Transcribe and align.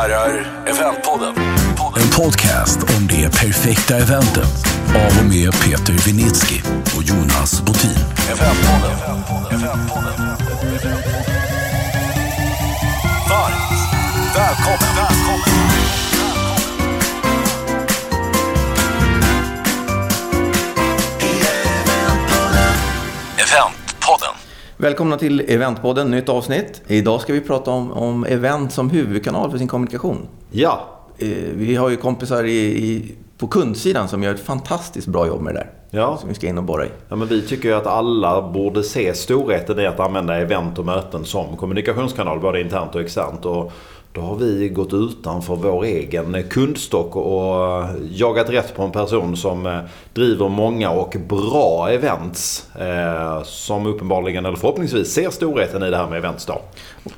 herrar, 0.00 0.64
Eventpodden. 0.66 1.34
En 1.96 2.10
podcast 2.10 2.78
om 2.96 3.06
det 3.06 3.30
perfekta 3.30 3.96
eventet 3.96 4.66
av 4.88 5.18
och 5.20 5.28
med 5.28 5.52
Peter 5.52 5.92
Vinitsky 5.92 6.60
och 6.96 7.02
Jonas 7.02 7.62
Botin. 7.62 7.90
Eventpodden. 8.32 8.96
Eventpodden. 9.50 10.26
Varmt 13.28 14.36
välkommen. 14.36 14.96
välkommen. 14.96 15.69
Välkomna 24.80 25.16
till 25.16 25.40
Eventpodden, 25.48 26.10
nytt 26.10 26.28
avsnitt. 26.28 26.82
Idag 26.86 27.20
ska 27.20 27.32
vi 27.32 27.40
prata 27.40 27.70
om, 27.70 27.92
om 27.92 28.24
event 28.24 28.72
som 28.72 28.90
huvudkanal 28.90 29.50
för 29.50 29.58
sin 29.58 29.68
kommunikation. 29.68 30.28
Ja, 30.50 30.96
Eh, 31.18 31.28
Vi 31.54 31.76
har 31.76 31.88
ju 31.90 31.96
kompisar 31.96 32.44
i, 32.44 32.58
i, 32.86 33.14
på 33.38 33.46
kundsidan 33.46 34.08
som 34.08 34.22
gör 34.22 34.34
ett 34.34 34.40
fantastiskt 34.40 35.06
bra 35.06 35.26
jobb 35.26 35.40
med 35.42 35.54
det 35.54 35.58
där. 35.58 35.70
Ja. 35.90 36.16
Som 36.16 36.28
vi 36.28 36.34
ska 36.34 36.46
in 36.46 36.58
och 36.58 36.64
borra 36.64 36.86
i. 36.86 36.88
ja 37.08 37.16
men 37.16 37.28
vi 37.28 37.42
tycker 37.42 37.68
ju 37.68 37.74
att 37.74 37.86
alla 37.86 38.50
borde 38.52 38.82
se 38.82 39.14
storheten 39.14 39.80
i 39.80 39.86
att 39.86 40.00
använda 40.00 40.36
event 40.36 40.78
och 40.78 40.84
möten 40.84 41.24
som 41.24 41.56
kommunikationskanal, 41.56 42.40
både 42.40 42.60
internt 42.60 42.94
och 42.94 43.00
externt. 43.00 43.46
Och 43.46 43.72
då 44.12 44.20
har 44.20 44.36
vi 44.36 44.68
gått 44.68 44.92
utanför 44.92 45.56
vår 45.56 45.84
egen 45.84 46.42
kundstock 46.50 47.16
och 47.16 47.84
jagat 48.10 48.50
rätt 48.50 48.74
på 48.74 48.82
en 48.82 48.90
person 48.90 49.36
som 49.36 49.66
eh, 49.66 49.78
driver 50.14 50.48
många 50.48 50.90
och 50.90 51.16
bra 51.28 51.90
events. 51.90 52.68
Eh, 52.76 53.42
som 53.42 53.86
uppenbarligen, 53.86 54.46
eller 54.46 54.56
förhoppningsvis, 54.56 55.12
ser 55.12 55.30
storheten 55.30 55.82
i 55.82 55.90
det 55.90 55.96
här 55.96 56.08
med 56.08 56.18
events 56.18 56.46
då. 56.46 56.60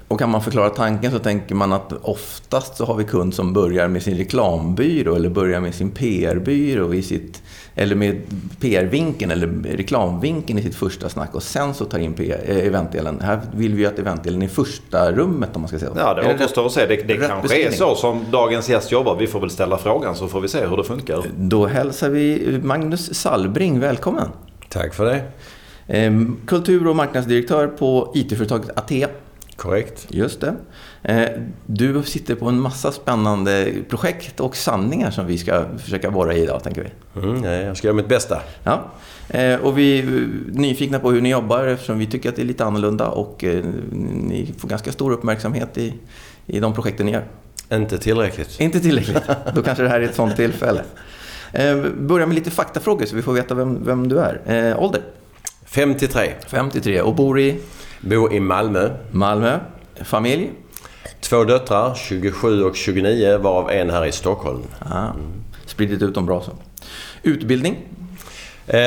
Och 0.08 0.18
kan 0.18 0.30
man 0.30 0.42
förklara 0.42 0.70
tanken 0.70 1.12
så 1.12 1.18
tänker 1.18 1.54
man 1.54 1.72
att 1.72 1.92
oftast 2.02 2.76
så 2.76 2.84
har 2.84 2.94
vi 2.94 3.04
kund 3.04 3.34
som 3.34 3.52
börjar 3.52 3.88
med 3.88 4.02
sin 4.02 4.16
reklambyrå 4.16 5.14
eller 5.14 5.30
börjar 5.30 5.60
med 5.60 5.74
sin 5.74 5.90
PR-byrå 5.90 6.94
i 6.94 7.02
sitt, 7.02 7.42
eller 7.74 7.96
med 7.96 8.20
PR-vinkeln 8.60 9.30
eller 9.30 9.46
reklamvinkeln 9.76 10.58
i 10.58 10.62
sitt 10.62 10.74
första 10.74 11.08
snack 11.08 11.34
och 11.34 11.42
sen 11.42 11.74
så 11.74 11.84
tar 11.84 11.98
in 11.98 12.12
PR, 12.12 12.40
eh, 12.46 12.66
eventdelen. 12.66 13.20
Här 13.20 13.40
vill 13.54 13.74
vi 13.74 13.82
ju 13.82 13.88
att 13.88 13.98
eventdelen 13.98 14.42
är 14.42 14.48
första 14.48 15.12
rummet 15.12 15.56
om 15.56 15.62
man 15.62 15.68
ska 15.68 15.78
säga 15.78 15.90
så. 15.94 15.98
Ja, 15.98 16.14
det 16.14 16.34
återstår 16.34 16.66
att 16.66 16.72
se. 16.72 16.86
Det, 16.86 16.96
det 16.96 17.16
kanske 17.16 17.66
är 17.66 17.70
så 17.70 17.94
som 17.94 18.24
dagens 18.30 18.68
gäst 18.68 18.92
jobbar. 18.92 19.16
Vi 19.16 19.26
får 19.26 19.40
väl 19.40 19.50
ställa 19.50 19.78
frågan 19.78 20.16
så 20.16 20.28
får 20.28 20.40
vi 20.40 20.48
se 20.48 20.66
hur 20.66 20.76
det 20.76 20.84
funkar. 20.84 21.22
Då 21.36 21.66
hälsar 21.66 22.08
vi 22.08 22.58
Magnus 22.62 23.14
Salbring 23.14 23.80
välkommen. 23.80 24.28
Tack 24.68 24.94
för 24.94 25.04
det. 25.04 25.22
Ehm, 25.86 26.36
Kultur 26.46 26.86
och 26.86 26.96
marknadsdirektör 26.96 27.66
på 27.66 28.12
IT-företaget 28.14 28.78
Atea. 28.78 29.08
Korrekt. 29.62 30.06
Just 30.08 30.40
det. 30.40 30.54
Eh, 31.02 31.28
Du 31.66 32.02
sitter 32.02 32.34
på 32.34 32.48
en 32.48 32.60
massa 32.60 32.92
spännande 32.92 33.72
projekt 33.88 34.40
och 34.40 34.56
sanningar 34.56 35.10
som 35.10 35.26
vi 35.26 35.38
ska 35.38 35.64
försöka 35.78 36.10
borra 36.10 36.34
i 36.34 36.42
idag, 36.42 36.62
tänker 36.62 36.82
vi. 37.14 37.20
Mm, 37.28 37.44
ja, 37.44 37.50
jag 37.50 37.76
ska 37.76 37.86
göra 37.86 37.96
mitt 37.96 38.08
bästa. 38.08 38.42
Ja. 38.64 38.84
Eh, 39.28 39.60
Och 39.60 39.78
vi 39.78 39.98
är 39.98 40.28
nyfikna 40.52 40.98
på 40.98 41.10
hur 41.10 41.20
ni 41.20 41.30
jobbar 41.30 41.64
eftersom 41.66 41.98
vi 41.98 42.06
tycker 42.06 42.28
att 42.28 42.36
det 42.36 42.42
är 42.42 42.46
lite 42.46 42.64
annorlunda 42.64 43.08
och 43.08 43.44
eh, 43.44 43.64
ni 44.22 44.54
får 44.58 44.68
ganska 44.68 44.92
stor 44.92 45.12
uppmärksamhet 45.12 45.78
i, 45.78 45.94
i 46.46 46.60
de 46.60 46.74
projekten 46.74 47.06
ni 47.06 47.12
gör. 47.12 47.24
Inte 47.72 47.98
tillräckligt. 47.98 48.60
Inte 48.60 48.80
tillräckligt. 48.80 49.22
Då 49.54 49.62
kanske 49.62 49.82
det 49.82 49.88
här 49.88 50.00
är 50.00 50.04
ett 50.04 50.14
sånt 50.14 50.36
tillfälle. 50.36 50.82
Eh, 51.52 51.76
Börja 51.98 52.26
med 52.26 52.34
lite 52.34 52.50
faktafrågor 52.50 53.06
så 53.06 53.16
vi 53.16 53.22
får 53.22 53.32
veta 53.32 53.54
vem, 53.54 53.84
vem 53.84 54.08
du 54.08 54.18
är. 54.18 54.40
Eh, 54.70 54.82
Ålder? 54.82 55.02
53. 55.66 56.32
53 56.46 57.00
och 57.00 57.14
bor 57.14 57.40
i 57.40 57.60
Bor 58.02 58.32
i 58.32 58.40
Malmö. 58.40 58.90
Malmö. 59.10 59.58
Familj? 60.04 60.50
Två 61.20 61.44
döttrar, 61.44 61.94
27 61.94 62.64
och 62.64 62.76
29, 62.76 63.38
varav 63.38 63.70
en 63.70 63.90
här 63.90 64.06
i 64.06 64.12
Stockholm. 64.12 64.62
Ah, 64.78 65.12
spridit 65.66 66.02
ut 66.02 66.14
dem 66.14 66.26
bra 66.26 66.42
så. 66.42 66.52
Utbildning? 67.22 67.76
Eh, 68.72 68.78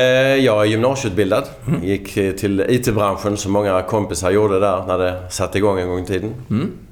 Jag 0.45 0.61
är 0.61 0.65
gymnasieutbildad. 0.65 1.43
Gick 1.83 2.17
eh, 2.17 2.31
till 2.31 2.65
IT-branschen 2.69 3.37
som 3.37 3.51
många 3.51 3.81
kompisar 3.81 4.31
gjorde 4.31 4.59
där 4.59 4.83
när 4.87 4.97
det 4.97 5.19
satte 5.29 5.57
igång 5.57 5.79
en 5.79 5.87
gång 5.87 5.99
i 5.99 6.05
tiden. 6.05 6.33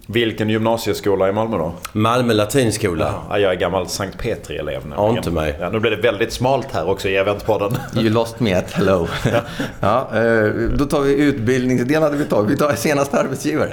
Vilken 0.07 0.49
gymnasieskola 0.49 1.29
i 1.29 1.31
Malmö 1.31 1.57
då? 1.57 1.73
Malmö 1.93 2.33
latinskola. 2.33 3.13
Ja, 3.29 3.39
jag 3.39 3.51
är 3.51 3.55
gammal 3.55 3.87
Sankt 3.87 4.17
Petri-elev. 4.19 4.81
nu. 4.85 4.93
Ja, 4.97 5.09
inte 5.09 5.31
mig. 5.31 5.55
Ja, 5.59 5.69
nu 5.69 5.79
blir 5.79 5.91
det 5.91 5.97
väldigt 5.97 6.33
smalt 6.33 6.67
här 6.71 6.89
också 6.89 7.09
i 7.09 7.15
eventpodden. 7.15 7.77
You 7.95 8.09
lost 8.09 8.39
me 8.39 8.53
at 8.53 8.71
hello. 8.71 9.07
ja, 9.79 10.07
eh, 10.13 10.49
då 10.77 10.85
tar 10.85 11.01
vi 11.01 11.13
utbildningsdelen. 11.15 12.03
hade 12.03 12.17
Vi, 12.17 12.25
tagit. 12.25 12.51
vi 12.51 12.57
tar 12.57 12.75
senaste 12.75 13.19
arbetsgivare. 13.19 13.69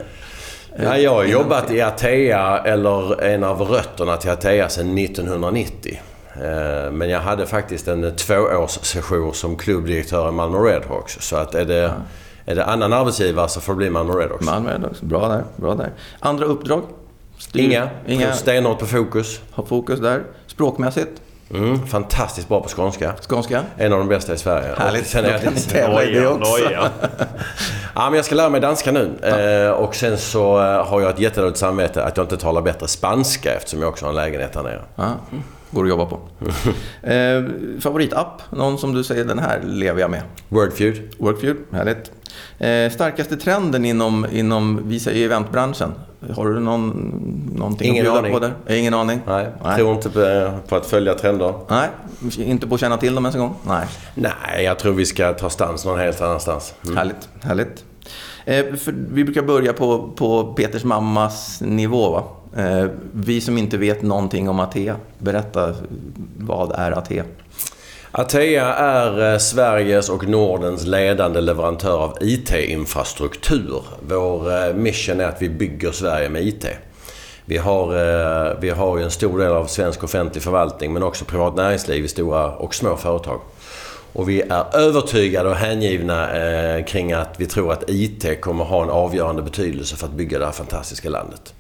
Ja, 0.85 0.97
jag 0.99 1.11
har 1.15 1.25
jobbat 1.25 1.71
i 1.71 1.81
Atea, 1.81 2.59
eller 2.59 3.23
en 3.23 3.45
av 3.45 3.61
rötterna 3.63 4.17
till 4.17 4.31
Atea, 4.31 4.69
sedan 4.69 4.99
1990. 4.99 5.99
Eh, 6.35 6.91
Men 6.93 7.09
jag 7.11 7.21
hade 7.21 7.47
faktiskt 7.47 7.89
en 7.89 8.17
tvåårssession 8.17 9.35
som 9.35 9.57
klubbdirektör 9.57 10.29
i 10.29 10.33
Malmö 10.33 10.59
Redhawks. 10.59 11.17
Så 11.21 11.37
att 11.37 11.55
är 11.55 11.65
det, 11.65 11.93
är 12.45 12.55
det 12.55 12.65
annan 12.65 12.93
arbetsgivare 12.93 13.49
så 13.49 13.61
får 13.61 13.73
det 13.73 13.77
bli 13.77 13.91
Malmö 13.91 14.13
Redhawks. 14.13 14.47
Malmö 14.47 14.79
också. 14.91 15.05
Bra 15.05 15.29
där. 15.29 15.45
Bra 15.57 15.75
där. 15.75 15.91
Andra 16.21 16.45
uppdrag? 16.47 16.83
Styr- 17.39 17.61
Inga. 17.61 17.89
Inga. 18.07 18.33
Stenhårt 18.33 18.79
på 18.79 18.87
fokus. 18.87 19.41
Har 19.51 19.65
fokus 19.65 20.01
där. 20.01 20.23
Språkmässigt? 20.47 21.23
Mm, 21.55 21.87
fantastiskt 21.87 22.49
bra 22.49 22.61
på 22.61 22.69
skånska. 22.69 23.15
Skånska? 23.29 23.63
En 23.77 23.93
av 23.93 23.99
de 23.99 24.09
bästa 24.09 24.35
i 24.35 24.39
Sverige. 24.39 24.75
Härligt. 24.77 25.01
Och 25.03 25.07
Sen 25.07 25.25
är 25.25 25.33
Då 25.33 25.39
kan 25.39 25.45
jag, 25.45 25.55
ni 25.55 25.61
tävla 25.61 26.05
i 26.05 26.15
det 26.15 26.27
också. 26.29 26.53
Noja. 26.53 26.91
ja, 27.95 28.05
men 28.11 28.15
jag 28.15 28.25
ska 28.25 28.35
lära 28.35 28.49
mig 28.49 28.61
danska 28.61 28.93
nu. 28.93 29.11
Eh, 29.23 29.71
och 29.71 29.95
sen 29.95 30.19
så 30.19 30.61
eh, 30.63 30.87
har 30.87 31.01
jag 31.01 31.11
ett 31.11 31.19
jättedåligt 31.19 31.59
samvete 31.59 32.05
att 32.05 32.17
jag 32.17 32.25
inte 32.25 32.37
talar 32.37 32.63
bättre 32.63 32.89
spanska 32.89 33.55
eftersom 33.55 33.81
jag 33.81 33.89
också 33.89 34.05
har 34.05 34.11
en 34.11 34.17
lägenhet 34.17 34.55
här 34.55 34.63
nere. 34.63 34.83
Ja, 34.97 35.15
går 35.71 35.85
att 35.85 35.89
jobba 35.91 36.07
på. 36.07 36.21
eh, 37.09 37.45
favoritapp? 37.81 38.43
Någon 38.51 38.79
som 38.79 38.95
du 38.95 39.05
säger, 39.05 39.25
den 39.25 39.39
här 39.39 39.61
lever 39.65 40.01
jag 40.01 40.11
med. 40.11 40.23
Wordfeud. 40.49 41.15
Workfeud, 41.19 41.57
härligt. 41.73 42.11
Eh, 42.59 42.91
starkaste 42.91 43.37
trenden 43.37 43.85
inom, 43.85 44.27
inom, 44.33 44.81
vi 44.85 45.01
säger 45.01 45.25
eventbranschen. 45.25 45.93
Har 46.37 46.47
du 46.49 46.61
någon, 46.61 46.91
någonting 47.57 47.89
Ingen 47.89 48.07
att 48.07 48.13
bjuda 48.13 48.19
aning. 48.19 48.33
på 48.33 48.39
där? 48.39 48.55
Eh, 48.67 48.81
Ingen 48.81 48.95
aning? 48.95 49.21
Nej, 49.27 49.47
Nej. 49.65 49.77
tror 49.77 49.95
inte 49.95 50.11
på, 50.11 50.51
på 50.69 50.77
att 50.77 50.87
följa 50.87 51.15
trender. 51.15 51.55
Nej, 51.69 51.89
inte 52.39 52.67
på 52.67 52.75
att 52.75 52.81
känna 52.81 52.97
till 52.97 53.15
dem 53.15 53.25
ens 53.25 53.35
en 53.35 53.41
gång? 53.41 53.55
Nej. 53.67 53.87
Nej, 54.15 54.65
jag 54.65 54.79
tror 54.79 54.93
vi 54.93 55.07
ska 55.07 55.33
ta 55.33 55.51
stans 55.51 55.85
någon 55.85 55.99
helt 55.99 56.21
annanstans. 56.21 56.75
Mm. 56.85 56.97
Härligt, 56.97 57.29
härligt. 57.43 57.85
Eh, 58.45 58.65
vi 59.11 59.25
brukar 59.25 59.43
börja 59.43 59.73
på, 59.73 60.13
på 60.17 60.55
Peters 60.55 60.85
mammas 60.85 61.61
nivå. 61.61 62.11
Va? 62.11 62.25
Eh, 62.57 62.87
vi 63.13 63.41
som 63.41 63.59
inte 63.59 63.77
vet 63.77 64.03
någonting 64.03 64.49
om 64.49 64.61
Atea, 64.61 64.97
berätta 65.19 65.75
vad 66.39 66.73
är 66.73 66.93
Atea? 66.93 67.25
Atea 68.13 68.75
är 68.75 69.33
eh, 69.33 69.39
Sveriges 69.39 70.09
och 70.09 70.29
Nordens 70.29 70.87
ledande 70.87 71.41
leverantör 71.41 71.99
av 71.99 72.17
IT-infrastruktur. 72.21 73.83
Vår 74.09 74.67
eh, 74.69 74.75
mission 74.75 75.21
är 75.21 75.25
att 75.25 75.43
vi 75.43 75.49
bygger 75.49 75.93
Sverige 75.93 76.29
med 76.29 76.43
IT. 76.43 76.67
Vi 77.45 77.57
har, 77.57 78.61
vi 78.61 78.71
har 78.71 78.99
en 78.99 79.11
stor 79.11 79.39
del 79.39 79.53
av 79.53 79.67
svensk 79.67 80.05
offentlig 80.05 80.43
förvaltning 80.43 80.93
men 80.93 81.03
också 81.03 81.25
privat 81.25 81.57
näringsliv 81.57 82.05
i 82.05 82.09
stora 82.09 82.57
och 82.57 82.75
små 82.75 82.97
företag. 82.97 83.41
Och 84.13 84.29
vi 84.29 84.41
är 84.41 84.77
övertygade 84.77 85.49
och 85.49 85.57
hängivna 85.57 86.37
eh, 86.37 86.85
kring 86.85 87.13
att 87.13 87.35
vi 87.41 87.47
tror 87.47 87.73
att 87.73 87.91
IT 87.91 88.41
kommer 88.41 88.65
ha 88.65 88.83
en 88.83 88.91
avgörande 88.91 89.43
betydelse 89.43 89.97
för 89.97 90.07
att 90.07 90.13
bygga 90.13 90.39
det 90.39 90.45
här 90.45 90.53
fantastiska 90.53 91.09
landet. 91.09 91.55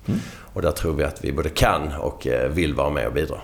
Och 0.52 0.62
där 0.62 0.70
tror 0.70 0.92
vi 0.92 1.04
att 1.04 1.24
vi 1.24 1.32
både 1.32 1.48
kan 1.48 1.92
och 2.00 2.26
eh, 2.26 2.48
vill 2.48 2.74
vara 2.74 2.90
med 2.90 3.06
och 3.06 3.12
bidra. 3.12 3.36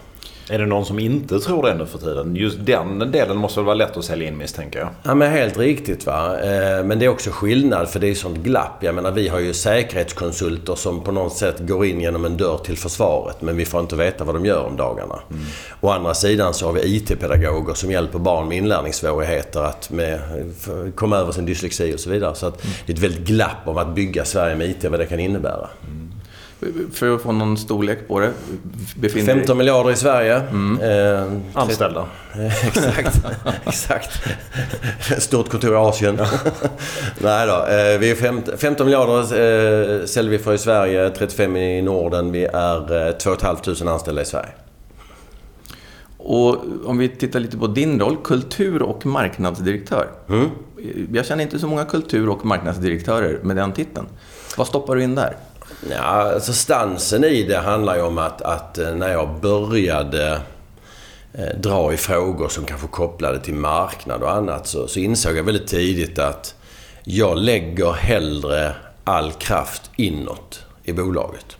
Är 0.51 0.59
det 0.59 0.67
någon 0.67 0.85
som 0.87 0.99
inte 0.99 1.39
tror 1.41 1.63
det 1.63 1.75
nu 1.75 1.87
för 1.87 1.99
tiden? 1.99 2.37
Just 2.37 2.59
den 2.61 2.99
delen 3.13 3.37
måste 3.37 3.61
väl 3.61 3.65
vara 3.65 3.75
lätt 3.75 3.97
att 3.97 4.05
sälja 4.05 4.29
in 4.29 4.37
misstänker 4.37 4.79
jag. 4.79 4.89
Ja 5.03 5.15
men 5.15 5.33
helt 5.33 5.59
riktigt 5.59 6.07
va. 6.07 6.39
Eh, 6.41 6.85
Men 6.85 6.99
det 6.99 7.05
är 7.05 7.09
också 7.09 7.31
skillnad 7.31 7.89
för 7.89 8.01
det 8.01 8.09
är 8.09 8.15
sånt 8.15 8.39
glapp. 8.39 8.79
Jag 8.81 8.95
menar 8.95 9.13
vi 9.13 9.29
har 9.29 9.39
ju 9.41 9.55
säkerhetskonsulter 9.55 10.75
som 10.75 11.01
på 11.01 11.13
något 11.13 11.37
sätt 11.37 11.57
går 11.59 11.87
in 11.87 12.01
genom 12.01 12.25
en 12.25 12.37
dörr 12.37 12.59
till 12.59 12.77
försvaret. 12.79 13.43
Men 13.43 13.57
vi 13.57 13.65
får 13.65 13.81
inte 13.81 13.97
veta 13.97 14.25
vad 14.25 14.35
de 14.35 14.47
gör 14.47 14.65
om 14.65 14.77
dagarna. 14.77 15.19
Å 15.81 15.89
andra 15.91 16.15
sidan 16.15 16.55
så 16.55 16.67
har 16.67 16.73
vi 16.73 16.97
IT-pedagoger 16.97 17.75
som 17.75 17.91
hjälper 17.91 18.19
barn 18.19 18.49
med 18.49 18.59
inlärningssvårigheter 18.59 19.61
att 19.61 19.91
med, 19.91 20.21
komma 20.95 21.17
över 21.17 21.33
sin 21.33 21.47
dyslexi 21.47 21.95
och 21.95 22.01
så 22.01 22.11
vidare. 22.11 22.35
Så 22.35 22.47
att 22.47 22.63
det 22.87 22.93
är 22.93 22.97
ett 22.97 23.03
väldigt 23.03 23.27
glapp 23.27 23.63
om 23.65 23.79
att 23.79 23.95
bygga 23.95 24.25
Sverige 24.25 24.57
med 24.57 24.71
IT, 24.71 24.85
vad 24.91 25.01
det 25.01 25.07
kan 25.07 25.21
innebära. 25.21 25.69
För 26.93 27.15
att 27.15 27.23
få 27.23 27.33
någon 27.33 27.57
storlek 27.57 28.09
på 28.09 28.21
det. 28.21 28.33
Befinner 28.97 29.35
15 29.35 29.59
miljarder 29.59 29.91
i 29.91 29.97
Sverige. 29.97 30.37
Eh, 30.37 31.33
Anställda. 31.55 32.07
exakt. 32.67 33.21
exakt. 33.67 34.21
Stort 35.19 35.49
kontor 35.49 35.73
i 35.73 35.77
Asien. 35.77 36.17
Nej 37.19 37.47
då. 37.47 37.53
Eh, 37.53 37.99
vi 37.99 38.11
är 38.11 38.15
fem, 38.15 38.43
15 38.57 38.87
miljarder 38.87 39.21
eh, 39.21 40.05
säljer 40.05 40.31
vi 40.31 40.39
för 40.39 40.55
i 40.55 40.59
Sverige, 40.59 41.11
35 41.11 41.57
i 41.57 41.83
Norden. 41.83 42.33
Vi 42.33 42.45
är 42.45 43.07
eh, 43.09 43.13
2 43.13 43.37
500 43.37 43.93
anställda 43.93 44.23
i 44.23 44.25
Sverige. 44.25 44.53
Och 46.19 46.57
om 46.85 46.99
vi 46.99 47.09
tittar 47.09 47.41
lite 47.41 47.59
på 47.59 47.67
din 47.67 48.01
roll, 48.01 48.17
kultur 48.25 48.83
och 48.83 49.07
marknadsdirektör. 49.07 50.09
Jag 51.13 51.27
känner 51.27 51.43
inte 51.43 51.59
så 51.59 51.67
många 51.67 51.85
kultur 51.85 52.29
och 52.29 52.47
marknadsdirektörer 52.47 53.41
med 53.43 53.57
den 53.57 53.73
titeln. 53.73 54.07
Vad 54.57 54.67
stoppar 54.67 54.97
du 54.97 55.03
in 55.03 55.15
där? 55.15 55.37
Ja, 55.91 55.97
alltså 55.99 56.53
stansen 56.53 57.25
i 57.25 57.43
det 57.43 57.59
handlar 57.59 57.97
ju 57.97 58.03
om 58.03 58.19
att, 58.19 58.43
att 58.43 58.79
eh, 58.79 58.95
när 58.95 59.13
jag 59.13 59.41
började 59.41 60.41
eh, 61.33 61.59
dra 61.61 61.93
i 61.93 61.97
frågor 61.97 62.49
som 62.49 62.65
kanske 62.65 62.87
kopplade 62.87 63.41
till 63.41 63.55
marknad 63.55 64.23
och 64.23 64.33
annat 64.33 64.67
så, 64.67 64.89
så 64.89 64.99
insåg 64.99 65.37
jag 65.37 65.45
väldigt 65.45 65.69
tidigt 65.69 66.19
att 66.19 66.55
jag 67.05 67.39
lägger 67.39 67.93
hellre 67.93 68.75
all 69.05 69.33
kraft 69.33 69.91
inåt 69.97 70.65
i 70.85 70.93
bolaget. 70.93 71.57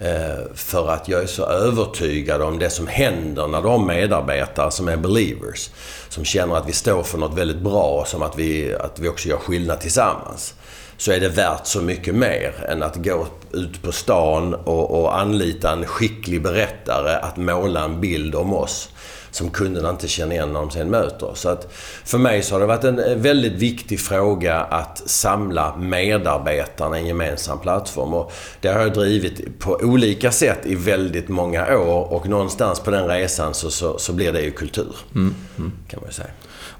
Eh, 0.00 0.54
för 0.54 0.90
att 0.90 1.08
jag 1.08 1.22
är 1.22 1.26
så 1.26 1.46
övertygad 1.46 2.42
om 2.42 2.58
det 2.58 2.70
som 2.70 2.86
händer 2.86 3.48
när 3.48 3.62
du 3.62 3.68
har 3.68 3.78
medarbetare 3.78 4.70
som 4.70 4.88
är 4.88 4.96
believers. 4.96 5.70
Som 6.08 6.24
känner 6.24 6.56
att 6.56 6.68
vi 6.68 6.72
står 6.72 7.02
för 7.02 7.18
något 7.18 7.38
väldigt 7.38 7.60
bra, 7.60 8.04
som 8.06 8.22
att 8.22 8.38
vi, 8.38 8.74
att 8.74 8.98
vi 8.98 9.08
också 9.08 9.28
gör 9.28 9.36
skillnad 9.36 9.80
tillsammans. 9.80 10.54
Så 10.96 11.12
är 11.12 11.20
det 11.20 11.28
värt 11.28 11.66
så 11.66 11.82
mycket 11.82 12.14
mer 12.14 12.52
än 12.68 12.82
att 12.82 12.96
gå 12.96 13.26
ut 13.52 13.82
på 13.82 13.92
stan 13.92 14.54
och, 14.54 15.00
och 15.00 15.18
anlita 15.18 15.72
en 15.72 15.86
skicklig 15.86 16.42
berättare 16.42 17.16
att 17.16 17.36
måla 17.36 17.84
en 17.84 18.00
bild 18.00 18.34
om 18.34 18.54
oss 18.54 18.88
som 19.34 19.50
kunderna 19.50 19.90
inte 19.90 20.08
känner 20.08 20.34
igen 20.34 20.52
när 20.52 20.60
de 20.60 20.70
sen 20.70 20.90
möter. 20.90 21.30
Så 21.34 21.48
att 21.48 21.72
för 22.04 22.18
mig 22.18 22.42
så 22.42 22.54
har 22.54 22.60
det 22.60 22.66
varit 22.66 22.84
en 22.84 23.22
väldigt 23.22 23.52
viktig 23.52 24.00
fråga 24.00 24.60
att 24.60 25.02
samla 25.06 25.76
medarbetarna 25.76 26.98
i 26.98 27.00
en 27.00 27.06
gemensam 27.06 27.58
plattform. 27.58 28.14
Och 28.14 28.32
det 28.60 28.68
har 28.68 28.80
jag 28.80 28.92
drivit 28.92 29.58
på 29.58 29.78
olika 29.82 30.32
sätt 30.32 30.58
i 30.64 30.74
väldigt 30.74 31.28
många 31.28 31.78
år 31.78 32.12
och 32.12 32.28
någonstans 32.28 32.80
på 32.80 32.90
den 32.90 33.08
resan 33.08 33.54
så, 33.54 33.70
så, 33.70 33.98
så 33.98 34.12
blir 34.12 34.32
det 34.32 34.40
ju 34.40 34.50
kultur. 34.50 34.96
Mm. 35.14 35.34
Mm. 35.58 35.72
Kan 35.88 36.00
man 36.02 36.12
säga. 36.12 36.30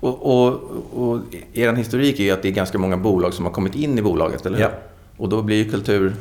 Och, 0.04 0.46
och, 0.46 0.60
och 0.94 1.18
er 1.52 1.72
historik 1.72 2.20
är 2.20 2.24
ju 2.24 2.30
att 2.30 2.42
det 2.42 2.48
är 2.48 2.52
ganska 2.52 2.78
många 2.78 2.96
bolag 2.96 3.34
som 3.34 3.44
har 3.44 3.52
kommit 3.52 3.74
in 3.74 3.98
i 3.98 4.02
bolaget, 4.02 4.46
eller 4.46 4.56
hur? 4.56 4.64
Ja. 4.64 4.70
Och 5.16 5.28
då 5.28 5.42
blir 5.42 5.56
ju 5.56 5.70
kultur 5.70 6.14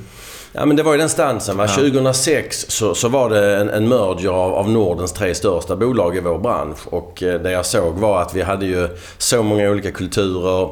Ja 0.55 0.65
men 0.65 0.75
det 0.75 0.83
var 0.83 0.91
ju 0.91 0.97
den 0.97 1.09
stansen. 1.09 1.57
Va? 1.57 1.65
Ja. 1.67 1.75
2006 1.75 2.65
så, 2.69 2.95
så 2.95 3.09
var 3.09 3.29
det 3.29 3.57
en, 3.57 3.69
en 3.69 3.87
merger 3.87 4.29
av, 4.29 4.53
av 4.53 4.69
Nordens 4.69 5.13
tre 5.13 5.35
största 5.35 5.75
bolag 5.75 6.17
i 6.17 6.19
vår 6.19 6.39
bransch. 6.39 6.87
Och 6.87 7.23
eh, 7.23 7.41
det 7.41 7.51
jag 7.51 7.65
såg 7.65 7.93
var 7.93 8.21
att 8.21 8.35
vi 8.35 8.41
hade 8.41 8.65
ju 8.65 8.89
så 9.17 9.43
många 9.43 9.69
olika 9.69 9.91
kulturer. 9.91 10.69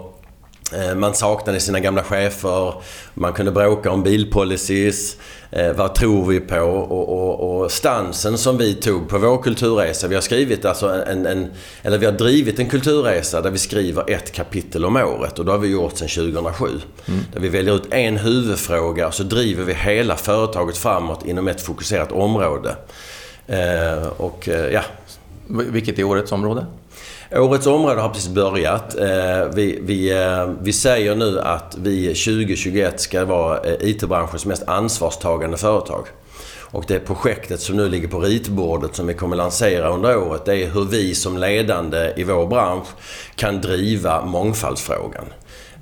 Eh, 0.74 0.96
man 0.96 1.14
saknade 1.14 1.60
sina 1.60 1.80
gamla 1.80 2.04
chefer. 2.04 2.74
Man 3.14 3.34
kunde 3.34 3.52
bråka 3.52 3.92
om 3.92 4.04
bilpolicies. 4.04 5.18
Eh, 5.52 5.74
vad 5.74 5.96
tror 5.96 6.26
vi 6.26 6.40
på? 6.40 6.60
Och, 6.60 7.10
och, 7.10 7.62
och, 7.62 7.72
stansen 7.72 8.38
som 8.38 8.58
vi 8.58 8.74
tog 8.74 9.10
på 9.10 9.18
vår 9.18 9.42
kulturresa. 9.42 10.08
Vi 10.08 10.16
har 10.16 10.22
skrivit 10.22 10.66
alltså 10.66 10.90
en, 10.90 11.26
en, 11.26 11.52
eller 11.84 11.98
vi 11.98 12.06
har 12.06 12.14
drivit 12.14 12.60
en 12.60 12.70
kulturresa 12.70 13.42
där 13.42 13.52
vi 13.52 13.58
skriver 13.58 14.10
ett 14.10 14.32
kapitel 14.32 14.86
om 14.86 14.96
året. 14.96 15.40
Och 15.40 15.46
det 15.46 15.52
har 15.52 15.60
vi 15.60 15.68
gjort 15.68 15.98
sedan 15.98 16.08
2007. 16.08 16.66
Mm. 16.66 17.20
Där 17.34 17.40
vi 17.40 17.50
väljer 17.50 17.76
ut 17.76 17.94
en 17.94 18.18
huvudfråga 18.18 19.08
och 19.08 19.14
så 19.14 19.24
driver 19.24 19.64
vi 19.64 19.74
hela 19.74 20.16
företaget 20.16 20.78
framåt 20.78 21.26
inom 21.26 21.48
ett 21.48 21.62
fokuserat 21.62 22.12
område. 22.12 22.76
Eh, 23.48 24.08
och 24.18 24.50
ja. 24.72 24.82
Vilket 25.48 26.00
är 26.00 26.04
årets 26.04 26.32
område? 26.32 26.66
Årets 27.36 27.68
område 27.68 28.02
har 28.02 28.10
precis 28.10 28.30
börjat. 28.30 28.96
Eh, 28.96 29.46
vi, 29.54 29.80
vi, 29.82 30.12
eh, 30.12 30.50
vi 30.62 30.74
säger 30.74 31.16
nu 31.16 31.40
att 31.40 31.78
vi 31.82 32.08
2021 32.08 33.00
ska 33.00 33.26
vara 33.26 33.60
eh, 33.60 33.90
IT-branschens 33.90 34.46
mest 34.46 34.64
ansvarstagande 34.68 35.58
företag. 35.58 36.08
Och 36.72 36.84
det 36.88 37.00
projektet 37.00 37.62
som 37.62 37.76
nu 37.76 37.90
ligger 37.90 38.08
på 38.08 38.20
ritbordet 38.20 38.96
som 38.96 39.08
vi 39.08 39.14
kommer 39.14 39.36
lansera 39.36 39.90
under 39.90 40.18
året 40.18 40.46
det 40.46 40.64
är 40.64 40.70
hur 40.70 40.86
vi 40.86 41.16
som 41.16 41.38
ledande 41.38 42.14
i 42.16 42.24
vår 42.24 42.48
bransch 42.48 42.88
kan 43.36 43.62
driva 43.62 44.26
mångfaldsfrågan. 44.26 45.26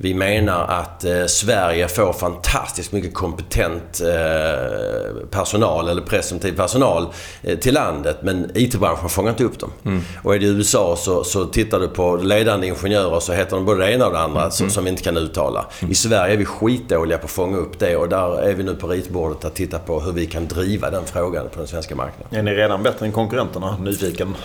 Vi 0.02 0.14
menar 0.14 0.68
att 0.68 1.06
eh, 1.06 1.26
Sverige 1.26 1.88
får 1.88 2.14
fantastiskt 2.14 2.92
mycket 2.92 3.14
kompetent 3.14 4.02
eh, 4.02 5.28
personal, 5.32 5.90
eller 5.90 6.02
presumtiv 6.02 6.56
personal, 6.56 7.08
eh, 7.44 7.60
till 7.60 7.74
landet. 7.74 8.18
Men 8.22 8.52
IT-branschen 8.56 9.10
fångar 9.10 9.30
inte 9.30 9.44
upp 9.44 9.60
dem. 9.60 9.72
Mm. 9.86 10.02
Och 10.24 10.36
är 10.36 10.40
det 10.40 10.46
i 10.46 10.50
USA 10.50 10.96
så, 10.96 11.24
så 11.24 11.46
tittar 11.46 11.80
du 11.80 11.88
på 11.88 12.16
ledande 12.16 12.68
ingenjörer 12.68 13.20
så 13.20 13.34
heter 13.34 13.56
de 13.56 13.66
både 13.66 13.86
det 13.86 13.94
ena 13.94 14.06
och 14.06 14.14
det 14.14 14.20
andra 14.20 14.42
mm. 14.42 14.52
som, 14.52 14.70
som 14.70 14.84
vi 14.84 14.90
inte 14.90 15.04
kan 15.04 15.18
uttala. 15.18 15.66
Mm. 15.80 15.92
I 15.92 15.96
Sverige 15.96 16.34
är 16.34 16.38
vi 16.38 16.46
skitdåliga 16.46 17.18
på 17.18 17.26
att 17.26 17.32
fånga 17.32 17.58
upp 17.58 17.80
det 17.80 17.96
och 17.96 18.10
där 18.10 18.42
är 18.42 18.54
vi 18.54 18.64
nu 18.64 18.76
på 18.76 18.88
ritbordet 18.88 19.46
att 19.46 19.56
titta 19.56 19.80
på 19.80 20.00
hur 20.00 20.12
vi 20.12 20.26
kan 20.26 20.48
driva 20.48 20.90
den 20.90 21.06
frågan 21.06 21.50
på 21.50 21.60
den 21.60 21.68
svenska 21.68 21.96
marknaden. 21.96 22.40
Är 22.40 22.44
ni 22.44 22.52
redan 22.52 22.84
bättre 22.84 23.06
än 23.06 23.12
konkurrenterna? 23.12 23.78
Nyfiken? 23.78 24.36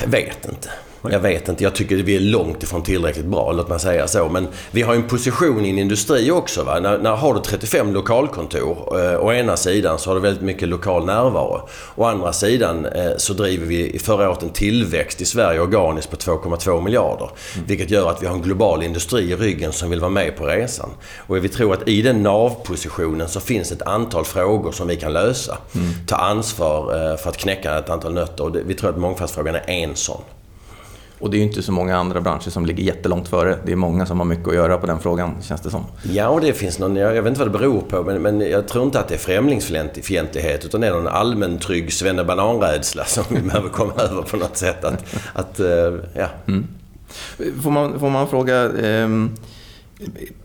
Jag 0.00 0.08
vet 0.08 0.48
inte. 0.48 0.68
Jag 1.10 1.20
vet 1.20 1.48
inte. 1.48 1.64
Jag 1.64 1.74
tycker 1.74 1.98
att 1.98 2.04
vi 2.04 2.16
är 2.16 2.20
långt 2.20 2.62
ifrån 2.62 2.82
tillräckligt 2.82 3.26
bra, 3.26 3.52
låt 3.52 3.68
mig 3.68 3.80
säga 3.80 4.08
så. 4.08 4.28
Men 4.28 4.48
vi 4.70 4.82
har 4.82 4.94
en 4.94 5.02
position 5.02 5.66
i 5.66 5.70
en 5.70 5.78
industri 5.78 6.30
också. 6.30 6.64
Va? 6.64 6.80
När, 6.80 6.98
när 6.98 7.10
har 7.10 7.34
du 7.34 7.40
35 7.40 7.92
lokalkontor, 7.92 9.00
eh, 9.00 9.24
å 9.24 9.32
ena 9.32 9.56
sidan 9.56 9.98
så 9.98 10.10
har 10.10 10.14
du 10.14 10.20
väldigt 10.20 10.42
mycket 10.42 10.68
lokal 10.68 11.06
närvaro. 11.06 11.68
Å 11.94 12.04
andra 12.04 12.32
sidan 12.32 12.86
eh, 12.86 13.12
så 13.16 13.32
driver 13.32 13.66
vi 13.66 13.98
förra 13.98 14.30
året 14.30 14.42
en 14.42 14.50
tillväxt 14.50 15.20
i 15.20 15.24
Sverige 15.24 15.60
organiskt 15.60 16.10
på 16.10 16.16
2,2 16.16 16.84
miljarder. 16.84 17.30
Mm. 17.54 17.66
Vilket 17.66 17.90
gör 17.90 18.10
att 18.10 18.22
vi 18.22 18.26
har 18.26 18.34
en 18.34 18.42
global 18.42 18.82
industri 18.82 19.32
i 19.32 19.36
ryggen 19.36 19.72
som 19.72 19.90
vill 19.90 20.00
vara 20.00 20.10
med 20.10 20.36
på 20.36 20.46
resan. 20.46 20.90
Och 21.26 21.44
vi 21.44 21.48
tror 21.48 21.74
att 21.74 21.88
i 21.88 22.02
den 22.02 22.22
NAV-positionen 22.22 23.28
så 23.28 23.40
finns 23.40 23.72
ett 23.72 23.82
antal 23.82 24.24
frågor 24.24 24.72
som 24.72 24.88
vi 24.88 24.96
kan 24.96 25.12
lösa. 25.12 25.58
Mm. 25.74 25.88
Ta 26.06 26.16
ansvar 26.16 27.10
eh, 27.10 27.16
för 27.16 27.30
att 27.30 27.36
knäcka 27.36 27.78
ett 27.78 27.90
antal 27.90 28.14
nötter. 28.14 28.44
Och 28.44 28.52
det, 28.52 28.62
vi 28.66 28.74
tror 28.74 28.90
att 28.90 28.98
mångfaldsfrågan 28.98 29.54
är 29.54 29.68
en 29.68 29.96
sån. 29.96 30.22
Och 31.22 31.30
det 31.30 31.36
är 31.36 31.38
ju 31.38 31.44
inte 31.44 31.62
så 31.62 31.72
många 31.72 31.96
andra 31.96 32.20
branscher 32.20 32.50
som 32.50 32.66
ligger 32.66 32.84
jättelångt 32.84 33.28
före. 33.28 33.58
Det 33.64 33.72
är 33.72 33.76
många 33.76 34.06
som 34.06 34.18
har 34.18 34.24
mycket 34.24 34.48
att 34.48 34.54
göra 34.54 34.78
på 34.78 34.86
den 34.86 34.98
frågan, 34.98 35.34
känns 35.42 35.60
det 35.60 35.70
som. 35.70 35.84
Ja, 36.02 36.28
och 36.28 36.40
det 36.40 36.52
finns 36.52 36.78
någon, 36.78 36.96
jag 36.96 37.22
vet 37.22 37.26
inte 37.26 37.38
vad 37.38 37.48
det 37.48 37.58
beror 37.58 37.80
på, 37.80 38.02
men, 38.02 38.22
men 38.22 38.40
jag 38.40 38.68
tror 38.68 38.84
inte 38.84 39.00
att 39.00 39.08
det 39.08 39.14
är 39.14 39.18
främlingsfientlighet 39.18 40.64
utan 40.64 40.80
det 40.80 40.86
är 40.86 40.92
någon 40.92 41.08
allmän 41.08 41.58
trygg 41.58 41.92
svennebananrädsla 41.92 43.04
som 43.04 43.24
vi 43.28 43.40
behöver 43.40 43.68
komma 43.68 43.92
över 43.98 44.22
på 44.22 44.36
något 44.36 44.56
sätt. 44.56 44.84
Att, 44.84 45.16
att 45.32 45.60
eh, 45.60 45.94
ja. 46.14 46.28
Mm. 46.46 46.66
Får, 47.62 47.70
man, 47.70 48.00
får 48.00 48.10
man 48.10 48.28
fråga... 48.28 48.64
Eh, 48.64 49.08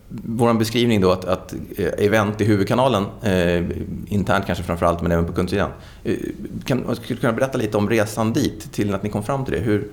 vår 0.08 0.54
beskrivning 0.54 1.00
då 1.00 1.10
att, 1.10 1.24
att 1.24 1.54
eh, 1.76 2.06
event 2.06 2.40
i 2.40 2.44
huvudkanalen, 2.44 3.04
eh, 3.22 3.64
internt 4.06 4.46
kanske 4.46 4.64
framförallt 4.64 5.02
men 5.02 5.12
även 5.12 5.24
på 5.24 5.32
kundsidan. 5.32 5.70
Eh, 6.04 6.16
kan, 6.64 6.96
skulle 6.96 7.14
du 7.14 7.16
kunna 7.16 7.32
berätta 7.32 7.58
lite 7.58 7.76
om 7.76 7.90
resan 7.90 8.32
dit, 8.32 8.72
till 8.72 8.94
att 8.94 9.02
ni 9.02 9.08
kom 9.08 9.22
fram 9.22 9.44
till 9.44 9.54
det? 9.54 9.60
Hur, 9.60 9.88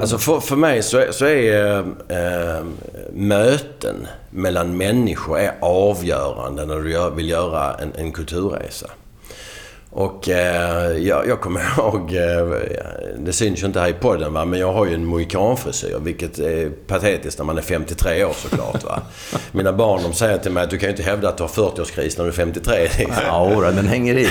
Alltså 0.00 0.18
för, 0.18 0.40
för 0.40 0.56
mig 0.56 0.82
så 0.82 0.98
är, 0.98 1.12
så 1.12 1.24
är 1.26 1.78
äh, 2.08 2.64
möten 3.12 4.06
mellan 4.30 4.76
människor 4.76 5.38
är 5.38 5.54
avgörande 5.60 6.66
när 6.66 6.76
du 6.76 6.92
gör, 6.92 7.10
vill 7.10 7.28
göra 7.28 7.74
en, 7.74 7.92
en 7.96 8.12
kulturresa. 8.12 8.90
Och 9.92 10.28
eh, 10.28 10.96
jag, 10.96 11.28
jag 11.28 11.40
kommer 11.40 11.60
ihåg, 11.78 12.14
eh, 12.14 12.58
det 13.18 13.32
syns 13.32 13.62
ju 13.62 13.66
inte 13.66 13.80
här 13.80 13.88
i 13.88 13.92
podden 13.92 14.32
va, 14.32 14.44
men 14.44 14.60
jag 14.60 14.72
har 14.72 14.86
ju 14.86 14.94
en 14.94 15.04
mohikanfrisyr 15.04 15.98
vilket 16.00 16.38
är 16.38 16.70
patetiskt 16.70 17.38
när 17.38 17.44
man 17.44 17.58
är 17.58 17.62
53 17.62 18.24
år 18.24 18.32
såklart. 18.32 18.84
Va. 18.84 19.00
Mina 19.52 19.72
barn 19.72 20.02
de 20.02 20.12
säger 20.12 20.38
till 20.38 20.52
mig 20.52 20.64
att 20.64 20.70
du 20.70 20.78
kan 20.78 20.86
ju 20.86 20.90
inte 20.90 21.02
hävda 21.02 21.28
att 21.28 21.36
du 21.36 21.42
har 21.42 21.48
40-årskris 21.48 22.14
när 22.18 22.24
du 22.24 22.30
är 22.30 22.34
53. 22.34 22.82
Liksom. 22.98 23.24
Ja, 23.26 23.70
den 23.70 23.88
hänger 23.88 24.18
i. 24.18 24.28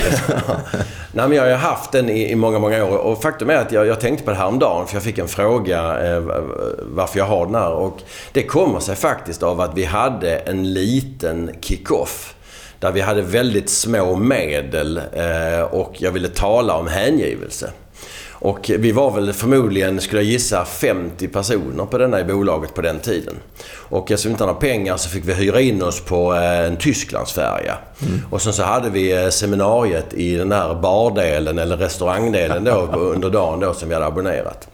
Nej, 1.12 1.28
men 1.28 1.32
jag 1.32 1.44
har 1.44 1.70
haft 1.70 1.92
den 1.92 2.08
i, 2.10 2.30
i, 2.30 2.34
många, 2.34 2.58
många 2.58 2.84
år 2.84 2.98
och 2.98 3.22
faktum 3.22 3.50
är 3.50 3.56
att 3.56 3.72
jag, 3.72 3.86
jag 3.86 4.00
tänkte 4.00 4.24
på 4.24 4.30
det 4.30 4.36
här 4.36 4.46
om 4.46 4.58
dagen 4.58 4.86
för 4.86 4.94
jag 4.94 5.02
fick 5.02 5.18
en 5.18 5.28
fråga 5.28 6.06
eh, 6.06 6.22
varför 6.82 7.18
jag 7.18 7.26
har 7.26 7.46
den 7.46 7.54
här. 7.54 7.72
Och 7.72 7.98
det 8.32 8.42
kommer 8.42 8.80
sig 8.80 8.96
faktiskt 8.96 9.42
av 9.42 9.60
att 9.60 9.70
vi 9.74 9.84
hade 9.84 10.36
en 10.36 10.72
liten 10.72 11.50
kick-off 11.60 12.34
där 12.80 12.92
vi 12.92 13.00
hade 13.00 13.22
väldigt 13.22 13.70
små 13.70 14.16
medel 14.16 15.00
eh, 15.12 15.62
och 15.70 15.94
jag 15.98 16.12
ville 16.12 16.28
tala 16.28 16.74
om 16.74 16.86
hängivelse. 16.86 17.70
Och 18.42 18.70
vi 18.78 18.92
var 18.92 19.10
väl 19.10 19.32
förmodligen, 19.32 20.00
skulle 20.00 20.22
jag 20.22 20.30
gissa, 20.30 20.64
50 20.64 21.28
personer 21.28 21.84
på 21.84 21.98
denna 21.98 22.20
i 22.20 22.24
bolaget 22.24 22.74
på 22.74 22.80
den 22.82 22.98
tiden. 22.98 23.34
Och 23.72 24.10
eftersom 24.10 24.28
vi 24.28 24.32
inte 24.32 24.44
hade 24.44 24.60
pengar 24.60 24.96
så 24.96 25.08
fick 25.08 25.24
vi 25.28 25.34
hyra 25.34 25.60
in 25.60 25.82
oss 25.82 26.00
på 26.00 26.34
eh, 26.34 26.66
en 26.66 26.76
Tysklandsfärja. 26.76 27.78
Mm. 28.02 28.20
Och 28.30 28.42
sen 28.42 28.52
så 28.52 28.62
hade 28.62 28.90
vi 28.90 29.24
eh, 29.24 29.28
seminariet 29.28 30.14
i 30.14 30.36
den 30.36 30.52
här 30.52 30.74
bardelen 30.74 31.58
eller 31.58 31.76
restaurangdelen 31.76 32.64
då 32.64 32.72
under 32.92 33.30
dagen 33.30 33.60
då 33.60 33.74
som 33.74 33.88
vi 33.88 33.94
hade 33.94 34.06
abonnerat. 34.06 34.68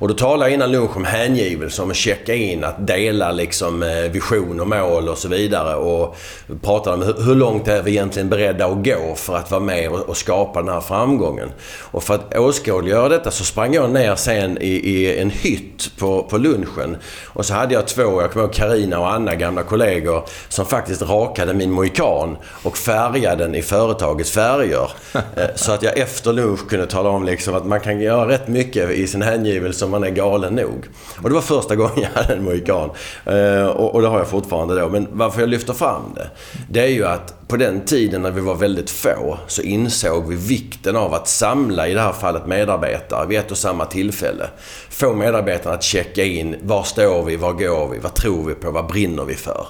Och 0.00 0.08
då 0.08 0.14
talade 0.14 0.44
jag 0.44 0.54
innan 0.54 0.72
lunch 0.72 0.96
om 0.96 1.04
hängivelse, 1.04 1.82
om 1.82 1.90
att 1.90 1.96
checka 1.96 2.34
in, 2.34 2.64
att 2.64 2.86
dela 2.86 3.32
liksom 3.32 3.82
eh, 3.82 3.88
vision 3.88 4.60
och 4.60 4.68
mål 4.68 5.08
och 5.08 5.18
så 5.18 5.28
vidare. 5.28 5.74
Och 5.74 6.16
pratade 6.62 6.96
om 6.96 7.24
hur 7.24 7.34
långt 7.34 7.68
är 7.68 7.82
vi 7.82 7.90
egentligen 7.90 8.28
beredda 8.28 8.66
att 8.66 8.84
gå 8.84 9.14
för 9.16 9.36
att 9.36 9.50
vara 9.50 9.60
med 9.60 9.90
och 9.90 10.16
skapa 10.16 10.62
den 10.62 10.74
här 10.74 10.80
framgången. 10.80 11.50
Och 11.80 12.02
för 12.02 12.14
att 12.14 12.36
åskådliggöra 12.36 13.08
detta 13.08 13.30
så 13.30 13.44
sprang 13.44 13.74
jag 13.74 13.90
ner 13.90 14.14
sen 14.14 14.58
i, 14.58 14.68
i 14.68 15.18
en 15.18 15.30
hytt 15.30 15.90
på, 15.98 16.22
på 16.22 16.38
lunchen. 16.38 16.96
Och 17.26 17.46
så 17.46 17.54
hade 17.54 17.74
jag 17.74 17.88
två, 17.88 18.22
jag 18.22 18.32
kommer 18.32 18.44
ihåg 18.44 18.54
Karina 18.54 18.98
och 18.98 19.12
Anna, 19.12 19.34
gamla 19.34 19.62
kollegor, 19.62 20.24
som 20.48 20.66
faktiskt 20.66 21.02
rakade 21.02 21.54
min 21.54 21.70
mohikan 21.70 22.36
och 22.62 22.76
färgade 22.76 23.44
den 23.44 23.54
i 23.54 23.62
företagets 23.62 24.30
färger. 24.30 24.90
Eh, 25.36 25.46
så 25.54 25.72
att 25.72 25.82
jag 25.82 25.98
efter 25.98 26.32
lunch 26.32 26.68
kunde 26.68 26.86
tala 26.86 27.08
om 27.10 27.24
liksom 27.24 27.54
att 27.54 27.66
man 27.66 27.80
kan 27.80 28.00
göra 28.00 28.28
rätt 28.28 28.48
mycket 28.48 28.90
i 28.90 29.06
sin 29.06 29.22
hängivelse 29.22 29.89
man 29.90 30.04
är 30.04 30.10
galen 30.10 30.54
nog. 30.54 30.88
Och 31.22 31.28
det 31.28 31.34
var 31.34 31.42
första 31.42 31.76
gången 31.76 32.00
jag 32.00 32.22
hade 32.22 32.34
en 32.34 32.44
mohikan. 32.44 32.90
Eh, 33.24 33.66
och, 33.66 33.94
och 33.94 34.02
det 34.02 34.08
har 34.08 34.18
jag 34.18 34.28
fortfarande 34.28 34.80
då. 34.80 34.88
Men 34.88 35.08
varför 35.12 35.40
jag 35.40 35.48
lyfter 35.48 35.72
fram 35.72 36.02
det, 36.14 36.30
det 36.68 36.80
är 36.80 36.88
ju 36.88 37.06
att 37.06 37.48
på 37.48 37.56
den 37.56 37.80
tiden 37.80 38.22
när 38.22 38.30
vi 38.30 38.40
var 38.40 38.54
väldigt 38.54 38.90
få 38.90 39.38
så 39.46 39.62
insåg 39.62 40.28
vi 40.28 40.36
vikten 40.36 40.96
av 40.96 41.14
att 41.14 41.28
samla, 41.28 41.88
i 41.88 41.94
det 41.94 42.00
här 42.00 42.12
fallet 42.12 42.46
medarbetare, 42.46 43.26
vid 43.26 43.38
ett 43.38 43.50
och 43.50 43.58
samma 43.58 43.84
tillfälle. 43.84 44.46
Få 44.90 45.12
medarbetarna 45.12 45.74
att 45.74 45.82
checka 45.82 46.24
in. 46.24 46.56
Var 46.62 46.82
står 46.82 47.24
vi? 47.24 47.36
Var 47.36 47.52
går 47.52 47.88
vi? 47.88 47.98
Vad 47.98 48.14
tror 48.14 48.46
vi 48.46 48.54
på? 48.54 48.70
Vad 48.70 48.86
brinner 48.86 49.24
vi 49.24 49.34
för? 49.34 49.66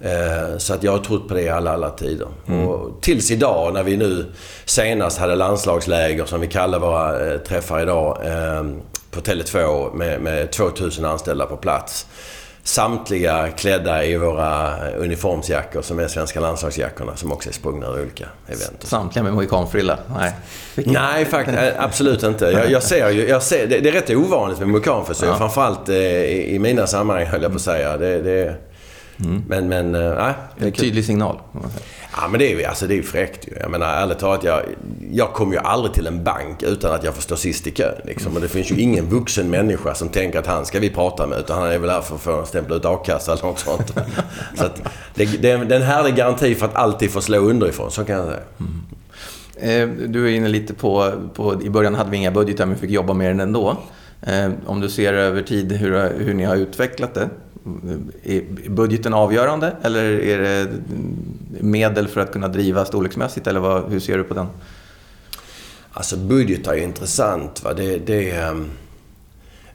Eh, 0.00 0.58
så 0.58 0.74
att 0.74 0.82
jag 0.82 0.92
har 0.92 0.98
trott 0.98 1.28
på 1.28 1.34
det 1.34 1.42
i 1.42 1.48
alla, 1.48 1.72
alla 1.72 1.90
tider. 1.90 2.28
Mm. 2.48 2.68
Och 2.68 3.02
tills 3.02 3.30
idag 3.30 3.74
när 3.74 3.82
vi 3.82 3.96
nu 3.96 4.32
senast 4.64 5.18
hade 5.18 5.34
landslagsläger 5.34 6.24
som 6.24 6.40
vi 6.40 6.46
kallar 6.46 6.78
våra 6.78 7.32
eh, 7.32 7.38
träffar 7.38 7.82
idag 7.82 8.18
på 9.10 9.20
Tele2 9.20 9.94
med, 9.94 10.20
med 10.20 10.50
2000 10.50 11.04
anställda 11.04 11.46
på 11.46 11.56
plats. 11.56 12.06
Samtliga 12.62 13.48
klädda 13.48 14.04
i 14.04 14.16
våra 14.16 14.76
uniformsjackor 14.90 15.82
som 15.82 15.98
är 15.98 16.08
svenska 16.08 16.40
landslagsjackorna 16.40 17.16
som 17.16 17.32
också 17.32 17.48
är 17.48 17.52
sprungna 17.52 17.86
ur 17.86 18.02
olika 18.02 18.26
event. 18.46 18.76
Samtliga 18.80 19.22
med 19.22 19.32
mohikanfrilla? 19.32 19.98
Nej. 20.18 20.32
Nej, 20.74 21.24
faktiskt, 21.24 21.58
absolut 21.78 22.22
inte. 22.22 22.44
Jag, 22.44 22.70
jag 22.70 22.82
ser 22.82 23.10
ju, 23.10 23.28
jag 23.28 23.42
ser, 23.42 23.66
det, 23.66 23.78
det 23.78 23.88
är 23.88 23.92
rätt 23.92 24.10
ovanligt 24.10 24.58
med 24.58 24.68
mohikanfrisyr. 24.68 25.26
Ja. 25.26 25.38
Framförallt 25.38 25.88
i, 25.88 26.54
i 26.54 26.58
mina 26.58 26.86
sammanhang 26.86 27.26
höll 27.26 27.42
jag 27.42 27.50
på 27.50 27.56
att 27.56 27.62
säga. 27.62 27.96
Det, 27.96 28.22
det, 28.22 28.54
Mm. 29.24 29.42
Men, 29.48 29.68
men 29.68 29.94
eh, 29.94 30.00
är 30.00 30.34
en 30.58 30.72
tydlig 30.72 31.04
signal. 31.04 31.38
Ja, 32.16 32.28
men 32.28 32.38
det 32.38 32.52
är 32.52 32.58
ju 32.58 32.64
alltså, 32.64 32.86
det 32.86 32.98
är 32.98 33.02
fräckt 33.02 33.48
ju. 33.48 33.52
Jag 33.60 33.70
menar 33.70 33.86
ärligt 33.86 34.18
talat, 34.18 34.44
jag, 34.44 34.62
jag 35.12 35.32
kommer 35.32 35.52
ju 35.52 35.58
aldrig 35.58 35.94
till 35.94 36.06
en 36.06 36.24
bank 36.24 36.62
utan 36.62 36.94
att 36.94 37.04
jag 37.04 37.14
får 37.14 37.22
stå 37.22 37.36
sist 37.36 37.66
i 37.66 37.70
kön. 37.70 37.94
Liksom. 38.04 38.34
Och 38.34 38.40
det 38.40 38.48
finns 38.48 38.70
ju 38.70 38.80
ingen 38.80 39.08
vuxen 39.08 39.50
människa 39.50 39.94
som 39.94 40.08
tänker 40.08 40.38
att 40.38 40.46
han 40.46 40.66
ska 40.66 40.78
vi 40.78 40.90
prata 40.90 41.26
med. 41.26 41.38
Utan 41.38 41.58
han 41.58 41.70
är 41.70 41.78
väl 41.78 41.90
här 41.90 42.00
för 42.00 42.14
att 42.14 42.20
få 42.20 42.44
stämpla 42.44 42.76
ut 42.76 42.84
a-kassa 42.84 43.32
eller 43.32 43.44
något 43.44 43.58
sånt. 43.58 43.94
så 44.56 44.64
att 44.64 44.82
det, 45.14 45.24
det, 45.42 45.50
är 45.50 45.72
en 45.72 45.82
härlig 45.82 46.16
garanti 46.16 46.54
för 46.54 46.66
att 46.66 46.74
alltid 46.74 47.10
få 47.10 47.20
slå 47.20 47.38
underifrån, 47.38 47.90
så 47.90 48.04
kan 48.04 48.16
jag 48.16 48.26
säga. 48.26 48.40
Mm. 48.60 50.12
Du 50.12 50.26
är 50.26 50.30
inne 50.36 50.48
lite 50.48 50.74
på, 50.74 51.12
på, 51.34 51.62
i 51.62 51.70
början 51.70 51.94
hade 51.94 52.10
vi 52.10 52.16
inga 52.16 52.30
budgetar 52.30 52.66
men 52.66 52.74
vi 52.74 52.80
fick 52.80 52.90
jobba 52.90 53.14
med 53.14 53.30
den 53.30 53.40
ändå. 53.40 53.76
Eh, 54.22 54.50
om 54.66 54.80
du 54.80 54.88
ser 54.88 55.12
över 55.12 55.42
tid 55.42 55.72
hur, 55.72 56.18
hur 56.18 56.34
ni 56.34 56.44
har 56.44 56.56
utvecklat 56.56 57.14
det, 57.14 57.28
är 58.22 58.70
budgeten 58.70 59.14
avgörande 59.14 59.76
eller 59.82 60.04
är 60.04 60.38
det 60.38 60.68
medel 61.60 62.08
för 62.08 62.20
att 62.20 62.32
kunna 62.32 62.48
driva 62.48 62.84
storleksmässigt? 62.84 63.46
Eller 63.46 63.60
vad, 63.60 63.90
hur 63.90 64.00
ser 64.00 64.18
du 64.18 64.24
på 64.24 64.34
den? 64.34 64.46
Alltså 65.92 66.16
budget 66.16 66.66
är 66.66 66.74
ju 66.74 66.82
intressant. 66.82 67.64
Va? 67.64 67.74
Det, 67.74 67.98
det, 67.98 68.30
ehm, 68.30 68.70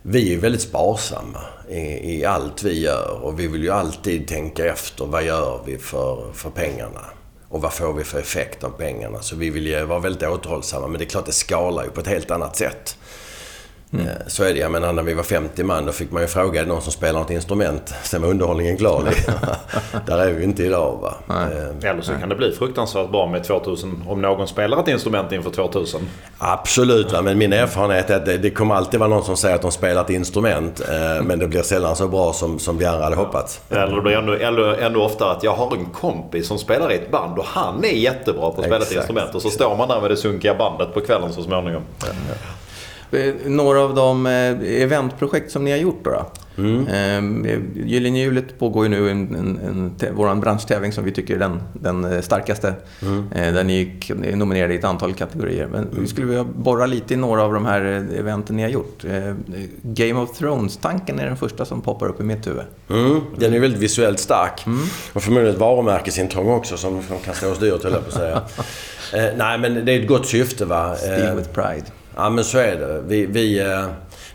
vi 0.01 0.33
är 0.33 0.37
väldigt 0.37 0.61
sparsamma 0.61 1.41
i, 1.69 2.15
i, 2.15 2.25
allt 2.25 2.63
vi 2.63 2.79
gör 2.79 3.19
och 3.21 3.39
vi 3.39 3.47
vill 3.47 3.63
ju 3.63 3.69
alltid 3.69 4.27
tänka 4.27 4.65
efter. 4.65 5.05
Vad 5.05 5.23
gör 5.23 5.61
vi 5.65 5.77
för, 5.77 6.33
för 6.33 6.49
pengarna? 6.49 7.01
Och 7.49 7.61
vad 7.61 7.73
får 7.73 7.93
vi 7.93 8.03
för 8.03 8.19
effekt 8.19 8.63
av 8.63 8.69
pengarna? 8.69 9.21
Så 9.21 9.35
vi 9.35 9.49
vill 9.49 9.67
ju 9.67 9.85
vara 9.85 9.99
väldigt 9.99 10.23
återhållsamma. 10.23 10.87
Men 10.87 10.97
det 10.97 11.05
är 11.05 11.09
klart, 11.09 11.25
det 11.25 11.31
skalar 11.31 11.83
ju 11.83 11.89
på 11.89 12.01
ett 12.01 12.07
helt 12.07 12.31
annat 12.31 12.55
sätt. 12.55 12.97
Mm. 13.93 14.07
Så 14.27 14.43
är 14.43 14.53
det. 14.53 14.59
Jag 14.59 14.71
menar, 14.71 14.93
när 14.93 15.03
vi 15.03 15.13
var 15.13 15.23
50 15.23 15.63
man 15.63 15.85
då 15.85 15.91
fick 15.91 16.11
man 16.11 16.21
ju 16.21 16.27
fråga 16.27 16.65
någon 16.65 16.81
som 16.81 16.91
spelar 16.91 17.19
något 17.19 17.29
instrument. 17.31 17.93
Sen 18.03 18.21
var 18.21 18.29
underhållningen 18.29 18.77
klar. 18.77 19.03
Där 20.05 20.17
är 20.17 20.33
vi 20.33 20.43
inte 20.43 20.63
idag. 20.63 20.99
Va? 21.01 21.13
Nej. 21.25 21.89
Eller 21.89 22.01
så 22.01 22.11
kan 22.13 22.29
det 22.29 22.35
bli 22.35 22.51
fruktansvärt 22.51 23.11
bra 23.11 23.27
med 23.27 23.43
2000 23.43 24.03
om 24.07 24.21
någon 24.21 24.47
spelar 24.47 24.79
ett 24.79 24.87
instrument 24.87 25.31
inför 25.31 25.49
2000. 25.49 26.01
Absolut, 26.37 27.11
va? 27.11 27.21
men 27.21 27.37
min 27.37 27.53
erfarenhet 27.53 28.09
är 28.09 28.15
att 28.15 28.25
det, 28.25 28.37
det 28.37 28.49
kommer 28.49 28.75
alltid 28.75 28.99
vara 28.99 29.09
någon 29.09 29.23
som 29.23 29.37
säger 29.37 29.55
att 29.55 29.61
de 29.61 29.71
spelar 29.71 30.01
ett 30.01 30.09
instrument. 30.09 30.81
men 31.23 31.39
det 31.39 31.47
blir 31.47 31.61
sällan 31.61 31.95
så 31.95 32.07
bra 32.07 32.33
som, 32.33 32.59
som 32.59 32.77
vi 32.77 32.85
andra 32.85 33.03
hade 33.03 33.15
hoppats. 33.15 33.61
Eller 33.69 33.95
det 33.95 34.01
blir 34.01 34.17
ännu, 34.17 34.43
ännu, 34.43 34.75
ännu 34.75 34.97
oftare 34.97 35.31
att 35.31 35.43
jag 35.43 35.53
har 35.53 35.75
en 35.75 35.85
kompis 35.85 36.47
som 36.47 36.57
spelar 36.57 36.91
i 36.91 36.95
ett 36.95 37.11
band 37.11 37.39
och 37.39 37.45
han 37.45 37.85
är 37.85 37.89
jättebra 37.89 38.51
på 38.51 38.61
att 38.61 38.65
spela 38.65 38.85
ett 38.85 38.91
instrument. 38.91 39.35
Och 39.35 39.41
så 39.41 39.49
står 39.49 39.75
man 39.75 39.87
där 39.87 40.01
med 40.01 40.11
det 40.11 40.17
sunkiga 40.17 40.55
bandet 40.55 40.93
på 40.93 41.01
kvällen 41.01 41.33
så 41.33 41.43
småningom. 41.43 41.81
Ja. 41.99 42.07
Eh, 43.15 43.33
några 43.45 43.81
av 43.81 43.95
de 43.95 44.25
eh, 44.25 44.81
eventprojekt 44.81 45.51
som 45.51 45.63
ni 45.63 45.71
har 45.71 45.77
gjort 45.77 46.03
då? 46.03 46.11
då? 46.11 46.25
Mm. 46.57 47.45
Eh, 47.45 47.59
Gyllene 47.85 48.19
hjulet 48.19 48.59
pågår 48.59 48.85
ju 48.85 48.89
nu 48.89 49.09
en, 49.09 49.35
en, 49.35 49.59
en, 49.99 50.15
vår 50.15 50.35
branschtävling 50.35 50.91
som 50.91 51.03
vi 51.03 51.11
tycker 51.11 51.35
är 51.35 51.39
den, 51.39 51.61
den 51.73 52.23
starkaste. 52.23 52.73
Mm. 53.01 53.25
Där 53.29 53.63
ni 53.63 53.99
är 54.09 54.35
nominerade 54.35 54.73
i 54.73 54.77
ett 54.77 54.83
antal 54.83 55.13
kategorier. 55.13 55.67
Men 55.67 55.83
mm. 55.83 56.01
vi 56.01 56.07
skulle 56.07 56.27
vilja 56.27 56.43
borra 56.43 56.85
lite 56.85 57.13
i 57.13 57.17
några 57.17 57.43
av 57.43 57.53
de 57.53 57.65
här 57.65 57.81
eventen 58.17 58.55
ni 58.55 58.63
har 58.63 58.69
gjort. 58.69 59.03
Game 59.81 60.13
of 60.13 60.37
Thrones-tanken 60.37 61.19
är 61.19 61.25
den 61.25 61.37
första 61.37 61.65
som 61.65 61.81
poppar 61.81 62.07
upp 62.07 62.21
i 62.21 62.23
mitt 62.23 62.47
huvud. 62.47 62.63
Mm. 62.89 63.21
Den 63.37 63.53
är 63.53 63.59
väldigt 63.59 63.81
visuellt 63.81 64.19
stark. 64.19 64.65
Mm. 64.65 64.79
Och 65.13 65.23
förmodligen 65.23 65.53
ett 65.53 65.61
varumärkesintrång 65.61 66.49
också 66.49 66.77
som, 66.77 67.01
kan 67.25 67.35
stå 67.35 67.51
oss 67.51 67.59
dyrt, 67.59 67.83
höll 67.83 67.93
jag 67.93 68.01
på 68.01 68.07
att 68.07 68.13
säga. 68.13 68.41
nej, 69.37 69.57
men 69.57 69.85
det 69.85 69.91
är 69.91 70.01
ett 70.01 70.07
gott 70.07 70.27
syfte. 70.27 70.65
va. 70.65 70.95
Steel 70.95 71.35
with 71.35 71.49
pride. 71.49 71.85
Ja, 72.15 72.29
men 72.29 72.43
så 72.43 72.57
är 72.57 72.75
det. 72.75 73.01
Vi, 73.07 73.25
vi, 73.25 73.59
eh, 73.59 73.85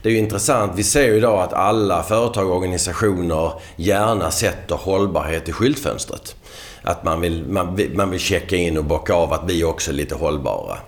det 0.03 0.09
är 0.09 0.13
ju 0.13 0.19
intressant. 0.19 0.73
Vi 0.77 0.83
ser 0.83 1.05
ju 1.05 1.17
idag 1.17 1.43
att 1.43 1.53
alla 1.53 2.03
företag 2.03 2.51
och 2.51 2.57
organisationer 2.57 3.53
gärna 3.77 4.31
sätter 4.31 4.75
hållbarhet 4.75 5.49
i 5.49 5.53
skyltfönstret. 5.53 6.37
Att 6.83 7.05
man 7.05 7.21
vill, 7.21 7.45
man, 7.49 7.81
man 7.95 8.11
vill 8.11 8.21
checka 8.21 8.57
in 8.57 8.79
och 8.79 8.85
bocka 8.85 9.15
av 9.15 9.33
att 9.33 9.43
vi 9.47 9.65
också 9.65 9.91
är 9.91 9.95
lite 9.95 10.15
hållbara. 10.15 10.79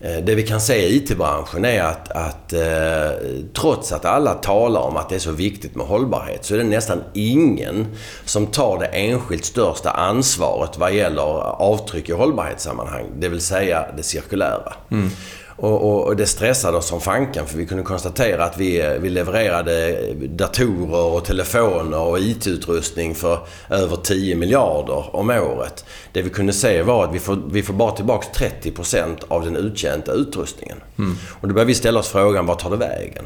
Eh, 0.00 0.24
det 0.24 0.34
vi 0.34 0.42
kan 0.42 0.60
se 0.60 0.86
i 0.86 0.96
IT-branschen 0.96 1.64
är 1.64 1.82
att, 1.82 2.08
att 2.08 2.52
eh, 2.52 3.10
trots 3.54 3.92
att 3.92 4.04
alla 4.04 4.34
talar 4.34 4.80
om 4.80 4.96
att 4.96 5.08
det 5.08 5.14
är 5.14 5.18
så 5.18 5.32
viktigt 5.32 5.74
med 5.74 5.86
hållbarhet 5.86 6.44
så 6.44 6.54
är 6.54 6.58
det 6.58 6.64
nästan 6.64 7.02
ingen 7.14 7.86
som 8.24 8.46
tar 8.46 8.78
det 8.78 8.86
enskilt 8.86 9.44
största 9.44 9.90
ansvaret 9.90 10.78
vad 10.78 10.94
gäller 10.94 11.22
avtryck 11.62 12.08
i 12.08 12.12
hållbarhetssammanhang. 12.12 13.04
Det 13.18 13.28
vill 13.28 13.40
säga 13.40 13.86
det 13.96 14.02
cirkulära. 14.02 14.72
Mm. 14.90 15.10
Och, 15.56 16.06
och, 16.06 16.16
det 16.16 16.26
stressade 16.26 16.76
oss 16.76 16.86
som 16.86 17.00
fanken 17.00 17.46
för 17.46 17.58
vi 17.58 17.66
kunde 17.66 17.82
konstatera 17.82 18.44
att 18.44 18.58
vi, 18.58 18.98
vi 19.00 19.10
levererade 19.10 19.98
datorer 20.14 21.14
och 21.14 21.24
telefoner 21.24 21.98
och 21.98 22.18
IT-utrustning 22.18 23.14
för 23.14 23.38
över 23.70 23.96
10 23.96 24.36
miljarder 24.36 25.16
om 25.16 25.30
året. 25.30 25.84
Det 26.12 26.22
vi 26.22 26.30
kunde 26.30 26.52
se 26.52 26.82
var 26.82 27.04
att 27.04 27.14
vi 27.14 27.18
får, 27.18 27.38
vi 27.50 27.62
får 27.62 27.74
bara 27.74 27.92
tillbaka 27.92 28.26
30% 28.62 29.16
av 29.28 29.44
den 29.44 29.56
uttjänta 29.56 30.12
utrustningen. 30.12 30.80
Mm. 30.98 31.16
Och 31.40 31.48
då 31.48 31.54
började 31.54 31.68
vi 31.68 31.74
ställa 31.74 32.00
oss 32.00 32.08
frågan, 32.08 32.46
vart 32.46 32.58
tar 32.58 32.70
det 32.70 32.76
vägen? 32.76 33.24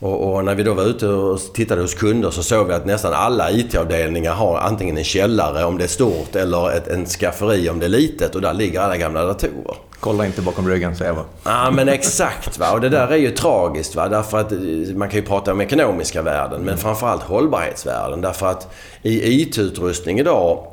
Och, 0.00 0.34
och, 0.34 0.44
när 0.44 0.54
vi 0.54 0.62
då 0.62 0.74
var 0.74 0.84
ute 0.84 1.08
och 1.08 1.40
tittade 1.54 1.82
hos 1.82 1.94
kunder 1.94 2.30
så 2.30 2.42
såg 2.42 2.66
vi 2.66 2.74
att 2.74 2.86
nästan 2.86 3.12
alla 3.14 3.50
IT-avdelningar 3.50 4.32
har 4.32 4.58
antingen 4.58 4.98
en 4.98 5.04
källare 5.04 5.64
om 5.64 5.78
det 5.78 5.84
är 5.84 5.88
stort 5.88 6.36
eller 6.36 6.70
ett, 6.76 6.88
en 6.88 7.06
skafferi 7.06 7.70
om 7.70 7.78
det 7.78 7.86
är 7.86 7.90
litet 7.90 8.34
och 8.34 8.40
där 8.40 8.54
ligger 8.54 8.80
alla 8.80 8.96
gamla 8.96 9.24
datorer. 9.24 9.76
Kolla 10.00 10.26
inte 10.26 10.42
bakom 10.42 10.68
ryggen, 10.68 10.96
säger 10.96 11.12
jag. 11.12 11.24
Ja, 11.44 11.70
men 11.70 11.88
exakt. 11.88 12.58
Va? 12.58 12.72
Och 12.72 12.80
det 12.80 12.88
där 12.88 13.08
är 13.08 13.16
ju 13.16 13.30
tragiskt. 13.30 13.94
Va? 13.94 14.08
Därför 14.08 14.38
att 14.38 14.52
man 14.96 15.08
kan 15.08 15.20
ju 15.20 15.26
prata 15.26 15.52
om 15.52 15.60
ekonomiska 15.60 16.22
värden, 16.22 16.62
men 16.62 16.76
framförallt 16.78 17.22
hållbarhetsvärden. 17.22 18.20
Därför 18.20 18.46
att 18.46 18.74
i 19.02 19.42
IT-utrustning 19.42 20.18
idag 20.18 20.66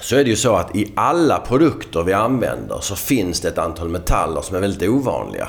så 0.00 0.16
är 0.16 0.24
det 0.24 0.30
ju 0.30 0.36
så 0.36 0.56
att 0.56 0.76
i 0.76 0.92
alla 0.96 1.38
produkter 1.38 2.02
vi 2.02 2.12
använder 2.12 2.78
så 2.80 2.96
finns 2.96 3.40
det 3.40 3.48
ett 3.48 3.58
antal 3.58 3.88
metaller 3.88 4.40
som 4.40 4.56
är 4.56 4.60
väldigt 4.60 4.88
ovanliga. 4.88 5.48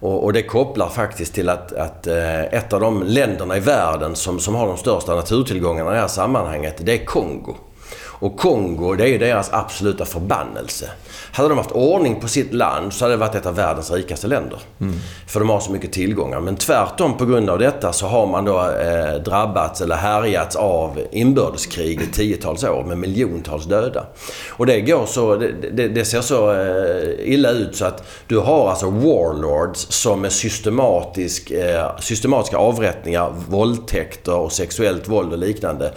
Och, 0.00 0.24
och 0.24 0.32
det 0.32 0.42
kopplar 0.42 0.88
faktiskt 0.88 1.34
till 1.34 1.48
att, 1.48 1.72
att 1.72 2.06
eh, 2.06 2.42
ett 2.42 2.72
av 2.72 2.80
de 2.80 3.02
länderna 3.02 3.56
i 3.56 3.60
världen 3.60 4.16
som, 4.16 4.40
som 4.40 4.54
har 4.54 4.66
de 4.66 4.76
största 4.76 5.14
naturtillgångarna 5.14 5.90
i 5.90 5.94
det 5.94 6.00
här 6.00 6.08
sammanhanget, 6.08 6.76
det 6.80 6.92
är 6.92 7.04
Kongo. 7.04 7.54
Och 8.02 8.36
Kongo, 8.36 8.94
det 8.94 9.04
är 9.04 9.08
ju 9.08 9.18
deras 9.18 9.52
absoluta 9.52 10.04
förbannelse. 10.04 10.90
Hade 11.32 11.48
de 11.48 11.58
haft 11.58 11.72
ordning 11.72 12.20
på 12.20 12.28
sitt 12.28 12.52
land 12.52 12.92
så 12.92 13.04
hade 13.04 13.14
det 13.14 13.18
varit 13.18 13.34
ett 13.34 13.46
av 13.46 13.54
världens 13.54 13.90
rikaste 13.90 14.26
länder. 14.26 14.58
Mm. 14.80 14.94
För 15.26 15.40
de 15.40 15.48
har 15.48 15.60
så 15.60 15.72
mycket 15.72 15.92
tillgångar. 15.92 16.40
Men 16.40 16.56
tvärtom 16.56 17.16
på 17.16 17.26
grund 17.26 17.50
av 17.50 17.58
detta 17.58 17.92
så 17.92 18.06
har 18.06 18.26
man 18.26 18.44
då 18.44 18.58
eh, 18.58 19.22
drabbats 19.24 19.80
eller 19.80 19.96
härjats 19.96 20.56
av 20.56 21.00
inbördeskrig 21.12 22.00
i 22.02 22.06
tiotals 22.06 22.64
år 22.64 22.84
med 22.84 22.98
miljontals 22.98 23.64
döda. 23.64 24.06
Och 24.48 24.66
det 24.66 24.80
går 24.80 25.06
så, 25.06 25.36
det, 25.36 25.52
det, 25.72 25.88
det 25.88 26.04
ser 26.04 26.20
så 26.20 26.52
eh, 26.52 27.32
illa 27.32 27.50
ut 27.50 27.76
så 27.76 27.84
att 27.84 28.04
du 28.26 28.38
har 28.38 28.70
alltså 28.70 28.90
warlords 28.90 29.86
som 29.90 30.20
med 30.20 30.32
systematisk, 30.32 31.50
eh, 31.50 31.98
systematiska 31.98 32.56
avrättningar, 32.56 33.32
våldtäkter 33.48 34.34
och 34.34 34.52
sexuellt 34.52 35.08
våld 35.08 35.32
och 35.32 35.38
liknande 35.38 35.92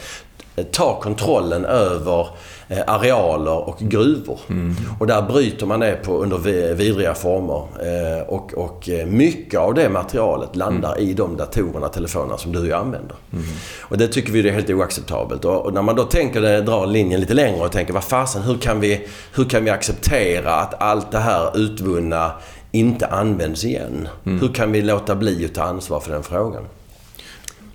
tar 0.72 1.00
kontrollen 1.02 1.66
över 1.66 2.28
eh, 2.68 2.84
arealer 2.88 3.70
och 3.70 3.80
gruvor. 3.80 4.40
Mm. 4.50 4.76
Och 5.00 5.08
där 5.08 5.22
bryter 5.22 5.66
man 5.66 5.80
det 5.80 6.04
på, 6.04 6.18
under 6.18 6.38
vidriga 6.74 7.14
former. 7.14 7.64
Eh, 7.82 8.28
och, 8.28 8.54
och 8.54 8.90
eh, 8.90 9.06
mycket 9.06 9.60
av 9.60 9.74
det 9.74 9.90
materialet 9.90 10.56
landar 10.56 10.96
mm. 10.96 11.10
i 11.10 11.14
de 11.14 11.38
datorerna, 11.38 11.88
telefonerna 11.88 12.38
som 12.38 12.52
du 12.52 12.60
och 12.60 12.68
jag 12.68 12.80
använder. 12.80 13.16
Mm. 13.34 13.46
Och 13.82 13.98
det 13.98 14.08
tycker 14.08 14.32
vi 14.32 14.48
är 14.48 14.54
helt 14.54 14.70
oacceptabelt. 14.70 15.46
Och, 15.46 15.66
och 15.66 15.74
när 15.74 15.82
man 15.82 15.96
då 15.96 16.04
tänker 16.04 16.42
det, 16.42 16.62
drar 16.62 16.86
linjen 16.86 17.20
lite 17.20 17.34
längre 17.34 17.66
och 17.66 17.72
tänker 17.72 17.94
vad 17.94 18.04
fasen, 18.04 18.42
hur 18.42 18.58
kan 18.58 18.80
vi, 18.80 19.08
hur 19.34 19.46
kan 19.46 19.64
vi 19.64 19.70
acceptera 19.70 20.56
att 20.56 20.82
allt 20.82 21.12
det 21.12 21.20
här 21.20 21.58
utvunna 21.58 22.32
inte 22.72 23.08
används 23.08 23.66
igen. 23.66 24.08
Hur 24.24 24.54
kan 24.54 24.72
vi 24.72 24.82
låta 24.82 25.16
bli 25.16 25.46
att 25.46 25.54
ta 25.54 25.64
ansvar 25.64 26.00
för 26.00 26.12
den 26.12 26.24
frågan? 26.24 26.64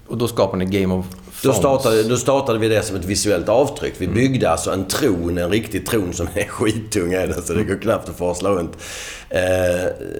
Och 0.07 0.19
då 0.19 0.29
skapar 0.29 0.57
ni 0.57 0.65
Game 0.65 0.95
of 0.95 1.07
Då 1.43 1.53
startade, 1.53 2.03
då 2.03 2.17
startade 2.17 2.59
vi 2.59 2.69
det 2.69 2.83
som 2.83 2.97
ett 2.97 3.05
visuellt 3.05 3.49
avtryck. 3.49 3.95
Vi 3.99 4.09
byggde 4.09 4.51
alltså 4.51 4.71
en 4.71 4.85
tron, 4.85 5.39
en 5.39 5.51
riktig 5.51 5.87
tron 5.87 6.13
som 6.13 6.29
är 6.35 6.45
skittung 6.49 7.13
är 7.13 7.27
den, 7.27 7.43
så 7.43 7.53
det 7.53 7.65
går 7.65 7.83
knappt 7.83 8.09
att 8.09 8.17
forsla 8.17 8.51
runt. 8.51 8.77
Eh, 9.31 9.41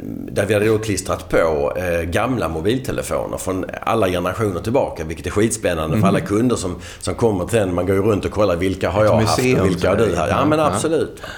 där 0.09 0.47
vi 0.47 0.55
hade 0.55 0.67
då 0.67 0.79
klistrat 0.79 1.29
på 1.29 1.73
eh, 1.77 2.01
gamla 2.03 2.49
mobiltelefoner 2.49 3.39
från 3.39 3.65
alla 3.83 4.09
generationer 4.09 4.61
tillbaka. 4.61 5.05
Vilket 5.05 5.27
är 5.27 5.31
skitspännande 5.31 6.01
för 6.01 6.07
alla 6.09 6.21
kunder 6.21 6.57
som, 6.57 6.77
som 7.01 7.15
kommer 7.15 7.45
till 7.45 7.59
den. 7.59 7.75
Man 7.75 7.87
går 7.87 7.97
ju 7.97 8.03
runt 8.03 8.25
och 8.25 8.31
kollar 8.31 8.57
vilka 8.57 8.91
har 8.91 9.05
jag 9.05 9.15
haft 9.15 9.39
och 9.39 9.67
vilka 9.67 9.89
har 9.89 9.97
du 9.97 10.17
haft. 10.17 10.31
Ja 10.31 10.45
men 10.45 10.59
Ja. 10.59 11.29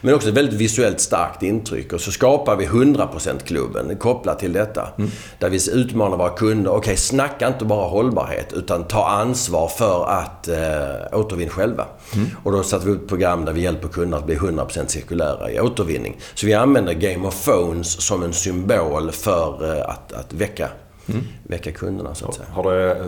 Men 0.00 0.14
också 0.14 0.28
ett 0.28 0.34
väldigt 0.34 0.60
visuellt 0.60 1.00
starkt 1.00 1.42
intryck. 1.42 1.92
Och 1.92 2.00
så 2.00 2.12
skapar 2.12 2.56
vi 2.56 2.66
100%-klubben 2.66 3.96
kopplat 3.96 4.38
till 4.38 4.52
detta. 4.52 4.88
Där 5.38 5.50
vi 5.50 5.70
utmanar 5.72 6.16
våra 6.16 6.30
kunder. 6.30 6.70
Okej, 6.70 6.96
snacka 6.96 7.48
inte 7.48 7.64
bara 7.64 7.88
hållbarhet 7.88 8.52
utan 8.52 8.84
ta 8.84 9.06
ansvar 9.06 9.68
för 9.68 10.06
att 10.06 10.48
eh, 10.48 11.18
återvinna 11.18 11.50
själva. 11.50 11.86
Och 12.44 12.52
då 12.52 12.62
satte 12.62 12.86
vi 12.86 12.92
upp 12.92 13.02
ett 13.02 13.08
program 13.08 13.44
där 13.44 13.52
vi 13.52 13.60
hjälper 13.60 13.88
kunder 13.88 14.18
att 14.18 14.26
bli 14.26 14.36
100% 14.36 14.86
cirkulära 14.86 15.50
i 15.50 15.60
återvinning. 15.60 16.16
Så 16.34 16.46
vi 16.46 16.54
använder 16.54 16.92
Game 16.92 17.28
of 17.28 17.44
Phones 17.44 18.06
som 18.06 18.22
en 18.22 18.32
symbol 18.32 19.10
för 19.10 19.76
eh, 19.76 19.90
att, 19.90 20.12
att 20.12 20.32
väcka, 20.32 20.68
väcka 21.42 21.72
kunderna 21.72 22.14
så 22.14 22.28
att 22.28 22.34
säga. 22.34 22.46
Har 22.52 22.72
det 22.72 22.90
eh, 22.90 23.06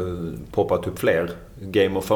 poppat 0.52 0.86
upp 0.86 0.98
fler 0.98 1.30
Game 1.60 1.98
of 1.98 2.06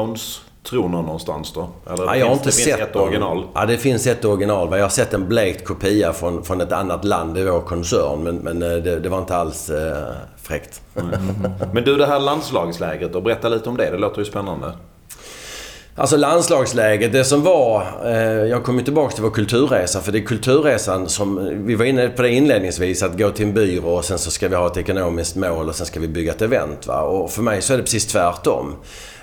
Thrones 0.63 0.83
troner 0.85 1.01
någonstans 1.01 1.53
då? 1.53 1.69
Eller 1.93 2.05
Ja, 2.05 2.15
jag 2.15 2.25
har 2.25 2.35
finns, 2.35 2.39
inte 2.39 2.49
det 2.49 2.51
sett 2.51 2.75
finns 2.75 2.87
ett 2.89 2.93
någon. 2.95 3.03
original? 3.03 3.43
Ja, 3.53 3.65
det 3.65 3.77
finns 3.77 4.07
ett 4.07 4.25
original. 4.25 4.77
Jag 4.77 4.85
har 4.85 4.89
sett 4.89 5.13
en 5.13 5.27
blekt 5.27 5.65
kopia 5.65 6.13
från, 6.13 6.43
från 6.43 6.61
ett 6.61 6.71
annat 6.71 7.03
land 7.05 7.37
i 7.37 7.43
vår 7.43 7.61
koncern. 7.61 8.23
Men, 8.23 8.35
men 8.35 8.61
eh, 8.61 8.69
det, 8.77 8.99
det 8.99 9.09
var 9.09 9.17
inte 9.17 9.35
alls 9.35 9.69
eh, 9.69 10.07
fräckt. 10.41 10.81
Men 11.73 11.83
du, 11.83 11.95
det 11.95 12.05
här 12.05 12.19
landslagslägret 12.19 13.13
då? 13.13 13.21
Berätta 13.21 13.49
lite 13.49 13.69
om 13.69 13.77
det. 13.77 13.89
Det 13.89 13.97
låter 13.97 14.19
ju 14.19 14.25
spännande. 14.25 14.71
Alltså 15.95 16.17
landslagsläget, 16.17 17.11
det 17.11 17.23
som 17.23 17.43
var... 17.43 17.87
Eh, 18.05 18.13
jag 18.23 18.63
kommer 18.63 18.83
tillbaka 18.83 19.13
till 19.13 19.23
vår 19.23 19.29
kulturresa. 19.29 20.01
För 20.01 20.11
det 20.11 20.17
är 20.19 20.25
kulturresan 20.25 21.09
som... 21.09 21.49
Vi 21.65 21.75
var 21.75 21.85
inne 21.85 22.09
på 22.09 22.21
det 22.21 22.29
inledningsvis. 22.29 23.03
Att 23.03 23.17
gå 23.17 23.29
till 23.29 23.45
en 23.45 23.53
byrå 23.53 23.89
och 23.95 24.05
sen 24.05 24.17
så 24.19 24.31
ska 24.31 24.47
vi 24.47 24.55
ha 24.55 24.67
ett 24.67 24.77
ekonomiskt 24.77 25.35
mål 25.35 25.69
och 25.69 25.75
sen 25.75 25.85
ska 25.85 25.99
vi 25.99 26.07
bygga 26.07 26.31
ett 26.31 26.41
event. 26.41 26.87
Va? 26.87 27.01
Och 27.01 27.31
för 27.31 27.41
mig 27.41 27.61
så 27.61 27.73
är 27.73 27.77
det 27.77 27.83
precis 27.83 28.07
tvärtom. 28.07 28.75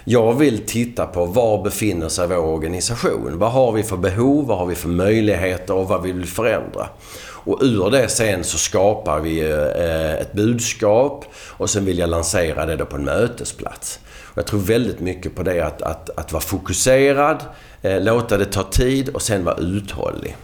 Jag 0.07 0.35
vill 0.35 0.67
titta 0.67 1.07
på 1.07 1.25
var 1.25 1.63
befinner 1.63 2.09
sig 2.09 2.29
vår 2.29 2.37
organisation? 2.37 3.39
Vad 3.39 3.53
har 3.53 3.73
vi 3.73 3.83
för 3.83 3.97
behov? 3.97 4.47
Vad 4.47 4.59
har 4.59 4.67
vi 4.67 4.75
för 4.75 4.89
möjligheter? 4.89 5.75
Och 5.75 5.89
vad 5.89 6.03
vill 6.03 6.21
vi 6.21 6.27
förändra? 6.27 6.89
Och 7.27 7.59
ur 7.63 7.91
det 7.91 8.09
sen 8.09 8.45
så 8.45 8.59
skapar 8.59 9.21
vi 9.21 9.41
eh, 9.41 10.15
ett 10.15 10.33
budskap 10.33 11.25
och 11.35 11.71
sen 11.71 11.85
vill 11.85 11.99
jag 11.99 12.11
lansera 12.11 12.67
det 12.67 12.77
då 12.77 12.85
på 12.85 12.97
en 12.97 13.05
mötesplats. 13.05 14.01
Jag 14.35 14.47
tror 14.47 14.61
väldigt 14.61 15.01
mycket 15.01 15.35
på 15.35 15.43
det 15.43 15.61
att, 15.61 15.83
att, 15.83 16.11
att 16.19 16.33
vara 16.33 16.43
fokuserad, 16.43 17.45
eh, 17.83 18.01
låta 18.01 18.37
det 18.37 18.45
ta 18.45 18.63
tid 18.63 19.09
och 19.09 19.23
sen 19.23 19.45
vara 19.45 19.57
uthållig. 19.57 20.37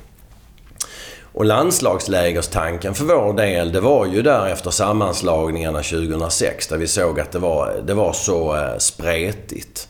Och 1.32 1.44
landslagslägerstanken 1.44 2.94
för 2.94 3.04
vår 3.04 3.32
del, 3.32 3.72
det 3.72 3.80
var 3.80 4.06
ju 4.06 4.22
där 4.22 4.46
efter 4.46 4.70
sammanslagningarna 4.70 5.82
2006 5.82 6.66
där 6.66 6.76
vi 6.76 6.86
såg 6.86 7.20
att 7.20 7.32
det 7.32 7.38
var, 7.38 7.82
det 7.86 7.94
var 7.94 8.12
så 8.12 8.56
eh, 8.56 8.78
spretigt. 8.78 9.88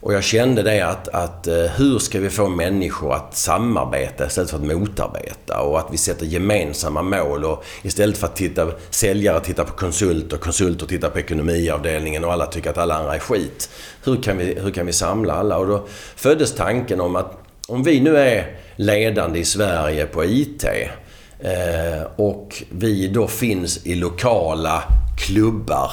Och 0.00 0.14
jag 0.14 0.24
kände 0.24 0.62
det 0.62 0.80
att, 0.80 1.08
att 1.08 1.46
eh, 1.46 1.54
hur 1.54 1.98
ska 1.98 2.20
vi 2.20 2.30
få 2.30 2.48
människor 2.48 3.14
att 3.14 3.36
samarbeta 3.36 4.26
istället 4.26 4.50
för 4.50 4.56
att 4.56 4.64
motarbeta? 4.64 5.60
Och 5.60 5.78
att 5.78 5.86
vi 5.90 5.96
sätter 5.96 6.26
gemensamma 6.26 7.02
mål 7.02 7.44
och 7.44 7.64
istället 7.82 8.18
för 8.18 8.26
att 8.26 8.36
titta, 8.36 8.66
säljare 8.90 9.40
tittar 9.40 9.64
på 9.64 9.72
konsulter, 9.72 10.36
konsulter 10.36 10.86
tittar 10.86 11.10
på 11.10 11.18
ekonomiavdelningen 11.18 12.24
och 12.24 12.32
alla 12.32 12.46
tycker 12.46 12.70
att 12.70 12.78
alla 12.78 12.94
andra 12.94 13.14
är 13.14 13.18
skit. 13.18 13.70
Hur 14.04 14.22
kan 14.22 14.38
vi, 14.38 14.58
hur 14.60 14.70
kan 14.70 14.86
vi 14.86 14.92
samla 14.92 15.34
alla? 15.34 15.56
Och 15.58 15.66
då 15.66 15.86
föddes 16.16 16.54
tanken 16.54 17.00
om 17.00 17.16
att 17.16 17.47
om 17.68 17.82
vi 17.82 18.00
nu 18.00 18.16
är 18.16 18.46
ledande 18.76 19.38
i 19.38 19.44
Sverige 19.44 20.06
på 20.06 20.24
IT 20.24 20.64
eh, 21.40 22.02
och 22.16 22.62
vi 22.70 23.08
då 23.08 23.28
finns 23.28 23.86
i 23.86 23.94
lokala 23.94 24.82
klubbar 25.18 25.92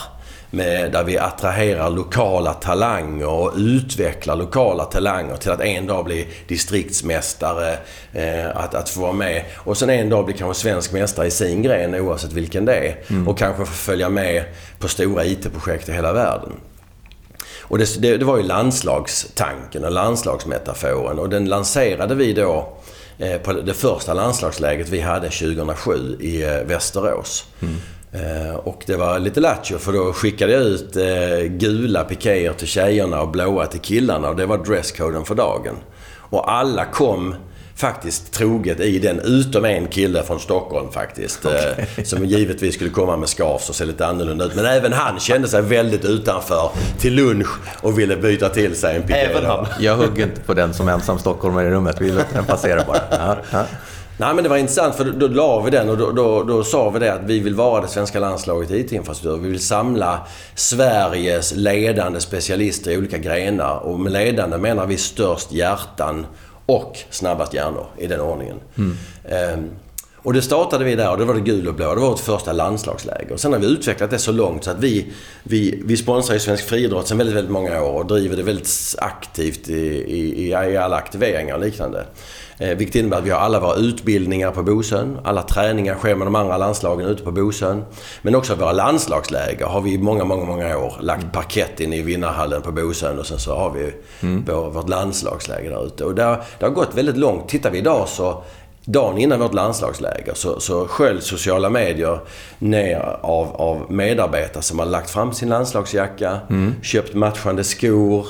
med, 0.51 0.91
där 0.91 1.03
vi 1.03 1.17
attraherar 1.17 1.89
lokala 1.89 2.53
talanger 2.53 3.27
och 3.27 3.53
utvecklar 3.57 4.35
lokala 4.35 4.85
talanger 4.85 5.35
till 5.38 5.51
att 5.51 5.61
en 5.61 5.88
dag 5.88 6.05
bli 6.05 6.27
distriktsmästare, 6.47 7.77
eh, 8.13 8.57
att, 8.57 8.75
att 8.75 8.89
få 8.89 9.01
vara 9.01 9.13
med. 9.13 9.43
Och 9.55 9.77
sen 9.77 9.89
en 9.89 10.09
dag 10.09 10.25
bli 10.25 10.33
kanske 10.33 10.61
svensk 10.61 10.93
mästare 10.93 11.27
i 11.27 11.31
sin 11.31 11.61
gren 11.61 11.95
oavsett 11.95 12.33
vilken 12.33 12.65
det 12.65 12.75
är. 12.75 12.95
Och 13.27 13.38
kanske 13.38 13.65
få 13.65 13.73
följa 13.73 14.09
med 14.09 14.43
på 14.79 14.88
stora 14.88 15.25
IT-projekt 15.25 15.89
i 15.89 15.91
hela 15.91 16.13
världen. 16.13 16.51
Och 17.67 17.78
det, 17.78 18.01
det, 18.01 18.17
det 18.17 18.25
var 18.25 18.38
ju 18.38 18.43
landslagstanken 18.43 19.86
och 19.86 19.91
landslagsmetaforen 19.91 21.19
och 21.19 21.30
den 21.30 21.45
lanserade 21.45 22.15
vi 22.15 22.34
då 22.34 22.78
eh, 23.17 23.38
på 23.38 23.54
det 23.54 23.73
första 23.73 24.13
landslagsläget 24.13 24.89
vi 24.89 25.01
hade 25.01 25.30
2007 25.30 26.17
i 26.19 26.43
eh, 26.43 26.49
Västerås. 26.49 27.45
Mm. 27.62 27.75
och 28.56 28.84
det 28.86 28.95
var 28.95 29.19
lite 29.19 29.39
lattjo 29.39 29.78
för 29.78 29.93
då 29.93 30.13
skickade 30.13 30.54
jag 30.54 30.62
ut 30.62 30.95
eh, 30.95 31.47
gula 31.47 32.04
pikéer 32.04 32.54
till 32.54 32.67
tjejerna 32.67 33.21
och 33.21 33.30
blåa 33.30 33.65
till 33.65 33.80
killarna 33.80 34.30
och 34.30 34.36
det 34.36 34.45
var 34.45 34.58
dresscoden 34.58 35.25
för 35.25 35.36
dagen. 35.36 35.75
Och 36.30 36.51
alla 36.51 36.86
kom 36.86 37.36
faktiskt 37.75 38.31
troget 38.31 38.79
i 38.79 38.99
den, 38.99 39.19
utom 39.19 39.65
en 39.65 39.88
kille 39.88 40.23
från 40.23 40.39
Stockholm 40.39 40.91
faktiskt. 40.91 41.45
Eh, 41.45 42.03
som 42.03 42.25
givetvis 42.25 42.75
skulle 42.75 42.89
komma 42.89 43.17
med 43.17 43.29
scarf 43.29 43.69
och 43.69 43.75
se 43.75 43.85
lite 43.85 44.05
annorlunda 44.05 44.45
ut. 44.45 44.55
Men 44.55 44.65
även 44.65 44.93
han 44.93 45.19
kände 45.19 45.47
sig 45.47 45.61
väldigt 45.61 46.05
utanför 46.05 46.69
till 46.99 47.13
lunch 47.13 47.47
och 47.81 47.99
ville 47.99 48.17
byta 48.17 48.49
till 48.49 48.75
sig 48.75 48.95
en 48.95 49.01
piké. 49.01 49.19
Även 49.19 49.45
han? 49.45 49.67
Jag 49.79 49.95
hugger 49.95 50.23
inte 50.23 50.41
på 50.41 50.53
den 50.53 50.73
som 50.73 50.88
ensam 50.88 51.19
stockholmare 51.19 51.67
i 51.67 51.69
rummet. 51.69 52.01
Vi 52.01 52.11
låter 52.11 52.33
den 52.33 52.45
passera 52.45 52.83
bara. 52.88 52.99
Ja, 53.11 53.38
ja. 53.51 53.65
Nej 54.17 54.33
men 54.33 54.43
det 54.43 54.49
var 54.49 54.57
intressant 54.57 54.95
för 54.95 55.05
då, 55.05 55.11
då 55.11 55.27
la 55.27 55.59
vi 55.59 55.71
den 55.71 55.89
och 55.89 55.97
då, 55.97 56.11
då, 56.11 56.43
då 56.43 56.63
sa 56.63 56.89
vi 56.89 56.99
det 56.99 57.13
att 57.13 57.23
vi 57.25 57.39
vill 57.39 57.55
vara 57.55 57.81
det 57.81 57.88
svenska 57.88 58.19
landslaget 58.19 58.71
i 58.71 58.79
IT-infrastruktur. 58.79 59.38
Vi 59.38 59.49
vill 59.49 59.59
samla 59.59 60.27
Sveriges 60.55 61.55
ledande 61.55 62.19
specialister 62.19 62.91
i 62.91 62.97
olika 62.97 63.17
grenar. 63.17 63.77
Och 63.77 63.99
med 63.99 64.11
ledande 64.11 64.57
menar 64.57 64.85
vi 64.85 64.97
störst 64.97 65.51
hjärtan 65.51 66.25
och 66.65 66.97
snabbast 67.10 67.54
hjärnor 67.54 67.86
i 67.97 68.08
den 68.08 68.21
ordningen. 68.21 68.60
Ehm, 69.30 69.69
och 70.25 70.33
det 70.33 70.41
startade 70.41 70.85
vi 70.85 70.95
där 70.95 71.11
och 71.11 71.17
det 71.17 71.25
var 71.25 71.33
det 71.33 71.41
gul 71.41 71.67
och 71.67 71.73
blå. 71.73 71.95
Det 71.95 72.01
var 72.01 72.09
vårt 72.09 72.19
första 72.19 72.53
landslagsläger. 72.53 73.33
Och 73.33 73.39
sen 73.39 73.53
har 73.53 73.59
vi 73.59 73.67
utvecklat 73.67 74.09
det 74.09 74.17
så 74.17 74.31
långt 74.31 74.63
så 74.63 74.71
att 74.71 74.79
vi, 74.79 75.13
vi, 75.43 75.81
vi 75.85 75.97
sponsrar 75.97 76.33
ju 76.33 76.39
svensk 76.39 76.65
friidrott 76.65 77.07
sedan 77.07 77.17
väldigt, 77.17 77.35
väldigt 77.35 77.51
många 77.51 77.81
år 77.81 77.99
och 77.99 78.05
driver 78.05 78.38
det 78.38 78.43
väldigt 78.43 78.95
aktivt 78.97 79.69
i, 79.69 79.73
i, 79.75 80.47
i 80.47 80.53
alla 80.53 80.95
aktiveringar 80.95 81.55
och 81.55 81.61
liknande. 81.61 82.05
Eh, 82.57 82.77
vilket 82.77 82.95
innebär 82.95 83.17
att 83.17 83.23
vi 83.23 83.29
har 83.29 83.39
alla 83.39 83.59
våra 83.59 83.75
utbildningar 83.75 84.51
på 84.51 84.63
Bosön. 84.63 85.19
Alla 85.23 85.41
träningar 85.41 85.95
sker 85.95 86.15
med 86.15 86.27
de 86.27 86.35
andra 86.35 86.57
landslagen 86.57 87.07
ute 87.07 87.23
på 87.23 87.31
Bosön. 87.31 87.85
Men 88.21 88.35
också 88.35 88.55
våra 88.55 88.71
landslagsläger 88.71 89.65
har 89.65 89.81
vi 89.81 89.93
i 89.93 89.97
många, 89.97 90.23
många, 90.23 90.45
många 90.45 90.77
år 90.77 90.93
lagt 91.01 91.31
parkett 91.33 91.79
in 91.79 91.93
i 91.93 92.01
vinnarhallen 92.01 92.61
på 92.61 92.71
Bosön 92.71 93.19
och 93.19 93.25
sen 93.25 93.39
så 93.39 93.55
har 93.55 93.71
vi 93.71 93.93
vår, 94.21 94.69
vårt 94.69 94.89
landslagsläger 94.89 95.69
där 95.69 95.85
ute. 95.85 96.05
Och 96.05 96.15
där, 96.15 96.41
det 96.59 96.65
har 96.65 96.73
gått 96.73 96.95
väldigt 96.95 97.17
långt. 97.17 97.49
Tittar 97.49 97.71
vi 97.71 97.77
idag 97.77 98.07
så 98.07 98.43
Dagen 98.88 99.17
innan 99.17 99.39
vårt 99.39 99.54
landslagsläger 99.54 100.34
så, 100.34 100.60
så 100.60 100.88
sköljs 100.88 101.26
sociala 101.26 101.69
medier 101.69 102.19
ner 102.60 103.17
av, 103.21 103.56
av 103.56 103.91
medarbetare 103.91 104.63
som 104.63 104.80
har 104.80 104.86
lagt 104.86 105.10
fram 105.10 105.34
sin 105.34 105.50
landslagsjacka, 105.50 106.39
köpt 106.82 107.13
matchande 107.13 107.63
skor, 107.63 108.28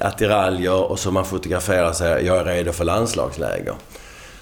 attiraljer 0.00 0.90
och 0.90 0.98
så 0.98 1.10
man 1.10 1.24
fotograferar 1.24 1.92
sig. 1.92 2.26
Jag 2.26 2.36
är 2.36 2.44
redo 2.44 2.72
för 2.72 2.84
landslagsläger. 2.84 3.74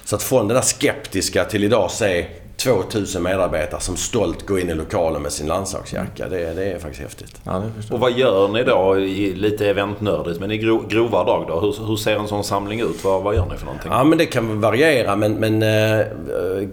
Så 0.03 0.15
att 0.15 0.23
från 0.23 0.47
det 0.47 0.53
där 0.53 0.61
skeptiska 0.61 1.45
till 1.45 1.63
idag 1.63 1.91
se 1.91 2.25
2000 2.57 3.23
medarbetare 3.23 3.81
som 3.81 3.97
stolt 3.97 4.45
går 4.45 4.59
in 4.59 4.69
i 4.69 4.73
lokalen 4.73 5.21
med 5.21 5.31
sin 5.31 5.47
landslagsjacka. 5.47 6.29
Det, 6.29 6.53
det 6.53 6.71
är 6.71 6.79
faktiskt 6.79 7.01
häftigt. 7.01 7.41
ja 7.43 7.63
Och 7.91 7.99
vad 7.99 8.11
gör 8.11 8.47
ni 8.47 8.63
då, 8.63 8.99
i, 8.99 9.35
lite 9.35 9.69
eventnördigt, 9.69 10.39
men 10.39 10.51
i 10.51 10.57
gro, 10.57 10.87
grova 10.87 11.23
drag 11.23 11.47
då? 11.47 11.59
Hur, 11.59 11.87
hur 11.87 11.95
ser 11.95 12.15
en 12.15 12.27
sån 12.27 12.43
samling 12.43 12.81
ut? 12.81 13.03
Vad, 13.03 13.23
vad 13.23 13.35
gör 13.35 13.45
ni 13.45 13.57
för 13.57 13.65
någonting? 13.65 13.91
Ja, 13.91 14.03
men 14.03 14.17
det 14.17 14.25
kan 14.25 14.61
variera. 14.61 15.15
Men, 15.15 15.33
men 15.33 15.63
eh, 15.63 16.05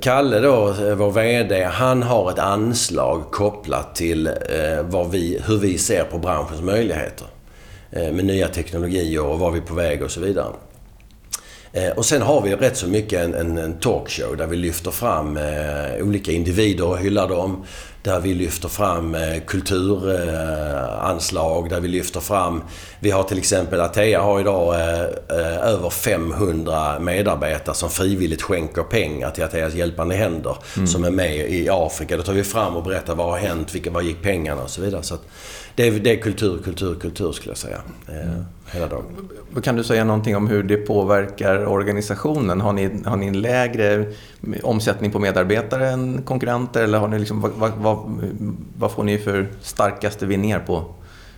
Kalle 0.00 0.40
då, 0.40 0.68
eh, 0.68 0.94
vår 0.94 1.10
VD, 1.10 1.64
han 1.64 2.02
har 2.02 2.30
ett 2.30 2.38
anslag 2.38 3.30
kopplat 3.30 3.94
till 3.94 4.26
eh, 4.26 4.32
vad 4.82 5.10
vi, 5.10 5.40
hur 5.46 5.58
vi 5.58 5.78
ser 5.78 6.04
på 6.04 6.18
branschens 6.18 6.62
möjligheter. 6.62 7.26
Eh, 7.90 8.12
med 8.12 8.24
nya 8.24 8.48
teknologier 8.48 9.26
och 9.26 9.38
var 9.38 9.50
vi 9.50 9.58
är 9.58 9.62
på 9.62 9.74
väg 9.74 10.02
och 10.02 10.10
så 10.10 10.20
vidare. 10.20 10.52
Eh, 11.76 11.90
och 11.90 12.04
sen 12.04 12.22
har 12.22 12.40
vi 12.40 12.54
rätt 12.54 12.76
så 12.76 12.88
mycket 12.88 13.24
en, 13.24 13.34
en, 13.34 13.58
en 13.58 13.78
talkshow 13.78 14.36
där 14.36 14.46
vi 14.46 14.56
lyfter 14.56 14.90
fram 14.90 15.36
eh, 15.36 16.02
olika 16.02 16.32
individer 16.32 16.86
och 16.86 16.98
hyllar 16.98 17.28
dem 17.28 17.64
där 18.04 18.20
vi 18.20 18.34
lyfter 18.34 18.68
fram 18.68 19.14
eh, 19.14 19.40
kulturanslag, 19.46 21.70
där 21.70 21.80
vi 21.80 21.88
lyfter 21.88 22.20
fram... 22.20 22.62
Vi 23.00 23.10
har 23.10 23.22
till 23.22 23.38
exempel, 23.38 23.80
Atea 23.80 24.22
har 24.22 24.40
idag 24.40 24.74
eh, 24.74 25.00
eh, 25.00 25.68
över 25.68 25.90
500 25.90 26.98
medarbetare 26.98 27.74
som 27.74 27.90
frivilligt 27.90 28.42
skänker 28.42 28.82
pengar 28.82 29.30
till 29.30 29.44
Ateas 29.44 29.74
hjälpande 29.74 30.14
händer. 30.14 30.56
Mm. 30.76 30.86
Som 30.86 31.04
är 31.04 31.10
med 31.10 31.36
i 31.36 31.68
Afrika. 31.70 32.16
Då 32.16 32.22
tar 32.22 32.32
vi 32.32 32.44
fram 32.44 32.76
och 32.76 32.82
berättar 32.82 33.14
vad 33.14 33.26
har 33.26 33.38
hänt, 33.38 33.74
vilka, 33.74 33.90
var 33.90 34.02
gick 34.02 34.22
pengarna 34.22 34.62
och 34.62 34.70
så 34.70 34.82
vidare. 34.82 35.02
Så 35.02 35.16
det, 35.74 35.86
är, 35.86 35.92
det 35.92 36.12
är 36.12 36.16
kultur, 36.16 36.58
kultur, 36.64 36.94
kultur 36.94 37.32
skulle 37.32 37.50
jag 37.50 37.58
säga. 37.58 37.80
Mm. 38.08 38.44
Hela 38.72 38.86
dagen. 38.86 39.04
Kan 39.62 39.76
du 39.76 39.84
säga 39.84 40.04
någonting 40.04 40.36
om 40.36 40.46
hur 40.46 40.62
det 40.62 40.76
påverkar 40.76 41.66
organisationen? 41.66 42.60
Har 42.60 42.72
ni, 42.72 42.90
har 43.04 43.16
ni 43.16 43.26
en 43.26 43.40
lägre 43.40 44.06
omsättning 44.62 45.10
på 45.10 45.18
medarbetare 45.18 45.90
än 45.90 46.22
konkurrenter? 46.22 46.84
Eller 46.84 46.98
har 46.98 47.08
ni 47.08 47.18
liksom, 47.18 47.40
vad, 47.40 47.72
vad, 47.72 47.98
vad 48.78 48.92
får 48.92 49.04
ni 49.04 49.18
för 49.18 49.48
starkaste 49.60 50.26
vinningar 50.26 50.60
på, 50.60 50.94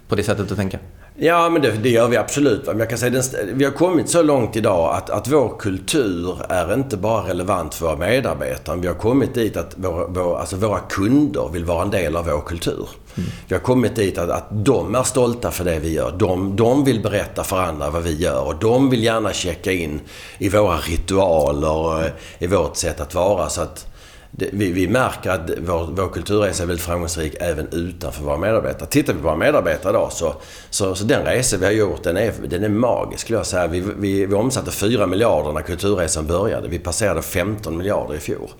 på 0.09 0.15
det 0.15 0.23
sättet 0.23 0.51
att 0.51 0.59
tänka? 0.59 0.79
Ja, 1.19 1.49
men 1.49 1.63
det, 1.63 1.71
det, 1.71 1.89
gör 1.89 2.09
vi 2.09 2.17
absolut. 2.17 2.67
Men 2.67 2.79
jag 2.79 2.89
kan 2.89 2.99
säga, 2.99 3.11
den, 3.11 3.23
vi 3.59 3.65
har 3.65 3.73
kommit 3.73 4.09
så 4.09 4.23
långt 4.23 4.57
idag 4.57 4.95
att, 4.95 5.11
att 5.11 5.29
vår 5.29 5.59
kultur 5.59 6.37
är 6.49 6.75
inte 6.75 6.97
bara 6.97 7.29
relevant 7.29 7.75
för 7.75 7.87
våra 7.87 7.97
medarbetare. 7.97 8.77
Vi 8.81 8.87
har 8.87 8.95
kommit 8.95 9.35
dit 9.35 9.57
att 9.57 9.75
våra, 9.77 10.07
vår, 10.07 10.39
alltså 10.39 10.57
våra 10.57 10.81
kunder 10.81 11.49
vill 11.53 11.65
vara 11.65 11.83
en 11.83 11.91
del 11.91 12.17
av 12.17 12.25
vår 12.25 12.41
kultur. 12.41 12.89
Mm. 13.17 13.31
Vi 13.49 13.55
har 13.55 13.63
kommit 13.63 13.97
dit 13.97 14.19
att, 14.19 14.31
att 14.31 14.47
de 14.51 14.95
är 14.95 15.03
stolta 15.03 15.51
för 15.51 15.65
det 15.65 15.79
vi 15.79 15.93
gör. 15.93 16.13
De, 16.19 16.57
de 16.57 16.85
vill 16.85 17.03
berätta 17.03 17.45
för 17.45 17.57
andra 17.57 17.91
vad 17.91 18.03
vi 18.03 18.17
gör 18.17 18.47
och 18.47 18.57
de 18.61 18.91
vill 18.91 19.05
gärna 19.05 19.33
checka 19.33 19.73
in 19.73 20.01
i 20.39 20.49
våra 20.49 20.77
ritualer 20.77 22.13
i 22.39 22.47
vårt 22.47 22.77
sätt 22.77 23.01
att 23.01 23.15
vara. 23.15 23.49
Så 23.49 23.61
att, 23.61 23.96
det, 24.39 24.49
vi, 24.53 24.73
vi, 24.73 24.89
märker 24.89 25.31
att 25.31 25.51
vår, 25.59 25.89
vår 25.93 26.09
kulturresa 26.09 26.63
är 26.63 26.67
väldigt 26.67 26.87
framgångsrik 26.87 27.35
även 27.41 27.69
utanför 27.73 28.25
våra 28.25 28.37
medarbetare. 28.37 28.89
Tittar 28.89 29.13
vi 29.13 29.19
på 29.19 29.25
våra 29.25 29.37
medarbetare 29.37 29.91
idag 29.91 30.13
så, 30.13 30.35
så, 30.71 30.95
så 30.95 31.05
den 31.05 31.25
resa 31.25 31.57
vi 31.57 31.65
har 31.65 31.73
gjort 31.73 32.03
den 32.03 32.17
är, 32.17 32.33
den 32.49 32.65
är 32.65 32.69
magisk 32.69 33.21
skulle 33.21 33.39
jag 33.39 33.47
säga. 33.47 33.67
Vi, 33.67 33.81
vi, 33.81 34.27
vi 34.27 34.35
omsatte 34.35 34.71
4 34.71 35.07
miljarder 35.07 35.53
när 35.53 35.63
kulturresan 35.63 36.27
började. 36.27 36.69
Vi 36.69 36.79
passerade 36.79 37.23
15 37.23 37.77
miljarder 37.77 38.15
i 38.15 38.19
fjol. 38.19 38.51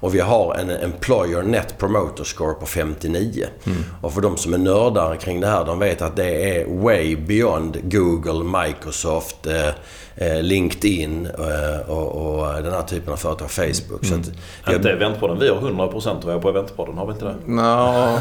Och 0.00 0.14
vi 0.14 0.20
har 0.20 0.54
en 0.54 0.70
Employer 0.70 1.42
Net 1.42 1.78
Promoter 1.78 2.24
Score 2.24 2.54
på 2.54 2.66
59. 2.66 3.46
Mm. 3.64 3.78
Och 4.02 4.12
för 4.12 4.20
de 4.20 4.36
som 4.36 4.54
är 4.54 4.58
nördar 4.58 5.16
kring 5.16 5.40
det 5.40 5.46
här, 5.46 5.64
de 5.64 5.78
vet 5.78 6.02
att 6.02 6.16
det 6.16 6.58
är 6.58 6.82
way 6.82 7.16
beyond 7.16 7.78
Google, 7.82 8.64
Microsoft, 8.64 9.46
eh, 9.46 9.68
LinkedIn 10.42 11.26
eh, 11.26 11.90
och, 11.90 12.38
och, 12.38 12.62
den 12.62 12.72
här 12.72 12.82
typen 12.82 13.12
av 13.12 13.16
företag, 13.16 13.50
Facebook. 13.50 14.04
Mm. 14.04 14.24
Så 14.24 14.30
att, 14.30 14.36
jag, 14.64 14.74
inte 14.74 14.90
Eventpodden. 14.90 15.38
Vi 15.38 15.48
har 15.48 15.56
100% 15.56 16.20
tror 16.20 16.32
jag 16.32 16.42
på 16.42 16.48
Eventpodden. 16.48 16.98
Har 16.98 17.06
vi 17.06 17.12
inte 17.12 17.24
det? 17.24 17.34
No, 17.46 18.18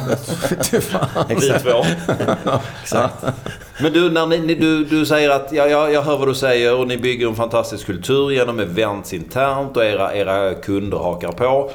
det 0.71 0.81
fan. 0.81 1.25
Vi 1.29 1.35
två. 1.35 1.85
Exakt. 2.81 3.25
Men 3.81 3.93
du, 3.93 4.09
när 4.09 4.27
ni, 4.27 4.55
du, 4.55 4.85
du 4.85 5.05
säger 5.05 5.29
att 5.29 5.51
ja, 5.51 5.67
jag, 5.67 5.93
jag 5.93 6.01
hör 6.01 6.17
vad 6.17 6.27
du 6.27 6.35
säger 6.35 6.75
och 6.75 6.87
ni 6.87 6.97
bygger 6.97 7.27
en 7.27 7.35
fantastisk 7.35 7.85
kultur 7.85 8.31
genom 8.31 8.59
events 8.59 9.13
internt 9.13 9.77
och 9.77 9.85
era, 9.85 10.15
era 10.15 10.53
kunder 10.53 10.97
hakar 10.97 11.31
på. 11.31 11.71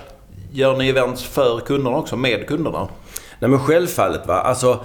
Gör 0.52 0.76
ni 0.76 0.88
events 0.88 1.22
för 1.22 1.60
kunderna 1.60 1.96
också, 1.96 2.16
med 2.16 2.46
kunderna? 2.46 2.88
Nej 3.38 3.50
men 3.50 3.60
självfallet. 3.60 4.26
Va? 4.26 4.34
Alltså, 4.34 4.84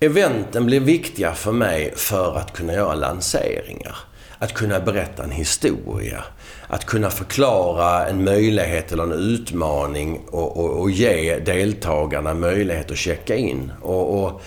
eventen 0.00 0.66
blir 0.66 0.80
viktiga 0.80 1.32
för 1.32 1.52
mig 1.52 1.92
för 1.96 2.36
att 2.36 2.52
kunna 2.52 2.72
göra 2.72 2.94
lanseringar. 2.94 3.96
Att 4.38 4.54
kunna 4.54 4.80
berätta 4.80 5.24
en 5.24 5.30
historia. 5.30 6.24
Att 6.66 6.84
kunna 6.84 7.10
förklara 7.10 8.06
en 8.06 8.24
möjlighet 8.24 8.92
eller 8.92 9.02
en 9.02 9.12
utmaning 9.12 10.20
och, 10.30 10.56
och, 10.56 10.80
och 10.80 10.90
ge 10.90 11.38
deltagarna 11.38 12.34
möjlighet 12.34 12.90
att 12.90 12.98
checka 12.98 13.36
in. 13.36 13.72
och, 13.82 14.24
och 14.24 14.42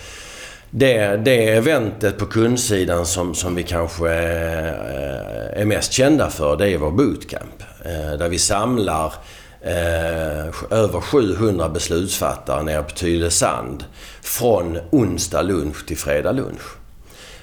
det, 0.74 1.16
det 1.16 1.48
eventet 1.48 2.18
på 2.18 2.26
kundsidan 2.26 3.06
som, 3.06 3.34
som 3.34 3.54
vi 3.54 3.62
kanske 3.62 4.08
eh, 4.08 5.60
är 5.60 5.64
mest 5.64 5.92
kända 5.92 6.30
för, 6.30 6.56
det 6.56 6.70
är 6.70 6.78
vår 6.78 6.90
bootcamp. 6.90 7.62
Eh, 7.84 8.18
där 8.18 8.28
vi 8.28 8.38
samlar 8.38 9.12
eh, 9.60 10.46
över 10.70 11.00
700 11.00 11.68
beslutsfattare 11.68 12.62
nere 12.62 12.82
på 12.82 12.90
Tylösand 12.90 13.84
från 14.22 14.78
onsdag 14.90 15.42
lunch 15.42 15.86
till 15.86 15.98
fredag 15.98 16.32
lunch. 16.32 16.81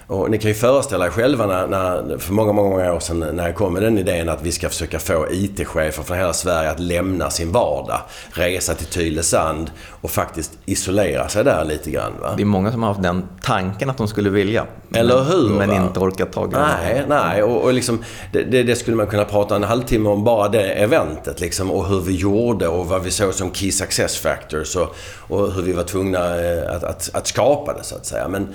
Och 0.09 0.31
ni 0.31 0.37
kan 0.37 0.49
ju 0.49 0.55
föreställa 0.55 1.05
er 1.05 1.09
själva 1.09 1.45
när, 1.45 1.67
när, 1.67 2.17
för 2.17 2.33
många, 2.33 2.51
många 2.51 2.93
år 2.93 2.99
sedan 2.99 3.19
när 3.19 3.45
jag 3.45 3.55
kom 3.55 3.73
med 3.73 3.83
den 3.83 3.97
idén 3.97 4.29
att 4.29 4.41
vi 4.43 4.51
ska 4.51 4.69
försöka 4.69 4.99
få 4.99 5.27
IT-chefer 5.31 6.03
från 6.03 6.17
hela 6.17 6.33
Sverige 6.33 6.71
att 6.71 6.79
lämna 6.79 7.29
sin 7.29 7.51
vardag, 7.51 7.99
resa 8.31 8.73
till 8.73 8.85
Tylösand 8.85 9.71
och 10.01 10.11
faktiskt 10.11 10.51
isolera 10.65 11.27
sig 11.27 11.43
där 11.43 11.65
lite 11.65 11.91
grann. 11.91 12.11
Va? 12.21 12.33
Det 12.37 12.43
är 12.43 12.45
många 12.45 12.71
som 12.71 12.83
har 12.83 12.89
haft 12.89 13.03
den 13.03 13.23
tanken 13.41 13.89
att 13.89 13.97
de 13.97 14.07
skulle 14.07 14.29
vilja. 14.29 14.65
Eller 14.93 15.23
hur? 15.23 15.49
Men 15.49 15.69
va? 15.69 15.75
inte 15.75 15.99
orkat 15.99 16.31
ta 16.31 16.45
Nej, 16.45 17.03
nej. 17.07 17.43
Och, 17.43 17.63
och 17.63 17.73
liksom, 17.73 18.03
det, 18.33 18.43
det, 18.43 18.63
det, 18.63 18.75
skulle 18.75 18.97
man 18.97 19.07
kunna 19.07 19.25
prata 19.25 19.55
en 19.55 19.63
halvtimme 19.63 20.09
om 20.09 20.23
bara 20.23 20.47
det 20.47 20.71
eventet. 20.71 21.39
Liksom, 21.39 21.71
och 21.71 21.87
hur 21.87 21.99
vi 22.01 22.15
gjorde 22.15 22.67
och 22.67 22.85
vad 22.87 23.03
vi 23.03 23.11
såg 23.11 23.33
som 23.33 23.53
key 23.53 23.71
success 23.71 24.17
factors 24.17 24.75
och, 24.75 24.95
och 25.17 25.51
hur 25.51 25.61
vi 25.61 25.71
var 25.71 25.83
tvungna 25.83 26.41
eh, 26.41 26.75
att, 26.75 26.83
att, 26.83 27.09
att 27.13 27.27
skapa 27.27 27.73
det 27.73 27.83
så 27.83 27.95
att 27.95 28.05
säga. 28.05 28.27
Men, 28.27 28.47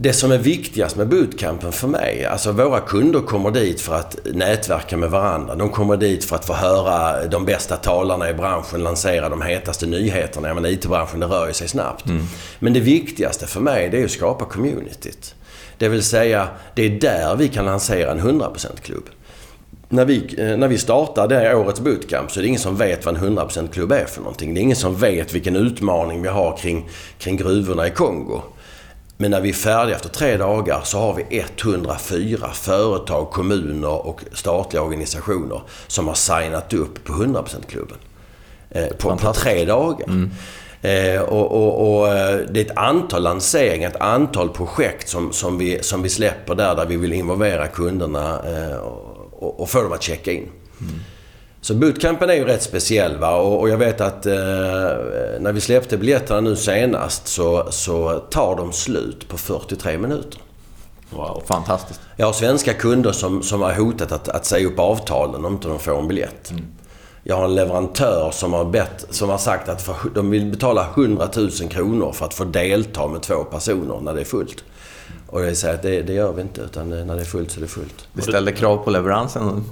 det 0.00 0.12
som 0.12 0.32
är 0.32 0.38
viktigast 0.38 0.96
med 0.96 1.08
bootcampen 1.08 1.72
för 1.72 1.88
mig, 1.88 2.24
alltså 2.24 2.52
våra 2.52 2.80
kunder 2.80 3.20
kommer 3.20 3.50
dit 3.50 3.80
för 3.80 3.94
att 3.94 4.18
nätverka 4.24 4.96
med 4.96 5.10
varandra. 5.10 5.54
De 5.54 5.70
kommer 5.70 5.96
dit 5.96 6.24
för 6.24 6.36
att 6.36 6.44
få 6.44 6.52
höra 6.52 7.26
de 7.26 7.44
bästa 7.44 7.76
talarna 7.76 8.30
i 8.30 8.34
branschen 8.34 8.82
lansera 8.82 9.28
de 9.28 9.42
hetaste 9.42 9.86
nyheterna. 9.86 10.48
Jag 10.48 10.54
menar 10.54 10.68
IT-branschen, 10.68 11.20
det 11.20 11.26
rör 11.26 11.46
ju 11.46 11.52
sig 11.52 11.68
snabbt. 11.68 12.06
Mm. 12.06 12.22
Men 12.58 12.72
det 12.72 12.80
viktigaste 12.80 13.46
för 13.46 13.60
mig, 13.60 13.88
det 13.88 14.00
är 14.00 14.04
att 14.04 14.10
skapa 14.10 14.44
communityt. 14.44 15.34
Det 15.78 15.88
vill 15.88 16.02
säga, 16.02 16.48
det 16.74 16.82
är 16.82 16.90
där 16.90 17.36
vi 17.36 17.48
kan 17.48 17.64
lansera 17.64 18.10
en 18.10 18.20
100%-klubb. 18.20 19.04
När 19.88 20.04
vi, 20.04 20.34
eh, 20.38 20.56
när 20.56 20.68
vi 20.68 20.78
startar 20.78 21.28
det 21.28 21.54
årets 21.54 21.80
bootcamp 21.80 22.30
så 22.30 22.40
är 22.40 22.42
det 22.42 22.48
ingen 22.48 22.60
som 22.60 22.76
vet 22.76 23.06
vad 23.06 23.16
en 23.16 23.38
100%-klubb 23.38 23.92
är 23.92 24.04
för 24.04 24.20
någonting. 24.20 24.54
Det 24.54 24.60
är 24.60 24.62
ingen 24.62 24.76
som 24.76 24.96
vet 24.96 25.34
vilken 25.34 25.56
utmaning 25.56 26.22
vi 26.22 26.28
har 26.28 26.56
kring, 26.56 26.88
kring 27.18 27.36
gruvorna 27.36 27.86
i 27.86 27.90
Kongo. 27.90 28.42
Men 29.20 29.30
när 29.30 29.40
vi 29.40 29.48
är 29.48 29.52
färdiga 29.52 29.96
efter 29.96 30.08
tre 30.08 30.36
dagar 30.36 30.80
så 30.84 30.98
har 30.98 31.14
vi 31.14 31.44
104 31.58 32.50
företag, 32.54 33.30
kommuner 33.30 34.06
och 34.06 34.20
statliga 34.32 34.82
organisationer 34.82 35.62
som 35.86 36.08
har 36.08 36.14
signat 36.14 36.72
upp 36.72 37.04
på 37.04 37.12
100%-klubben. 37.12 37.96
Eh, 38.70 38.88
på, 38.88 39.16
på, 39.16 39.32
tre 39.32 39.64
dagar. 39.64 40.08
Mm. 40.08 40.30
Eh, 40.82 41.22
och, 41.22 41.52
och, 41.52 41.98
och, 42.00 42.08
eh, 42.08 42.38
det 42.50 42.60
är 42.60 42.64
ett 42.64 42.78
antal 42.78 43.22
lanseringar, 43.22 43.88
ett 43.88 44.00
antal 44.00 44.48
projekt 44.48 45.08
som, 45.08 45.32
som, 45.32 45.58
vi, 45.58 45.82
som 45.82 46.02
vi 46.02 46.08
släpper 46.08 46.54
där, 46.54 46.76
där 46.76 46.86
vi 46.86 46.96
vill 46.96 47.12
involvera 47.12 47.66
kunderna 47.66 48.40
eh, 48.46 48.76
och, 48.76 49.60
och 49.60 49.70
få 49.70 49.82
dem 49.82 49.92
att 49.92 50.02
checka 50.02 50.32
in. 50.32 50.48
Mm. 50.80 50.94
Så 51.68 51.74
bootcampen 51.74 52.30
är 52.30 52.34
ju 52.34 52.44
rätt 52.44 52.62
speciell 52.62 53.16
va? 53.16 53.36
Och, 53.36 53.60
och 53.60 53.68
jag 53.68 53.76
vet 53.76 54.00
att 54.00 54.26
eh, 54.26 54.32
när 55.40 55.52
vi 55.52 55.60
släppte 55.60 55.96
biljetterna 55.96 56.40
nu 56.40 56.56
senast 56.56 57.28
så, 57.28 57.66
så 57.70 58.18
tar 58.18 58.56
de 58.56 58.72
slut 58.72 59.28
på 59.28 59.38
43 59.38 59.98
minuter. 59.98 60.40
Wow, 61.10 61.42
fantastiskt. 61.46 62.00
Jag 62.16 62.26
har 62.26 62.32
svenska 62.32 62.74
kunder 62.74 63.12
som, 63.12 63.42
som 63.42 63.62
har 63.62 63.72
hotat 63.72 64.12
att, 64.12 64.28
att 64.28 64.46
säga 64.46 64.66
upp 64.66 64.78
avtalen 64.78 65.44
om 65.44 65.52
inte 65.52 65.68
de 65.68 65.78
får 65.78 65.98
en 65.98 66.08
biljett. 66.08 66.50
Mm. 66.50 66.64
Jag 67.22 67.36
har 67.36 67.44
en 67.44 67.54
leverantör 67.54 68.30
som 68.30 68.52
har, 68.52 68.64
bett, 68.64 69.06
som 69.10 69.28
har 69.28 69.38
sagt 69.38 69.68
att 69.68 69.82
för, 69.82 69.96
de 70.14 70.30
vill 70.30 70.46
betala 70.46 70.86
100 70.94 71.28
000 71.36 71.50
kronor 71.50 72.12
för 72.12 72.26
att 72.26 72.34
få 72.34 72.44
delta 72.44 73.08
med 73.08 73.22
två 73.22 73.44
personer 73.44 74.00
när 74.00 74.14
det 74.14 74.20
är 74.20 74.24
fullt. 74.24 74.64
Och 75.30 75.44
jag 75.44 75.56
säger 75.56 75.74
att 75.74 75.82
det, 75.82 76.02
det, 76.02 76.12
gör 76.12 76.32
vi 76.32 76.42
inte, 76.42 76.60
utan 76.60 76.90
när 76.90 77.16
det 77.16 77.20
är 77.20 77.24
fullt 77.24 77.50
så 77.50 77.60
är 77.60 77.62
det 77.62 77.68
fullt. 77.68 78.08
Det 78.12 78.22
ställer 78.22 78.52
krav 78.52 78.76
på 78.76 78.90
leveransen 78.90 79.64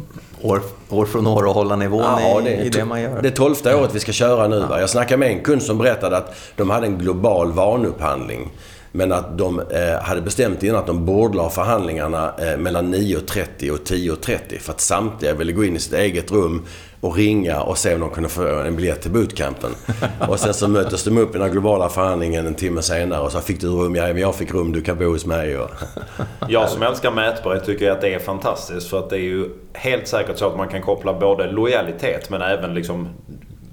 år, 0.43 0.63
år 0.89 1.07
från 1.07 1.27
år 1.27 1.47
och 1.47 1.55
hålla 1.55 1.77
nivån 1.77 2.01
ja, 2.03 2.41
det, 2.45 2.51
i, 2.51 2.67
i 2.67 2.69
det 2.69 2.85
man 2.85 3.03
gör. 3.03 3.23
Det 3.23 3.29
är 3.29 3.33
tolfte 3.33 3.75
året 3.75 3.95
vi 3.95 4.01
ska 4.01 4.13
köra 4.13 4.49
nu. 4.49 4.61
Va? 4.61 4.81
Jag 4.81 4.91
snackade 4.91 5.19
med 5.19 5.31
en 5.31 5.43
kund 5.43 5.63
som 5.63 5.79
berättade 5.79 6.17
att 6.17 6.35
de 6.57 6.71
hade 6.71 6.87
en 6.87 6.99
global 6.99 7.53
vanupphandling. 7.53 8.51
Men 8.93 9.13
att 9.13 9.39
de 9.39 9.61
eh, 9.61 10.03
hade 10.03 10.21
bestämt 10.21 10.63
innan 10.63 10.77
att 10.77 10.87
de 10.87 11.07
bordlade 11.07 11.51
förhandlingarna 11.51 12.33
eh, 12.39 12.59
mellan 12.59 12.95
9.30 12.95 13.71
och 13.71 13.79
10.30 13.79 14.59
för 14.59 14.73
att 14.73 14.81
samtliga 14.81 15.35
ville 15.35 15.53
gå 15.53 15.65
in 15.65 15.77
i 15.77 15.79
sitt 15.79 15.93
eget 15.93 16.33
rum 16.33 16.67
och 17.01 17.17
ringa 17.17 17.61
och 17.61 17.79
se 17.79 17.95
om 17.95 18.01
de 18.01 18.11
kunde 18.11 18.29
få 18.29 18.61
en 18.61 18.77
biljett 18.77 19.03
till 19.03 19.11
bootcampen. 19.11 19.71
och 20.29 20.41
sen 20.41 20.55
så 20.55 20.69
möttes 20.69 21.05
de 21.05 21.19
upp 21.19 21.35
i 21.35 21.39
den 21.39 21.51
globala 21.51 21.89
förhandlingen 21.89 22.47
en 22.47 22.55
timme 22.55 22.83
senare 22.83 23.21
och 23.21 23.33
så 23.33 23.41
fick 23.41 23.61
du 23.61 23.67
rum? 23.67 23.95
Ja, 23.95 24.07
men 24.07 24.19
jag 24.19 24.35
fick 24.35 24.55
rum. 24.55 24.73
Du 24.73 24.83
kan 24.83 24.99
bo 24.99 25.05
hos 25.05 25.27
mig. 25.27 25.59
Och 25.59 25.71
jag 26.49 26.71
som 26.71 26.83
älskar 26.83 27.11
mätbarhet 27.11 27.65
tycker 27.65 27.91
att 27.91 28.01
det 28.01 28.15
är 28.15 28.19
fantastiskt. 28.19 28.91
För 28.91 28.99
att 28.99 29.11
det 29.11 29.17
är 29.17 29.21
ju 29.21 29.49
helt 29.73 30.09
säkert 30.09 30.39
så 30.39 30.47
att 30.47 30.57
man 30.57 30.69
kan 30.69 30.83
koppla 30.83 31.15
både 31.15 31.53
lojalitet 31.53 32.31
men 32.31 32.43
även 32.43 32.75
liksom 32.75 33.09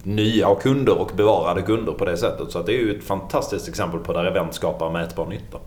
nya 0.04 0.56
kunder 0.56 1.02
och 1.02 1.12
bevarade 1.16 1.62
kunder 1.62 1.92
på 1.92 2.06
det 2.06 2.18
sättet. 2.18 2.52
Så 2.52 2.62
det 2.62 2.72
är 2.72 2.78
ju 2.78 2.98
ett 2.98 3.04
fantastiskt 3.04 3.68
exempel 3.68 4.00
på 4.00 4.14
där 4.14 4.26
event 4.26 4.54
skapar 4.54 4.90
mätbar 4.90 5.26
nytta. 5.26 5.58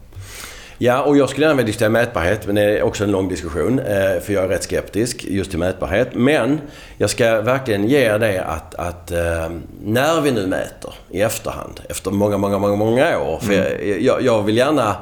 Ja, 0.79 1.03
och 1.03 1.17
jag 1.17 1.29
skulle 1.31 1.47
gärna 1.47 1.57
vilja 1.57 1.67
diskutera 1.67 1.89
mätbarhet, 1.91 2.47
men 2.47 2.55
det 2.55 2.63
är 2.63 2.83
också 2.83 3.05
en 3.05 3.11
lång 3.11 3.29
diskussion. 3.29 3.79
eh, 3.79 4.21
För 4.21 4.33
jag 4.33 4.45
är 4.45 4.49
rätt 4.49 4.63
skeptisk 4.65 5.25
just 5.25 5.51
till 5.51 5.59
mätbarhet. 5.59 6.09
Men 6.15 6.61
jag 6.99 7.11
ska 7.11 7.41
verkligen 7.41 7.89
ge 7.89 7.99
er 7.99 8.19
det 8.19 8.45
att, 8.45 8.75
att 8.75 9.11
eh, 9.11 9.51
när 9.85 10.21
vi 10.21 10.31
nu 10.31 10.47
mäter 10.47 10.95
i 11.11 11.21
efterhand, 11.21 11.81
efter 11.89 12.11
många, 12.11 12.39
många, 12.39 12.59
många, 12.59 12.77
många 12.77 13.19
år. 13.19 13.39
För 13.39 13.53
jag, 13.53 14.01
jag, 14.03 14.23
jag 14.23 14.43
vill 14.43 14.57
gärna... 14.57 14.97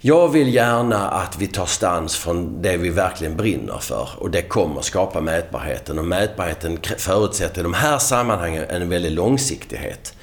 Jag 0.00 0.28
vill 0.28 0.54
gärna 0.54 1.08
att 1.08 1.36
vi 1.38 1.46
tar 1.46 1.66
stans 1.66 2.16
från 2.16 2.62
det 2.62 2.76
vi 2.76 2.88
verkligen 2.90 3.36
brinner 3.36 3.78
för 3.80 4.08
och 4.18 4.30
det 4.30 4.42
kommer 4.42 4.80
skapa 4.80 5.20
mätbarheten. 5.20 5.98
Och 5.98 6.04
mätbarheten 6.04 6.78
förutsätter 6.98 7.60
i 7.60 7.62
de 7.62 7.74
här 7.74 7.98
sammanhangen 7.98 8.64
en 8.68 8.88
väldig 8.88 9.10
långsiktighet. 9.10 10.14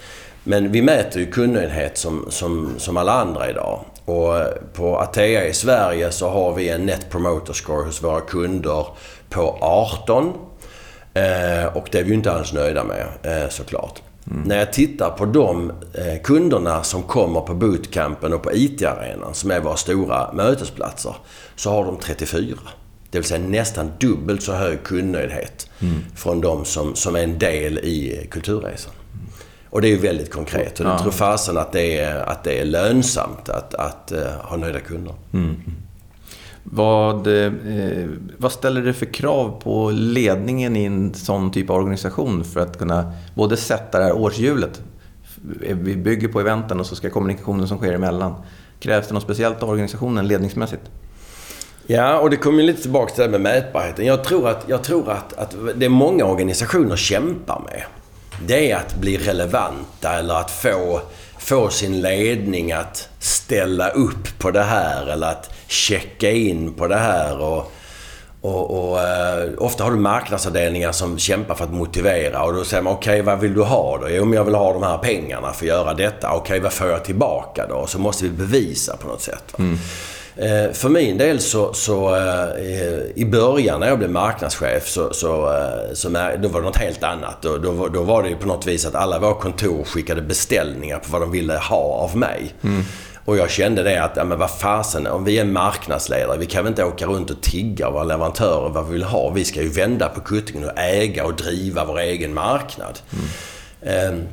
Men 0.43 0.71
vi 0.71 0.81
mäter 0.81 1.21
ju 1.21 1.31
kundnöjdhet 1.31 1.97
som, 1.97 2.25
som, 2.29 2.73
som 2.77 2.97
alla 2.97 3.13
andra 3.13 3.49
idag. 3.49 3.79
Och 4.05 4.33
på 4.73 4.99
Atea 4.99 5.47
i 5.47 5.53
Sverige 5.53 6.11
så 6.11 6.29
har 6.29 6.53
vi 6.53 6.69
en 6.69 6.85
Net 6.85 7.09
Promoter 7.09 7.53
Score 7.53 7.85
hos 7.85 8.03
våra 8.03 8.21
kunder 8.21 8.87
på 9.29 9.57
18. 9.61 10.33
Eh, 11.13 11.65
och 11.65 11.87
det 11.91 11.99
är 11.99 12.03
vi 12.03 12.09
ju 12.09 12.15
inte 12.15 12.31
alls 12.31 12.53
nöjda 12.53 12.83
med 12.83 13.07
eh, 13.23 13.49
såklart. 13.49 14.01
När 14.23 14.57
jag 14.57 14.73
tittar 14.73 15.09
på 15.09 15.25
de 15.25 15.69
eh, 15.69 16.21
kunderna 16.23 16.83
som 16.83 17.03
kommer 17.03 17.41
på 17.41 17.53
bootcampen 17.53 18.33
och 18.33 18.43
på 18.43 18.53
IT-arenan 18.53 19.33
som 19.33 19.51
är 19.51 19.59
våra 19.59 19.75
stora 19.75 20.33
mötesplatser 20.33 21.15
så 21.55 21.69
har 21.69 21.85
de 21.85 21.97
34. 21.97 22.57
Det 23.11 23.17
vill 23.17 23.27
säga 23.27 23.47
nästan 23.47 23.91
dubbelt 23.99 24.43
så 24.43 24.53
hög 24.53 24.83
kundnöjdhet 24.83 25.69
från 26.15 26.41
de 26.41 26.65
som, 26.65 26.95
som 26.95 27.15
är 27.15 27.23
en 27.23 27.39
del 27.39 27.77
i 27.77 28.27
Kulturresan. 28.31 28.93
Och 29.75 29.81
det 29.81 29.87
är 29.87 29.89
ju 29.91 29.97
väldigt 29.97 30.31
konkret. 30.33 30.79
Och 30.79 30.85
jag 30.85 30.93
Ja. 30.93 30.99
tror 30.99 31.11
fasen 31.11 31.57
att 31.57 31.71
det 31.71 31.99
är, 31.99 32.15
att 32.29 32.43
det 32.43 32.59
är 32.59 32.65
lönsamt 32.65 33.49
att, 33.49 33.73
att 33.73 34.11
eh, 34.11 34.31
ha 34.43 34.57
nöjda 34.57 34.79
kunder. 34.79 35.13
Vad, 36.63 37.45
eh, 37.45 37.51
vad 38.37 38.51
ställer 38.51 38.81
det 38.81 38.93
för 38.93 39.05
krav 39.05 39.61
på 39.63 39.91
ledningen 39.91 40.75
i 40.75 40.83
en 40.85 41.13
sån 41.13 41.51
typ 41.51 41.69
av 41.69 41.75
organisation 41.75 42.43
för 42.43 42.59
att 42.59 42.77
kunna 42.77 43.11
både 43.35 43.57
sätta 43.57 43.99
det 43.99 44.03
här 44.05 44.13
årshjulet? 44.13 44.81
Vi 45.61 45.95
bygger 45.95 46.27
på 46.27 46.39
eventen 46.39 46.79
och 46.79 46.85
så 46.85 46.95
ska 46.95 47.09
kommunikationen 47.09 47.67
som 47.67 47.77
sker 47.77 47.93
emellan. 47.93 48.33
Krävs 48.79 49.07
det 49.07 49.13
något 49.13 49.23
speciellt 49.23 49.63
av 49.63 49.69
organisationen 49.69 50.27
ledningsmässigt? 50.27 50.83
Ja, 51.87 52.19
och 52.19 52.29
det 52.29 52.37
kommer 52.37 52.63
lite 52.63 52.81
tillbaka 52.81 53.13
till 53.13 53.17
det 53.23 53.23
här 53.23 53.39
med 53.39 53.41
mätbarheten. 53.41 54.05
Jag 54.05 54.23
tror 54.23 54.49
att, 54.49 54.65
jag 54.67 54.83
tror 54.83 55.11
att, 55.11 55.33
att 55.33 55.55
det 55.75 55.89
många 55.89 56.25
organisationer 56.25 56.95
kämpar 56.95 57.61
med, 57.65 57.83
det 58.41 58.71
är 58.71 58.75
att 58.75 58.95
bli 58.95 59.17
relevanta 59.17 60.13
eller 60.13 60.35
att 60.35 60.51
få, 60.51 61.01
få 61.39 61.69
sin 61.69 62.01
ledning 62.01 62.71
att 62.71 63.09
ställa 63.19 63.89
upp 63.89 64.39
på 64.39 64.51
det 64.51 64.63
här 64.63 65.07
eller 65.07 65.27
att 65.27 65.49
checka 65.67 66.31
in 66.31 66.73
på 66.73 66.87
det 66.87 66.97
här. 66.97 67.41
Och, 67.41 67.71
och, 68.41 68.89
och 68.89 69.01
eh, 69.01 69.49
ofta 69.57 69.83
har 69.83 69.91
du 69.91 69.97
marknadsavdelningar 69.97 70.91
som 70.91 71.17
kämpar 71.19 71.55
för 71.55 71.63
att 71.63 71.73
motivera 71.73 72.43
och 72.43 72.53
då 72.53 72.63
säger 72.63 72.83
man 72.83 72.93
okej 72.93 73.21
vad 73.21 73.39
vill 73.39 73.53
du 73.53 73.61
ha 73.61 73.97
då? 73.97 74.09
Jo 74.09 74.25
men 74.25 74.33
jag 74.33 74.43
vill 74.43 74.55
ha 74.55 74.73
de 74.73 74.83
här 74.83 74.97
pengarna 74.97 75.53
för 75.53 75.65
att 75.65 75.69
göra 75.69 75.93
detta. 75.93 76.31
Okej 76.31 76.59
vad 76.59 76.73
får 76.73 76.87
jag 76.87 77.05
tillbaka 77.05 77.67
då? 77.67 77.75
Och 77.75 77.89
så 77.89 77.99
måste 77.99 78.23
vi 78.23 78.29
bevisa 78.29 78.97
på 78.97 79.07
något 79.07 79.21
sätt. 79.21 79.43
va? 79.51 79.63
Mm. 79.63 79.77
Eh, 80.37 80.71
för 80.71 80.89
min 80.89 81.17
del 81.17 81.39
så, 81.39 81.73
så 81.73 82.15
eh, 82.15 82.99
i 83.15 83.25
början 83.31 83.79
när 83.79 83.87
jag 83.87 83.97
blev 83.97 84.09
marknadschef 84.11 84.87
så, 84.87 85.13
så, 85.13 85.53
eh, 85.53 85.93
så 85.93 86.09
då 86.09 86.47
var 86.47 86.59
det 86.61 86.65
något 86.65 86.77
helt 86.77 87.03
annat. 87.03 87.41
Då, 87.41 87.57
då, 87.57 87.71
var- 87.71 87.89
då 87.89 88.03
var 88.03 88.23
det 88.23 88.29
ju 88.29 88.35
på 88.35 88.47
något 88.47 88.65
vis 88.67 88.85
att 88.85 88.95
alla 88.95 89.19
våra 89.19 89.33
kontor 89.33 89.83
skickade 89.83 90.21
beställningar 90.21 90.99
på 90.99 91.11
vad 91.11 91.21
de 91.21 91.31
ville 91.31 91.53
ha 91.57 91.77
av 91.77 92.17
mig. 92.17 92.53
Och 93.25 93.37
jag 93.37 93.49
kände 93.49 93.83
det 93.83 94.03
att, 94.03 94.11
ja 94.15 94.23
men 94.23 94.39
vad 94.39 94.51
fasen, 94.51 95.07
om 95.07 95.23
vi 95.23 95.39
är 95.39 95.45
marknadsledare, 95.45 96.37
vi 96.37 96.45
kan 96.45 96.63
väl 96.63 96.71
inte 96.71 96.83
åka 96.83 97.05
runt 97.05 97.29
och 97.31 97.41
tigga 97.41 97.89
våra 97.89 98.03
leverantörer 98.03 98.69
vad 98.69 98.85
vi 98.85 98.91
vill 98.93 99.03
ha. 99.03 99.29
Vi 99.29 99.45
ska 99.45 99.61
ju 99.61 99.69
vända 99.69 100.09
på 100.09 100.21
kuttingen 100.21 100.69
och 100.69 100.79
äga 100.79 101.25
och 101.25 101.35
driva 101.35 101.85
vår 101.85 101.99
egen 101.99 102.33
marknad. 102.33 102.99
Ehm, 103.85 104.23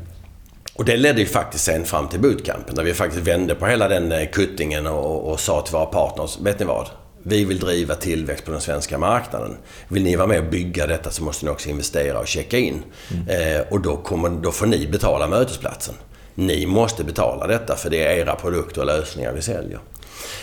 och 0.74 0.84
det 0.84 0.96
ledde 0.96 1.20
ju 1.20 1.26
faktiskt 1.26 1.64
sen 1.64 1.84
fram 1.84 2.08
till 2.08 2.20
bootcampen 2.20 2.74
där 2.74 2.84
vi 2.84 2.94
faktiskt 2.94 3.26
vände 3.26 3.54
på 3.54 3.66
hela 3.66 3.88
den 3.88 4.12
eh, 4.12 4.28
kuttingen 4.28 4.86
och, 4.86 5.30
och 5.30 5.40
sa 5.40 5.62
till 5.62 5.72
våra 5.72 5.86
partners, 5.86 6.38
vet 6.40 6.58
ni 6.58 6.64
vad? 6.64 6.88
Vi 7.22 7.44
vill 7.44 7.58
driva 7.58 7.94
tillväxt 7.94 8.44
på 8.44 8.50
den 8.50 8.60
svenska 8.60 8.98
marknaden. 8.98 9.56
Vill 9.88 10.02
ni 10.02 10.16
vara 10.16 10.26
med 10.26 10.38
och 10.38 10.50
bygga 10.50 10.86
detta 10.86 11.10
så 11.10 11.22
måste 11.22 11.44
ni 11.44 11.50
också 11.50 11.68
investera 11.68 12.18
och 12.18 12.26
checka 12.26 12.58
in. 12.58 12.82
Eh, 13.28 13.60
och 13.70 13.80
då, 13.80 13.96
kommer, 13.96 14.30
då 14.30 14.52
får 14.52 14.66
ni 14.66 14.86
betala 14.86 15.28
mötesplatsen. 15.28 15.94
Ni 16.34 16.66
måste 16.66 17.04
betala 17.04 17.46
detta 17.46 17.76
för 17.76 17.90
det 17.90 18.04
är 18.06 18.16
era 18.16 18.34
produkter 18.34 18.80
och 18.80 18.86
lösningar 18.86 19.32
vi 19.32 19.42
säljer. 19.42 19.78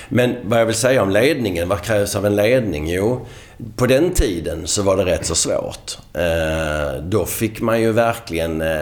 Men 0.10 0.36
vad 0.44 0.60
jag 0.60 0.65
vill 0.65 0.76
säga 0.76 1.04
om 1.04 1.10
ledningen, 1.10 1.70
vad 1.70 1.82
krävs 1.82 2.15
av 2.15 2.26
en 2.26 2.36
ledning? 2.36 2.89
Jo, 2.89 3.26
på 3.76 3.86
den 3.86 4.13
tiden 4.13 4.67
så 4.67 4.84
var 4.84 4.98
det 4.98 5.06
rätt 5.06 5.26
så 5.26 5.36
svårt. 5.36 5.98
Eh, 6.13 7.02
då 7.04 7.26
fick 7.26 7.62
man 7.62 7.82
ju 7.82 7.91
verkligen 7.91 8.62
eh, 8.62 8.78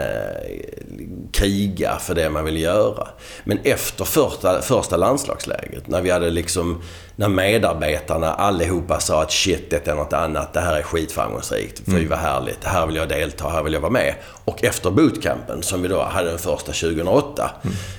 kriga 1.32 1.98
för 2.00 2.14
det 2.14 2.30
man 2.30 2.44
ville 2.44 2.58
göra. 2.60 3.08
Men 3.44 3.58
efter 3.64 4.04
första, 4.04 4.62
första 4.62 4.96
landslagsläget, 4.96 5.86
när 5.86 6.02
vi 6.02 6.10
hade 6.10 6.30
liksom... 6.30 6.82
När 7.16 7.28
medarbetarna 7.28 8.34
allihopa 8.34 9.00
sa 9.00 9.22
att 9.22 9.32
shit, 9.32 9.70
detta 9.70 9.90
är 9.90 9.94
något 9.94 10.12
annat, 10.12 10.52
det 10.52 10.60
här 10.60 10.76
är 10.76 10.82
skitframgångsrikt, 10.82 11.82
fy 11.86 12.06
vad 12.06 12.18
härligt, 12.18 12.64
här 12.64 12.86
vill 12.86 12.96
jag 12.96 13.08
delta, 13.08 13.48
här 13.48 13.62
vill 13.62 13.72
jag 13.72 13.80
vara 13.80 13.92
med. 13.92 14.14
Och 14.44 14.64
efter 14.64 14.90
bootcampen, 14.90 15.62
som 15.62 15.82
vi 15.82 15.88
då 15.88 16.02
hade 16.02 16.28
den 16.28 16.38
första 16.38 16.72
2008, 16.72 17.50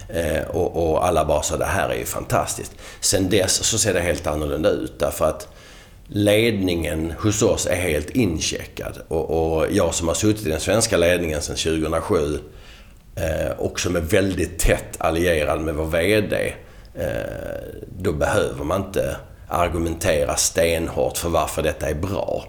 eh, 0.10 0.50
och, 0.50 0.92
och 0.92 1.08
alla 1.08 1.26
bara 1.26 1.42
sa 1.42 1.58
det 1.58 1.66
här 1.66 1.90
är 1.90 1.98
ju 1.98 2.06
fantastiskt. 2.06 2.72
Sen 3.00 3.30
dess 3.30 3.64
så 3.64 3.78
ser 3.78 3.94
det 3.94 4.00
helt 4.00 4.28
annorlunda 4.28 4.70
ut 4.70 5.00
därför 5.00 5.26
att 5.26 5.48
ledningen 6.10 7.14
hos 7.20 7.42
oss 7.42 7.66
är 7.66 7.76
helt 7.76 8.10
incheckad. 8.10 8.98
Och, 9.08 9.58
och 9.58 9.66
jag 9.72 9.94
som 9.94 10.08
har 10.08 10.16
suttit 10.16 10.46
i 10.48 10.50
den 10.50 10.60
svenska 10.60 10.98
ledningen 10.98 11.42
sedan 11.42 11.56
2007 11.56 12.40
eh, 13.16 13.52
och 13.58 13.80
som 13.80 13.96
är 13.96 14.02
väldigt 14.02 14.60
tätt 14.60 14.96
allierad 14.98 15.62
med 15.62 15.76
vår 15.76 15.86
VD. 15.86 16.54
Eh, 16.96 17.06
då 17.98 18.14
behöver 18.14 18.64
man 18.64 18.82
inte 18.86 19.16
argumentera 19.48 20.36
stenhårt 20.36 21.18
för 21.18 21.30
varför 21.30 21.64
detta 21.64 21.90
är 21.90 21.96
bra. 21.96 22.46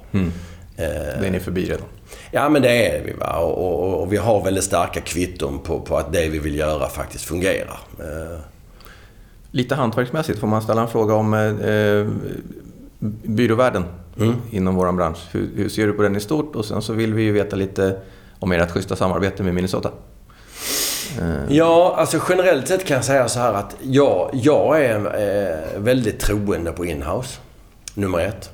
Det 0.76 1.26
är 1.26 1.30
ni 1.30 1.40
förbi 1.40 1.64
redan. 1.64 1.86
Ja 2.30 2.48
men 2.48 2.62
det 2.62 2.86
är 2.86 3.04
vi 3.04 3.12
va. 3.12 3.38
Och, 3.38 3.58
och, 3.58 4.02
och 4.02 4.12
vi 4.12 4.16
har 4.16 4.44
väldigt 4.44 4.64
starka 4.64 5.00
kvitton 5.00 5.58
på, 5.58 5.80
på 5.80 5.96
att 5.96 6.12
det 6.12 6.28
vi 6.28 6.38
vill 6.38 6.58
göra 6.58 6.88
faktiskt 6.88 7.24
fungerar. 7.24 7.78
Eh, 7.98 8.40
Lite 9.52 9.74
hantverksmässigt, 9.74 10.38
får 10.38 10.46
man 10.46 10.62
ställa 10.62 10.82
en 10.82 10.88
fråga 10.88 11.14
om 11.14 11.34
eh, 11.34 12.06
byråvärlden 13.22 13.84
inom 14.50 14.74
vår 14.74 14.92
bransch? 14.92 15.18
Hur, 15.30 15.50
hur 15.56 15.68
ser 15.68 15.86
du 15.86 15.92
på 15.92 16.02
den 16.02 16.16
i 16.16 16.20
stort? 16.20 16.56
Och 16.56 16.64
sen 16.64 16.82
så 16.82 16.92
vill 16.92 17.14
vi 17.14 17.22
ju 17.22 17.32
veta 17.32 17.56
lite 17.56 17.96
om 18.38 18.52
ert 18.52 18.70
schyssta 18.70 18.96
samarbete 18.96 19.42
med 19.42 19.54
Minnesota. 19.54 19.90
Ja, 21.48 21.94
alltså 21.96 22.20
generellt 22.28 22.68
sett 22.68 22.84
kan 22.84 22.94
jag 22.94 23.04
säga 23.04 23.28
så 23.28 23.38
här 23.40 23.52
att 23.52 23.76
jag, 23.82 24.30
jag 24.32 24.84
är 24.84 24.96
eh, 24.96 25.80
väldigt 25.80 26.20
troende 26.20 26.72
på 26.72 26.84
inhouse. 26.84 27.38
Nummer 27.94 28.18
ett. 28.18 28.50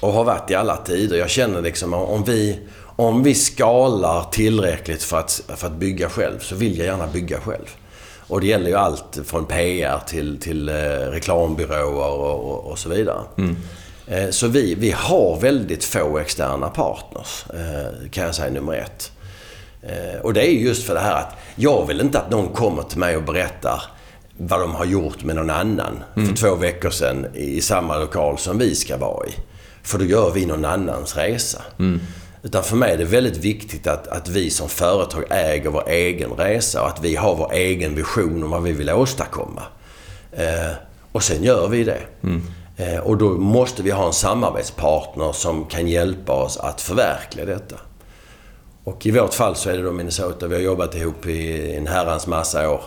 Och 0.00 0.12
har 0.12 0.24
varit 0.24 0.50
i 0.50 0.54
alla 0.54 0.76
tider. 0.76 1.16
Jag 1.16 1.30
känner 1.30 1.62
liksom 1.62 1.94
om 1.94 2.24
vi, 2.24 2.58
om 2.96 3.22
vi 3.22 3.34
skalar 3.34 4.26
tillräckligt 4.30 5.02
för 5.02 5.18
att, 5.18 5.42
för 5.56 5.66
att 5.66 5.72
bygga 5.72 6.08
själv 6.08 6.38
så 6.38 6.54
vill 6.54 6.78
jag 6.78 6.86
gärna 6.86 7.06
bygga 7.06 7.40
själv. 7.40 7.76
Och 8.26 8.40
det 8.40 8.46
gäller 8.46 8.68
ju 8.68 8.76
allt 8.76 9.18
från 9.24 9.46
PR 9.46 10.00
till, 10.06 10.40
till 10.40 10.68
eh, 10.68 10.74
reklambyråer 11.10 11.84
och, 11.84 12.50
och, 12.50 12.70
och 12.70 12.78
så 12.78 12.88
vidare. 12.88 13.20
Eh, 14.06 14.30
så 14.30 14.48
vi, 14.48 14.74
vi 14.74 14.90
har 14.90 15.40
väldigt 15.40 15.84
få 15.84 16.18
externa 16.18 16.68
partners, 16.68 17.44
eh, 17.54 18.10
kan 18.10 18.24
jag 18.24 18.34
säga 18.34 18.50
nummer 18.52 18.72
ett. 18.72 19.10
Och 20.22 20.34
det 20.34 20.48
är 20.48 20.50
just 20.50 20.86
för 20.86 20.94
det 20.94 21.00
här 21.00 21.14
att 21.14 21.36
jag 21.56 21.86
vill 21.86 22.00
inte 22.00 22.18
att 22.18 22.30
någon 22.30 22.48
kommer 22.48 22.82
till 22.82 22.98
mig 22.98 23.16
och 23.16 23.22
berättar 23.22 23.82
vad 24.36 24.60
de 24.60 24.74
har 24.74 24.84
gjort 24.84 25.24
med 25.24 25.36
någon 25.36 25.50
annan 25.50 26.04
för 26.14 26.36
två 26.36 26.54
veckor 26.54 26.90
sedan 26.90 27.26
i 27.34 27.60
samma 27.60 27.98
lokal 27.98 28.38
som 28.38 28.58
vi 28.58 28.74
ska 28.74 28.96
vara 28.96 29.26
i. 29.26 29.30
För 29.82 29.98
då 29.98 30.04
gör 30.04 30.30
vi 30.30 30.46
någon 30.46 30.64
annans 30.64 31.16
resa. 31.16 31.62
Utan 32.44 32.62
för 32.62 32.76
mig 32.76 32.92
är 32.92 32.98
det 32.98 33.04
väldigt 33.04 33.36
viktigt 33.36 33.86
att, 33.86 34.08
att 34.08 34.28
vi 34.28 34.50
som 34.50 34.68
företag 34.68 35.24
äger 35.30 35.70
vår 35.70 35.88
egen 35.88 36.30
resa 36.30 36.82
och 36.82 36.88
att 36.88 37.04
vi 37.04 37.16
har 37.16 37.36
vår 37.36 37.52
egen 37.52 37.94
vision 37.94 38.42
om 38.42 38.50
vad 38.50 38.62
vi 38.62 38.72
vill 38.72 38.90
åstadkomma. 38.90 39.62
Eh, 40.32 40.72
och 41.12 41.22
sen 41.22 41.42
gör 41.42 41.68
vi 41.68 41.84
det. 41.84 42.00
Eh, 42.76 42.98
och 42.98 43.16
då 43.16 43.28
måste 43.30 43.82
vi 43.82 43.90
ha 43.90 44.06
en 44.06 44.12
samarbetspartner 44.12 45.32
som 45.32 45.66
kan 45.66 45.88
hjälpa 45.88 46.32
oss 46.32 46.56
att 46.56 46.80
förverkliga 46.80 47.46
detta. 47.46 47.76
Och 48.84 49.06
i 49.06 49.10
vårt 49.10 49.34
fall 49.34 49.56
så 49.56 49.70
är 49.70 49.76
det 49.76 49.82
då 49.82 49.92
Minnesota. 49.92 50.46
Vi 50.46 50.54
har 50.54 50.62
jobbat 50.62 50.94
ihop 50.94 51.26
i 51.26 51.72
en 51.76 51.86
herrans 51.86 52.26
massa 52.26 52.70
år. 52.70 52.82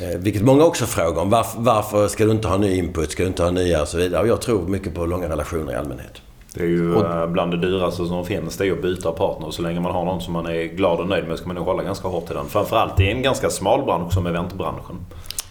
Eh, 0.00 0.18
vilket 0.18 0.42
många 0.42 0.64
också 0.64 0.86
frågar 0.86 1.22
om. 1.22 1.30
Varför, 1.30 1.60
varför 1.60 2.08
ska 2.08 2.24
du 2.24 2.30
inte 2.30 2.48
ha 2.48 2.56
ny 2.56 2.76
input? 2.76 3.10
Ska 3.10 3.22
du 3.22 3.28
inte 3.28 3.42
ha 3.42 3.50
nya 3.50 3.82
och 3.82 3.88
så 3.88 3.96
vidare? 3.96 4.22
Och 4.22 4.28
jag 4.28 4.40
tror 4.40 4.68
mycket 4.68 4.94
på 4.94 5.06
långa 5.06 5.28
relationer 5.28 5.72
i 5.72 5.76
allmänhet. 5.76 6.12
Det 6.58 6.64
är 6.64 6.68
ju 6.68 6.94
Och- 6.94 7.14
eh, 7.14 7.26
bland 7.26 7.50
det 7.50 7.56
dyraste 7.56 8.06
som 8.06 8.24
finns. 8.24 8.56
Det 8.56 8.66
är 8.66 8.72
att 8.72 8.82
byta 8.82 9.12
partner. 9.12 9.50
Så 9.50 9.62
länge 9.62 9.80
man 9.80 9.92
har 9.92 10.04
någon 10.04 10.20
som 10.20 10.32
man 10.32 10.46
är 10.46 10.64
glad 10.64 11.00
och 11.00 11.08
nöjd 11.08 11.28
med 11.28 11.38
ska 11.38 11.46
man 11.46 11.56
nog 11.56 11.64
hålla 11.64 11.82
ganska 11.82 12.08
hårt 12.08 12.30
i 12.30 12.34
den. 12.34 12.46
Framförallt 12.48 13.00
i 13.00 13.10
en 13.10 13.22
ganska 13.22 13.50
smal 13.50 13.84
bransch 13.84 14.12
som 14.12 14.26
eventbranschen. 14.26 14.96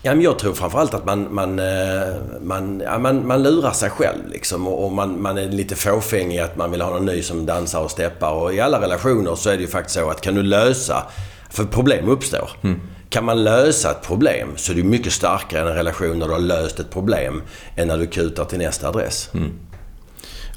Ja, 0.02 0.14
men 0.16 0.22
jag 0.24 0.40
tror 0.40 0.54
framförallt 0.54 0.94
att 0.94 1.06
man, 1.06 1.28
man, 1.34 1.60
eh, 1.60 1.66
man, 2.42 2.82
ja, 2.86 3.00
man, 3.00 3.28
man 3.28 3.44
lurar 3.44 3.72
sig 3.72 3.90
själv 3.90 4.28
liksom 4.32 4.68
och, 4.68 4.92
man, 4.92 5.22
man 5.22 5.38
är 5.38 5.46
lite 5.50 5.76
fåfäng 5.76 6.32
i 6.32 6.40
att 6.40 6.56
man 6.58 6.72
vill 6.72 6.82
ha 6.82 6.90
någon 6.90 7.06
ny 7.06 7.22
som 7.22 7.46
dansar 7.46 7.82
och 7.82 7.92
steppar. 7.92 8.32
Och 8.32 8.54
i 8.54 8.60
alla 8.60 8.82
relationer 8.82 9.36
så 9.36 9.50
är 9.50 9.56
det 9.56 9.62
ju 9.62 9.68
faktiskt 9.68 9.96
så 10.00 10.10
att 10.10 10.22
kan 10.22 10.36
du 10.36 10.44
lösa... 10.44 11.04
För 11.50 11.64
problem 11.64 12.10
uppstår. 12.10 12.50
Mm. 12.62 12.80
Kan 13.10 13.26
man 13.26 13.44
lösa 13.44 13.92
ett 13.92 14.02
problem 14.08 14.50
så 14.56 14.72
är 14.72 14.76
det 14.76 14.84
mycket 14.84 15.14
starkare 15.14 15.62
än 15.62 15.68
en 15.68 15.74
relation 15.74 16.20
där 16.20 16.28
du 16.28 16.34
har 16.34 16.40
löst 16.40 16.80
ett 16.80 16.90
problem 16.92 17.42
än 17.76 17.88
när 17.88 17.98
du 17.98 18.08
kutar 18.08 18.46
till 18.46 18.58
nästa 18.58 18.88
adress. 18.88 19.30
Mm. 19.34 19.52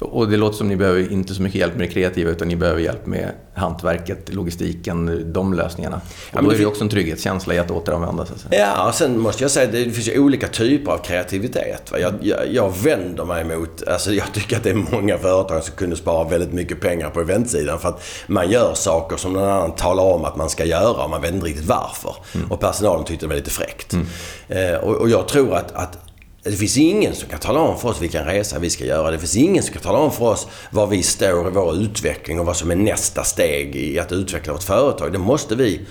Och 0.01 0.29
det 0.29 0.37
låter 0.37 0.57
som 0.57 0.67
ni 0.67 0.75
behöver 0.75 1.11
inte 1.11 1.33
så 1.33 1.41
mycket 1.41 1.59
hjälp 1.59 1.75
med 1.75 1.87
det 1.87 1.93
kreativa 1.93 2.31
utan 2.31 2.47
ni 2.47 2.55
behöver 2.55 2.81
hjälp 2.81 3.05
med 3.05 3.31
hantverket, 3.53 4.33
logistiken, 4.33 5.23
de 5.33 5.53
lösningarna. 5.53 6.01
Och 6.33 6.43
då 6.43 6.51
är 6.51 6.57
det 6.57 6.65
också 6.65 6.83
en 6.83 6.89
trygghetskänsla 6.89 7.53
i 7.53 7.59
att 7.59 7.71
återanvända 7.71 8.25
sig. 8.25 8.35
Ja, 8.51 8.87
och 8.87 8.95
sen 8.95 9.19
måste 9.19 9.43
jag 9.43 9.51
säga 9.51 9.65
att 9.65 9.71
det 9.71 9.83
finns 9.83 10.07
ju 10.07 10.19
olika 10.19 10.47
typer 10.47 10.91
av 10.91 10.97
kreativitet. 10.97 11.91
Jag, 11.99 12.13
jag, 12.21 12.39
jag 12.51 12.73
vänder 12.83 13.25
mig 13.25 13.43
mot... 13.43 13.87
Alltså 13.87 14.13
jag 14.13 14.33
tycker 14.33 14.57
att 14.57 14.63
det 14.63 14.69
är 14.69 14.85
många 14.91 15.17
företag 15.17 15.63
som 15.63 15.75
kunde 15.75 15.95
spara 15.95 16.29
väldigt 16.29 16.53
mycket 16.53 16.81
pengar 16.81 17.09
på 17.09 17.21
eventsidan 17.21 17.79
för 17.79 17.89
att 17.89 18.03
man 18.27 18.49
gör 18.49 18.73
saker 18.73 19.17
som 19.17 19.33
någon 19.33 19.49
annan 19.49 19.75
talar 19.75 20.03
om 20.03 20.25
att 20.25 20.35
man 20.35 20.49
ska 20.49 20.65
göra 20.65 21.03
och 21.03 21.09
man 21.09 21.21
vet 21.21 21.33
inte 21.33 21.45
riktigt 21.45 21.67
varför. 21.67 22.15
Mm. 22.35 22.51
Och 22.51 22.59
personalen 22.59 23.05
tyckte 23.05 23.25
det 23.25 23.29
var 23.29 23.35
lite 23.35 23.49
fräckt. 23.49 23.93
Mm. 23.93 24.07
Eh, 24.47 24.79
och, 24.79 24.95
och 24.95 25.09
jag 25.09 25.27
tror 25.27 25.55
att, 25.55 25.71
att 25.71 26.10
det 26.43 26.51
finns 26.51 26.77
ingen 26.77 27.15
som 27.15 27.29
kan 27.29 27.39
tala 27.39 27.59
om 27.59 27.79
för 27.79 27.89
oss 27.89 28.01
vilken 28.01 28.25
resa 28.25 28.59
vi 28.59 28.69
ska 28.69 28.85
göra. 28.85 29.11
Det 29.11 29.19
finns 29.19 29.35
ingen 29.35 29.63
som 29.63 29.73
kan 29.73 29.81
tala 29.81 29.97
om 29.97 30.11
för 30.11 30.25
oss 30.25 30.47
var 30.69 30.87
vi 30.87 31.03
står 31.03 31.47
i 31.47 31.51
vår 31.51 31.75
utveckling 31.75 32.39
och 32.39 32.45
vad 32.45 32.57
som 32.57 32.71
är 32.71 32.75
nästa 32.75 33.23
steg 33.23 33.75
i 33.75 33.99
att 33.99 34.11
utveckla 34.11 34.53
vårt 34.53 34.63
företag. 34.63 35.11
Det 35.11 35.19
måste 35.19 35.55
vi 35.55 35.81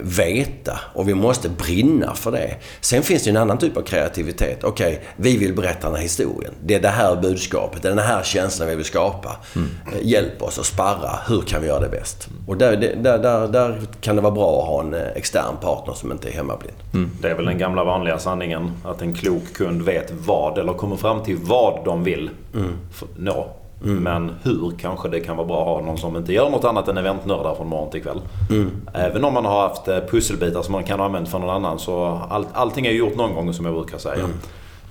veta 0.00 0.80
och 0.94 1.08
vi 1.08 1.14
måste 1.14 1.48
brinna 1.48 2.14
för 2.14 2.32
det. 2.32 2.56
Sen 2.80 3.02
finns 3.02 3.24
det 3.24 3.30
en 3.30 3.36
annan 3.36 3.58
typ 3.58 3.76
av 3.76 3.82
kreativitet. 3.82 4.64
Okej, 4.64 4.92
okay, 4.92 5.04
vi 5.16 5.36
vill 5.36 5.54
berätta 5.54 5.86
den 5.86 5.96
här 5.96 6.02
historien. 6.02 6.54
Det 6.64 6.74
är 6.74 6.80
det 6.80 6.88
här 6.88 7.16
budskapet, 7.16 7.82
det 7.82 7.88
är 7.88 7.94
den 7.94 8.04
här 8.04 8.22
känslan 8.22 8.68
vi 8.68 8.76
vill 8.76 8.84
skapa. 8.84 9.36
Mm. 9.56 9.68
Hjälp 10.02 10.42
oss 10.42 10.58
att 10.58 10.66
sparra. 10.66 11.18
Hur 11.28 11.40
kan 11.40 11.60
vi 11.60 11.66
göra 11.66 11.80
det 11.80 11.88
bäst? 11.88 12.28
Och 12.46 12.56
där, 12.56 12.76
där, 12.76 13.18
där, 13.18 13.48
där 13.48 13.80
kan 14.00 14.16
det 14.16 14.22
vara 14.22 14.34
bra 14.34 14.60
att 14.60 14.68
ha 14.68 14.80
en 14.80 14.94
eh, 14.94 15.08
extern 15.14 15.56
partner 15.60 15.94
som 15.94 16.12
inte 16.12 16.28
är 16.28 16.32
hemmablind. 16.32 16.76
Mm. 16.94 17.10
Det 17.20 17.28
är 17.28 17.34
väl 17.34 17.44
den 17.44 17.58
gamla 17.58 17.84
vanliga 17.84 18.18
sanningen 18.18 18.72
att 18.84 19.02
en 19.02 19.14
klok 19.14 19.52
kund 19.54 19.82
vet 19.82 20.12
vad, 20.26 20.58
eller 20.58 20.72
kommer 20.72 20.96
fram 20.96 21.22
till 21.22 21.36
vad 21.36 21.84
de 21.84 22.04
vill 22.04 22.30
mm. 22.54 22.72
nå. 23.16 23.46
Mm. 23.84 24.02
Men 24.02 24.30
hur 24.42 24.72
kanske 24.78 25.08
det 25.08 25.20
kan 25.20 25.36
vara 25.36 25.46
bra 25.46 25.60
att 25.60 25.66
ha 25.66 25.86
någon 25.86 25.98
som 25.98 26.16
inte 26.16 26.32
gör 26.32 26.50
något 26.50 26.64
annat 26.64 26.88
än 26.88 26.98
eventnördar 26.98 27.54
från 27.54 27.68
morgon 27.68 27.90
till 27.90 28.02
kväll. 28.02 28.20
Mm. 28.50 28.70
Även 28.94 29.24
om 29.24 29.34
man 29.34 29.44
har 29.44 29.68
haft 29.68 29.88
eh, 29.88 29.98
pusselbitar 30.10 30.62
som 30.62 30.72
man 30.72 30.84
kan 30.84 30.98
ha 30.98 31.06
använt 31.06 31.28
för 31.28 31.38
någon 31.38 31.50
annan 31.50 31.78
så 31.78 32.20
all, 32.30 32.46
allting 32.52 32.86
är 32.86 32.92
gjort 32.92 33.16
någon 33.16 33.34
gång 33.34 33.52
som 33.52 33.64
jag 33.64 33.74
brukar 33.74 33.98
säga. 33.98 34.14
Mm. 34.14 34.30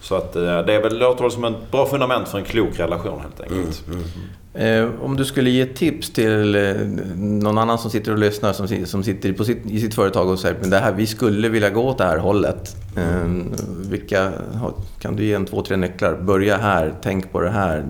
Så 0.02 0.16
att 0.16 0.36
eh, 0.36 0.42
det 0.42 0.74
är 0.74 0.82
väl, 0.82 1.00
låter 1.00 1.22
väl 1.22 1.32
som 1.32 1.44
ett 1.44 1.72
bra 1.72 1.86
fundament 1.86 2.28
för 2.28 2.38
en 2.38 2.44
klok 2.44 2.80
relation 2.80 3.22
helt 3.22 3.42
enkelt. 3.42 3.84
Mm. 3.88 4.00
mm. 4.00 4.10
Eh, 4.58 4.90
om 5.02 5.18
du 5.18 5.26
skulle 5.26 5.50
ge 5.50 5.66
tips 5.66 6.10
till 6.10 6.56
eh, 6.56 6.76
någon 7.18 7.58
annan 7.58 7.78
som 7.78 7.92
sitter 7.92 8.12
och 8.12 8.18
lyssnar 8.18 8.54
som, 8.54 8.86
som 8.86 9.04
sitter 9.04 9.44
sitt, 9.44 9.66
i 9.66 9.80
sitt 9.80 9.96
företag 9.96 10.30
och 10.30 10.40
säger 10.40 10.56
att 10.56 10.72
det 10.72 10.78
här, 10.78 10.94
vi 10.94 11.08
skulle 11.08 11.50
vilja 11.50 11.70
gå 11.70 11.82
åt 11.82 11.98
det 11.98 12.04
här 12.04 12.18
hållet. 12.18 12.76
Eh, 12.96 13.28
vilka, 13.90 14.32
kan 15.00 15.16
du 15.16 15.26
ge 15.26 15.34
en 15.34 15.46
två, 15.46 15.62
tre 15.62 15.78
nycklar? 15.78 16.18
Börja 16.22 16.58
här, 16.58 16.94
tänk 17.02 17.32
på 17.32 17.42
det 17.42 17.50
här. 17.50 17.86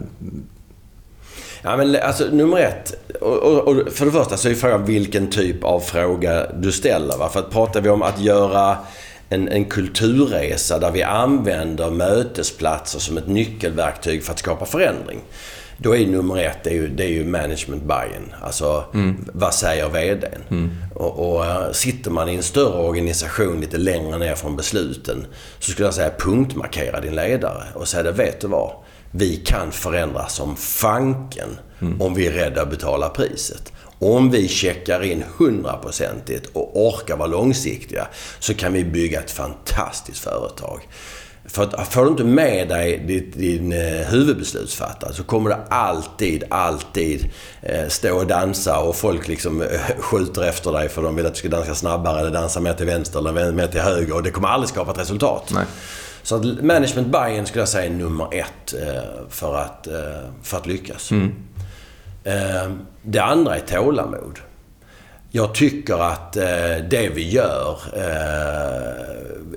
Ja, 1.62 1.78
men 1.78 1.96
alltså 1.96 2.26
nummer 2.26 2.58
ett. 2.58 2.94
Och, 3.22 3.38
och, 3.38 3.68
och 3.68 3.94
för 3.94 4.06
det 4.06 4.12
första 4.12 4.38
så 4.38 4.50
är 4.50 4.54
frågan 4.54 4.86
vilken 4.86 5.30
typ 5.30 5.64
av 5.64 5.80
fråga 5.80 6.48
du 6.54 6.72
ställer. 6.72 7.18
Va? 7.18 7.30
För 7.30 7.40
att 7.40 7.52
pratar 7.52 7.82
vi 7.82 7.90
om 7.90 8.02
att 8.02 8.20
göra 8.20 8.78
en, 9.30 9.48
en 9.48 9.66
kulturresa 9.66 10.80
där 10.80 10.92
vi 10.92 11.04
använder 11.04 11.90
mötesplatser 11.90 13.00
som 13.00 13.18
ett 13.18 13.28
nyckelverktyg 13.28 14.24
för 14.24 14.32
att 14.32 14.40
skapa 14.40 14.66
förändring. 14.66 15.20
Då 15.78 15.96
är 15.96 16.08
nummer 16.08 16.38
ett, 16.38 16.64
det 16.64 16.70
är 16.70 16.74
ju, 16.74 16.88
det 16.88 17.04
är 17.04 17.10
ju 17.10 17.26
management 17.26 17.84
buy-in. 17.84 18.34
Alltså, 18.42 18.84
mm. 18.94 19.26
vad 19.34 19.54
säger 19.54 19.90
VDn? 19.90 20.42
Mm. 20.50 20.72
Och, 20.96 21.36
och, 21.36 21.46
eh, 21.46 21.72
sitter 21.72 22.12
man 22.12 22.30
i 22.30 22.36
en 22.36 22.44
större 22.44 22.84
organisation 22.84 23.62
lite 23.62 23.78
längre 23.78 24.18
ner 24.18 24.36
från 24.36 24.56
besluten 24.56 25.26
så 25.60 25.72
skulle 25.72 25.88
jag 25.88 25.94
säga 25.94 26.12
punktmarkera 26.20 27.02
din 27.02 27.16
ledare 27.16 27.64
och 27.74 27.88
säga 27.88 28.04
det, 28.04 28.12
vet 28.12 28.42
du 28.42 28.48
vad? 28.48 28.72
Vi 29.12 29.36
kan 29.36 29.72
förändra 29.72 30.28
som 30.28 30.56
fanken 30.56 31.60
mm. 31.82 32.02
om 32.02 32.14
vi 32.14 32.28
är 32.28 32.32
rädda 32.32 32.62
att 32.62 32.70
betala 32.70 33.10
priset. 33.10 33.74
Om 34.00 34.32
vi 34.32 34.48
checkar 34.48 35.04
in 35.04 35.24
hundraprocentigt 35.38 36.50
och 36.54 36.88
orkar 36.88 37.18
vara 37.18 37.28
långsiktiga 37.28 38.08
så 38.40 38.54
kan 38.54 38.74
vi 38.74 38.84
bygga 38.84 39.20
ett 39.20 39.32
fantastiskt 39.32 40.20
företag. 40.20 40.88
För 41.50 41.64
att 41.64 41.94
får 41.94 42.04
du 42.06 42.12
inte 42.12 42.24
med 42.24 42.70
dig 42.70 42.98
din, 43.08 43.32
din 43.36 43.72
eh, 43.72 44.08
huvudbeslutsfattare 44.08 45.14
så 45.14 45.24
kommer 45.24 45.50
du 45.50 45.56
alltid, 45.70 46.44
alltid 46.50 47.30
eh, 47.62 47.88
stå 47.88 48.18
och 48.18 48.28
dansa 48.28 48.80
och 48.80 48.96
folk 48.96 49.28
liksom 49.28 49.62
eh, 49.62 49.68
skjuter 50.00 50.44
efter 50.44 50.72
dig 50.72 50.90
för 50.90 51.02
de 51.02 51.16
vill 51.16 51.26
att 51.26 51.34
du 51.34 51.40
ska 51.40 51.50
dansa 51.50 51.76
snabbare 51.76 52.20
eller 52.20 52.32
dansa 52.32 52.60
mer 52.60 52.74
till 52.74 52.86
vänster 52.86 53.20
eller 53.20 53.52
mer 53.52 53.68
till 53.68 53.82
höger 53.82 54.16
och 54.16 54.24
det 54.24 54.32
kommer 54.32 54.48
aldrig 54.48 54.70
skapa 54.70 54.92
ett 54.92 54.98
resultat. 54.98 55.52
Nej. 55.54 55.66
Så 56.28 56.36
att 56.36 56.64
management 56.64 57.08
buy-in 57.08 57.46
skulle 57.46 57.62
jag 57.62 57.70
säga 57.70 57.86
är 57.86 57.90
nummer 57.90 58.28
ett 58.34 58.74
eh, 58.74 59.30
för 59.30 59.56
att, 59.56 59.88
eh, 59.88 59.94
för 60.44 60.58
att 60.58 60.68
lyckas. 60.68 61.12
Mm. 61.12 61.36
Eh, 62.24 62.72
det 63.02 63.20
andra 63.20 63.56
är 63.56 63.60
tålamod. 63.60 64.40
Jag 65.30 65.54
tycker 65.54 66.04
att 66.04 66.34
det 66.90 67.12
vi 67.16 67.30
gör, 67.30 67.80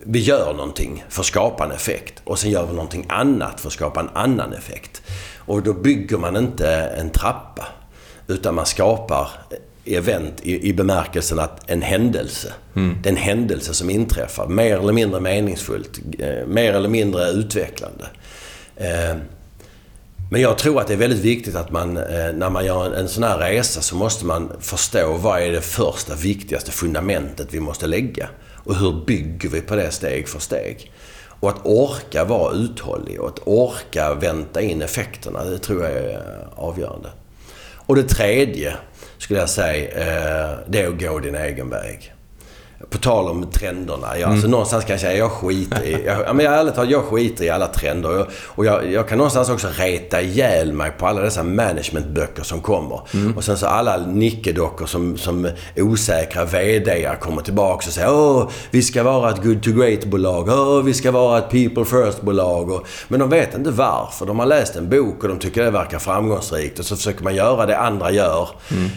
vi 0.03 0.19
gör 0.19 0.55
någonting 0.55 1.05
för 1.09 1.21
att 1.21 1.27
skapa 1.27 1.65
en 1.65 1.71
effekt 1.71 2.23
och 2.25 2.39
sen 2.39 2.51
gör 2.51 2.67
vi 2.67 2.73
någonting 2.73 3.07
annat 3.09 3.61
för 3.61 3.69
att 3.69 3.73
skapa 3.73 4.01
en 4.01 4.09
annan 4.13 4.53
effekt. 4.53 5.03
Och 5.37 5.63
då 5.63 5.73
bygger 5.73 6.19
man 6.19 6.37
inte 6.37 6.69
en 6.71 7.11
trappa 7.11 7.67
utan 8.31 8.55
man 8.55 8.67
skapar 8.67 9.29
event 9.85 10.41
i, 10.43 10.69
i 10.69 10.73
bemärkelsen 10.73 11.39
att 11.39 11.71
en 11.71 11.83
händelse. 11.83 12.53
Mm. 12.77 12.99
Det 13.03 13.09
är 13.09 13.13
en 13.13 13.19
händelse 13.19 13.75
som 13.75 13.91
inträffar. 13.91 14.47
Mer 14.47 14.79
eller 14.79 14.93
mindre 14.93 15.21
meningsfullt. 15.21 16.01
Eh, 16.19 16.47
mer 16.47 16.73
eller 16.73 16.89
mindre 16.89 17.31
utvecklande. 17.31 18.05
Eh, 18.77 19.17
men 20.31 20.41
jag 20.41 20.59
tror 20.59 20.81
att 20.81 20.87
det 20.87 20.93
är 20.93 20.99
väldigt 20.99 21.25
viktigt 21.25 21.57
att 21.57 21.71
man, 21.71 21.97
eh, 21.97 22.33
när 22.35 22.51
man 22.51 22.67
gör 22.67 22.87
en, 22.87 22.93
en 22.93 23.09
sån 23.09 23.23
här 23.23 23.39
resa, 23.39 23.81
så 23.81 23.97
måste 23.97 24.27
man 24.27 24.53
förstå 24.61 25.17
vad 25.17 25.43
är 25.43 25.53
det 25.53 25.61
första, 25.61 26.15
viktigaste 26.15 26.71
fundamentet 26.71 27.49
vi 27.51 27.61
måste 27.61 27.87
lägga. 27.87 28.29
Och 28.65 28.77
hur 28.77 29.05
bygger 29.07 29.49
vi 29.49 29.61
på 29.61 29.77
det 29.77 29.91
steg 29.91 30.29
för 30.29 30.39
steg? 30.39 30.93
Och 31.41 31.49
att 31.49 31.61
orka 31.67 32.25
vara 32.25 32.55
uthållig 32.55 33.21
och 33.21 33.29
att 33.29 33.39
orka 33.45 34.15
vänta 34.15 34.61
in 34.61 34.83
effekterna, 34.83 35.45
det 35.45 35.59
tror 35.59 35.83
jag 35.83 35.93
är 35.93 36.23
avgörande. 36.57 37.09
Och 37.91 37.97
det 37.97 38.03
tredje, 38.03 38.77
skulle 39.19 39.41
jag 39.41 39.49
säga, 39.49 39.91
eh, 39.91 40.59
det 40.69 40.81
är 40.81 40.89
att 40.89 41.01
gå 41.01 41.19
din 41.19 41.35
egen 41.35 41.71
väg. 41.71 42.13
På 42.89 42.99
tal 42.99 43.29
om 43.29 43.51
trenderna. 43.51 43.97
Jag, 44.03 44.13
alltså 44.13 44.25
mm. 44.25 44.33
alltså, 44.33 44.49
någonstans 44.49 44.85
kan 44.85 44.93
jag 44.93 45.01
säga 45.01 45.19
jag 45.19 45.31
skiter 45.31 45.85
i... 45.85 46.05
Jag, 46.07 46.37
men 46.37 46.45
jag, 46.45 46.55
ärligt 46.55 46.75
talat, 46.75 46.91
jag 46.91 47.03
skiter 47.03 47.45
i 47.45 47.51
alla 47.51 47.67
trender. 47.67 48.21
Och, 48.21 48.27
och 48.45 48.65
jag, 48.65 48.93
jag, 48.93 49.09
kan 49.09 49.19
någonstans 49.19 49.49
också 49.51 49.69
reta 49.77 50.21
ihjäl 50.21 50.73
mig 50.73 50.91
på 50.91 51.07
alla 51.07 51.21
dessa 51.21 51.43
managementböcker 51.43 52.43
som 52.43 52.61
kommer. 52.61 53.01
Mm. 53.15 53.37
Och 53.37 53.45
sen 53.45 53.57
så 53.57 53.67
alla 53.67 53.97
nickedockor 53.97 54.87
som, 54.87 55.19
som 55.19 55.49
osäkra 55.77 56.45
VDar 56.45 57.21
kommer 57.21 57.43
tillbaka 57.43 57.87
och 57.87 57.93
säger 57.93 58.13
Åh, 58.13 58.49
vi 58.71 58.83
ska 58.83 59.03
vara 59.03 59.31
ett 59.31 59.43
good 59.43 59.63
to 59.63 59.71
great-bolag. 59.71 60.49
Åh, 60.49 60.83
vi 60.83 60.95
ska 60.95 61.11
vara 61.11 61.39
ett 61.39 61.51
people 61.51 61.85
first-bolag. 61.85 62.87
Men 63.09 63.21
de 63.21 63.31
vet 63.31 63.55
inte 63.55 63.71
varför. 63.71 64.27
De 64.27 64.39
har 64.39 64.47
läst 64.47 64.77
en 64.77 64.91
bok 64.91 65.23
och 65.23 65.29
de 65.29 65.39
tycker 65.39 65.65
det 65.65 65.71
verkar 65.71 65.99
framgångsrikt. 65.99 66.79
Och 66.79 66.85
så 66.85 66.97
försöker 66.97 67.25
man 67.25 67.35
göra 67.35 67.67
det 67.67 67.79
andra 67.79 68.11
gör. 68.11 68.49
Mm 68.71 68.91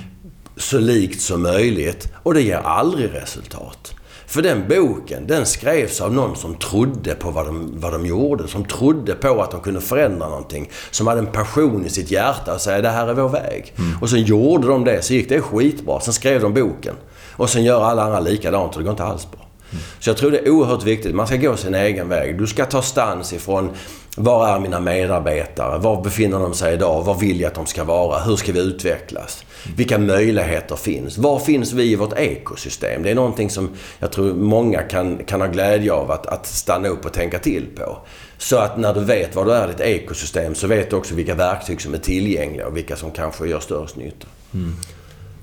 så 0.57 0.79
likt 0.79 1.21
som 1.21 1.41
möjligt 1.41 2.07
och 2.23 2.33
det 2.33 2.41
ger 2.41 2.57
aldrig 2.57 3.13
resultat. 3.13 3.93
För 4.33 4.41
den 4.41 4.67
boken, 4.67 5.27
den 5.27 5.45
skrevs 5.45 6.01
av 6.01 6.13
någon 6.13 6.35
som 6.35 6.55
trodde 6.55 7.15
på 7.15 7.31
vad 7.31 7.45
de, 7.45 7.71
vad 7.75 7.93
de 7.93 8.05
gjorde. 8.05 8.47
Som 8.47 8.65
trodde 8.65 9.15
på 9.15 9.41
att 9.41 9.51
de 9.51 9.61
kunde 9.61 9.81
förändra 9.81 10.29
någonting. 10.29 10.69
Som 10.91 11.07
hade 11.07 11.19
en 11.19 11.31
passion 11.31 11.85
i 11.85 11.89
sitt 11.89 12.11
hjärta 12.11 12.53
och 12.53 12.61
säga 12.61 12.81
det 12.81 12.89
här 12.89 13.07
är 13.07 13.13
vår 13.13 13.29
väg. 13.29 13.73
Mm. 13.77 14.01
Och 14.01 14.09
sen 14.09 14.23
gjorde 14.23 14.67
de 14.67 14.83
det, 14.83 15.01
så 15.01 15.13
gick 15.13 15.29
det 15.29 15.41
skitbra. 15.41 15.99
Sen 15.99 16.13
skrev 16.13 16.41
de 16.41 16.53
boken. 16.53 16.95
Och 17.31 17.49
sen 17.49 17.63
gör 17.63 17.83
alla 17.83 18.03
andra 18.03 18.19
likadant 18.19 18.73
och 18.73 18.79
det 18.79 18.83
går 18.83 18.91
inte 18.91 19.03
alls 19.03 19.31
bra. 19.31 19.47
Mm. 19.71 19.83
Så 19.99 20.09
jag 20.09 20.17
tror 20.17 20.31
det 20.31 20.37
är 20.39 20.49
oerhört 20.49 20.83
viktigt. 20.83 21.15
Man 21.15 21.27
ska 21.27 21.35
gå 21.35 21.55
sin 21.55 21.75
egen 21.75 22.09
väg. 22.09 22.37
Du 22.39 22.47
ska 22.47 22.65
ta 22.65 22.81
stans 22.81 23.33
ifrån 23.33 23.69
var 24.17 24.47
är 24.47 24.59
mina 24.59 24.79
medarbetare? 24.79 25.79
Var 25.79 26.03
befinner 26.03 26.39
de 26.39 26.53
sig 26.53 26.73
idag? 26.73 27.03
Var 27.03 27.15
vill 27.15 27.39
jag 27.39 27.47
att 27.47 27.55
de 27.55 27.65
ska 27.65 27.83
vara? 27.83 28.19
Hur 28.19 28.35
ska 28.35 28.51
vi 28.51 28.59
utvecklas? 28.59 29.45
Vilka 29.75 29.97
möjligheter 29.97 30.75
finns? 30.75 31.17
Var 31.17 31.39
finns 31.39 31.73
vi 31.73 31.83
i 31.83 31.95
vårt 31.95 32.13
ekosystem? 32.13 33.03
Det 33.03 33.11
är 33.11 33.15
någonting 33.15 33.49
som 33.49 33.69
jag 33.99 34.11
tror 34.11 34.33
många 34.33 34.81
kan, 34.81 35.17
kan 35.17 35.41
ha 35.41 35.47
glädje 35.47 35.93
av 35.93 36.11
att, 36.11 36.27
att 36.27 36.45
stanna 36.45 36.87
upp 36.87 37.05
och 37.05 37.13
tänka 37.13 37.39
till 37.39 37.65
på. 37.75 37.97
Så 38.37 38.57
att 38.57 38.77
när 38.77 38.93
du 38.93 39.03
vet 39.03 39.35
var 39.35 39.45
du 39.45 39.51
är 39.51 39.67
i 39.67 39.71
ditt 39.71 39.81
ekosystem 39.81 40.55
så 40.55 40.67
vet 40.67 40.89
du 40.89 40.95
också 40.95 41.15
vilka 41.15 41.35
verktyg 41.35 41.81
som 41.81 41.93
är 41.93 41.97
tillgängliga 41.97 42.67
och 42.67 42.77
vilka 42.77 42.95
som 42.95 43.11
kanske 43.11 43.47
gör 43.47 43.59
störst 43.59 43.95
nytta. 43.95 44.27
Mm. 44.53 44.75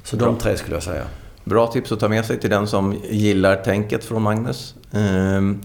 Så 0.05 0.17
de 0.17 0.39
tre 0.39 0.57
skulle 0.57 0.77
jag 0.77 0.83
säga. 0.83 1.05
Bra 1.45 1.67
tips 1.67 1.93
att 1.93 2.01
ta 2.01 2.09
med 2.09 2.25
sig 2.25 2.41
till 2.41 2.51
den 2.51 2.67
som 2.67 2.95
gillar 3.11 3.57
tänket 3.57 4.05
från 4.05 4.23
Magnus. 4.23 4.75
Ehm, 4.93 5.61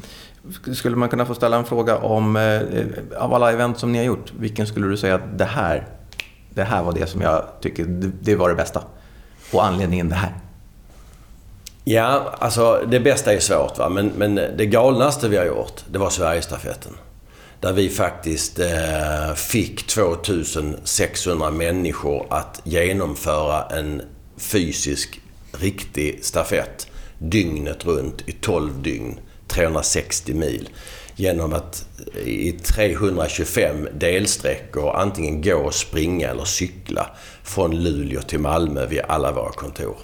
skulle 0.74 0.96
man 0.96 1.10
kunna 1.10 1.26
få 1.26 1.36
ställa 1.36 1.58
en 1.58 1.66
fråga 1.66 1.98
om, 1.98 2.36
eh, 2.36 2.44
eh, 2.44 2.86
av 3.18 3.34
alla 3.34 3.52
event 3.52 3.80
som 3.80 3.92
ni 3.92 3.98
har 3.98 4.06
gjort, 4.06 4.34
vilken 4.40 4.68
skulle 4.68 4.88
du 4.88 4.98
säga 4.98 5.16
att 5.16 5.38
det 5.38 5.46
här, 5.46 5.88
det 6.50 6.64
här 6.64 6.84
var 6.84 6.94
det 6.94 7.08
som 7.08 7.22
jag 7.22 7.46
tycker, 7.62 7.86
det, 7.86 8.12
det 8.22 8.36
var 8.36 8.50
det 8.50 8.56
bästa? 8.56 8.84
Och 9.52 9.66
anledningen 9.66 10.10
det 10.10 10.16
här? 10.16 10.34
Ja, 11.84 12.36
alltså 12.40 12.86
det 12.88 13.00
bästa 13.00 13.34
är 13.34 13.40
svårt 13.40 13.78
va. 13.78 13.90
Men, 13.90 14.08
men 14.08 14.36
det 14.36 14.66
galnaste 14.66 15.30
vi 15.30 15.38
har 15.38 15.46
gjort, 15.46 15.84
det 15.92 16.00
var 16.00 16.10
Sverigestafetten. 16.10 16.92
Där 17.60 17.74
vi 17.74 17.90
faktiskt 17.90 18.60
eh, 18.60 19.34
fick 19.36 19.88
2600 19.88 21.52
människor 21.52 22.26
att 22.30 22.62
genomföra 22.64 23.64
en 23.78 24.02
fysisk, 24.38 25.22
riktig 25.52 26.20
stafett 26.24 26.88
dygnet 27.18 27.86
runt 27.86 28.22
i 28.26 28.32
12 28.32 28.82
dygn, 28.82 29.20
360 29.48 30.34
mil. 30.34 30.70
Genom 31.16 31.54
att 31.54 31.86
i 32.26 32.52
325 32.52 33.88
delsträckor 33.94 34.96
antingen 34.96 35.42
gå, 35.42 35.72
springa 35.72 36.30
eller 36.30 36.46
cykla 36.46 37.10
från 37.44 37.84
Luleå 37.84 38.22
till 38.22 38.40
Malmö 38.40 38.86
vid 38.86 39.02
alla 39.08 39.32
våra 39.32 39.52
kontor. 39.52 39.98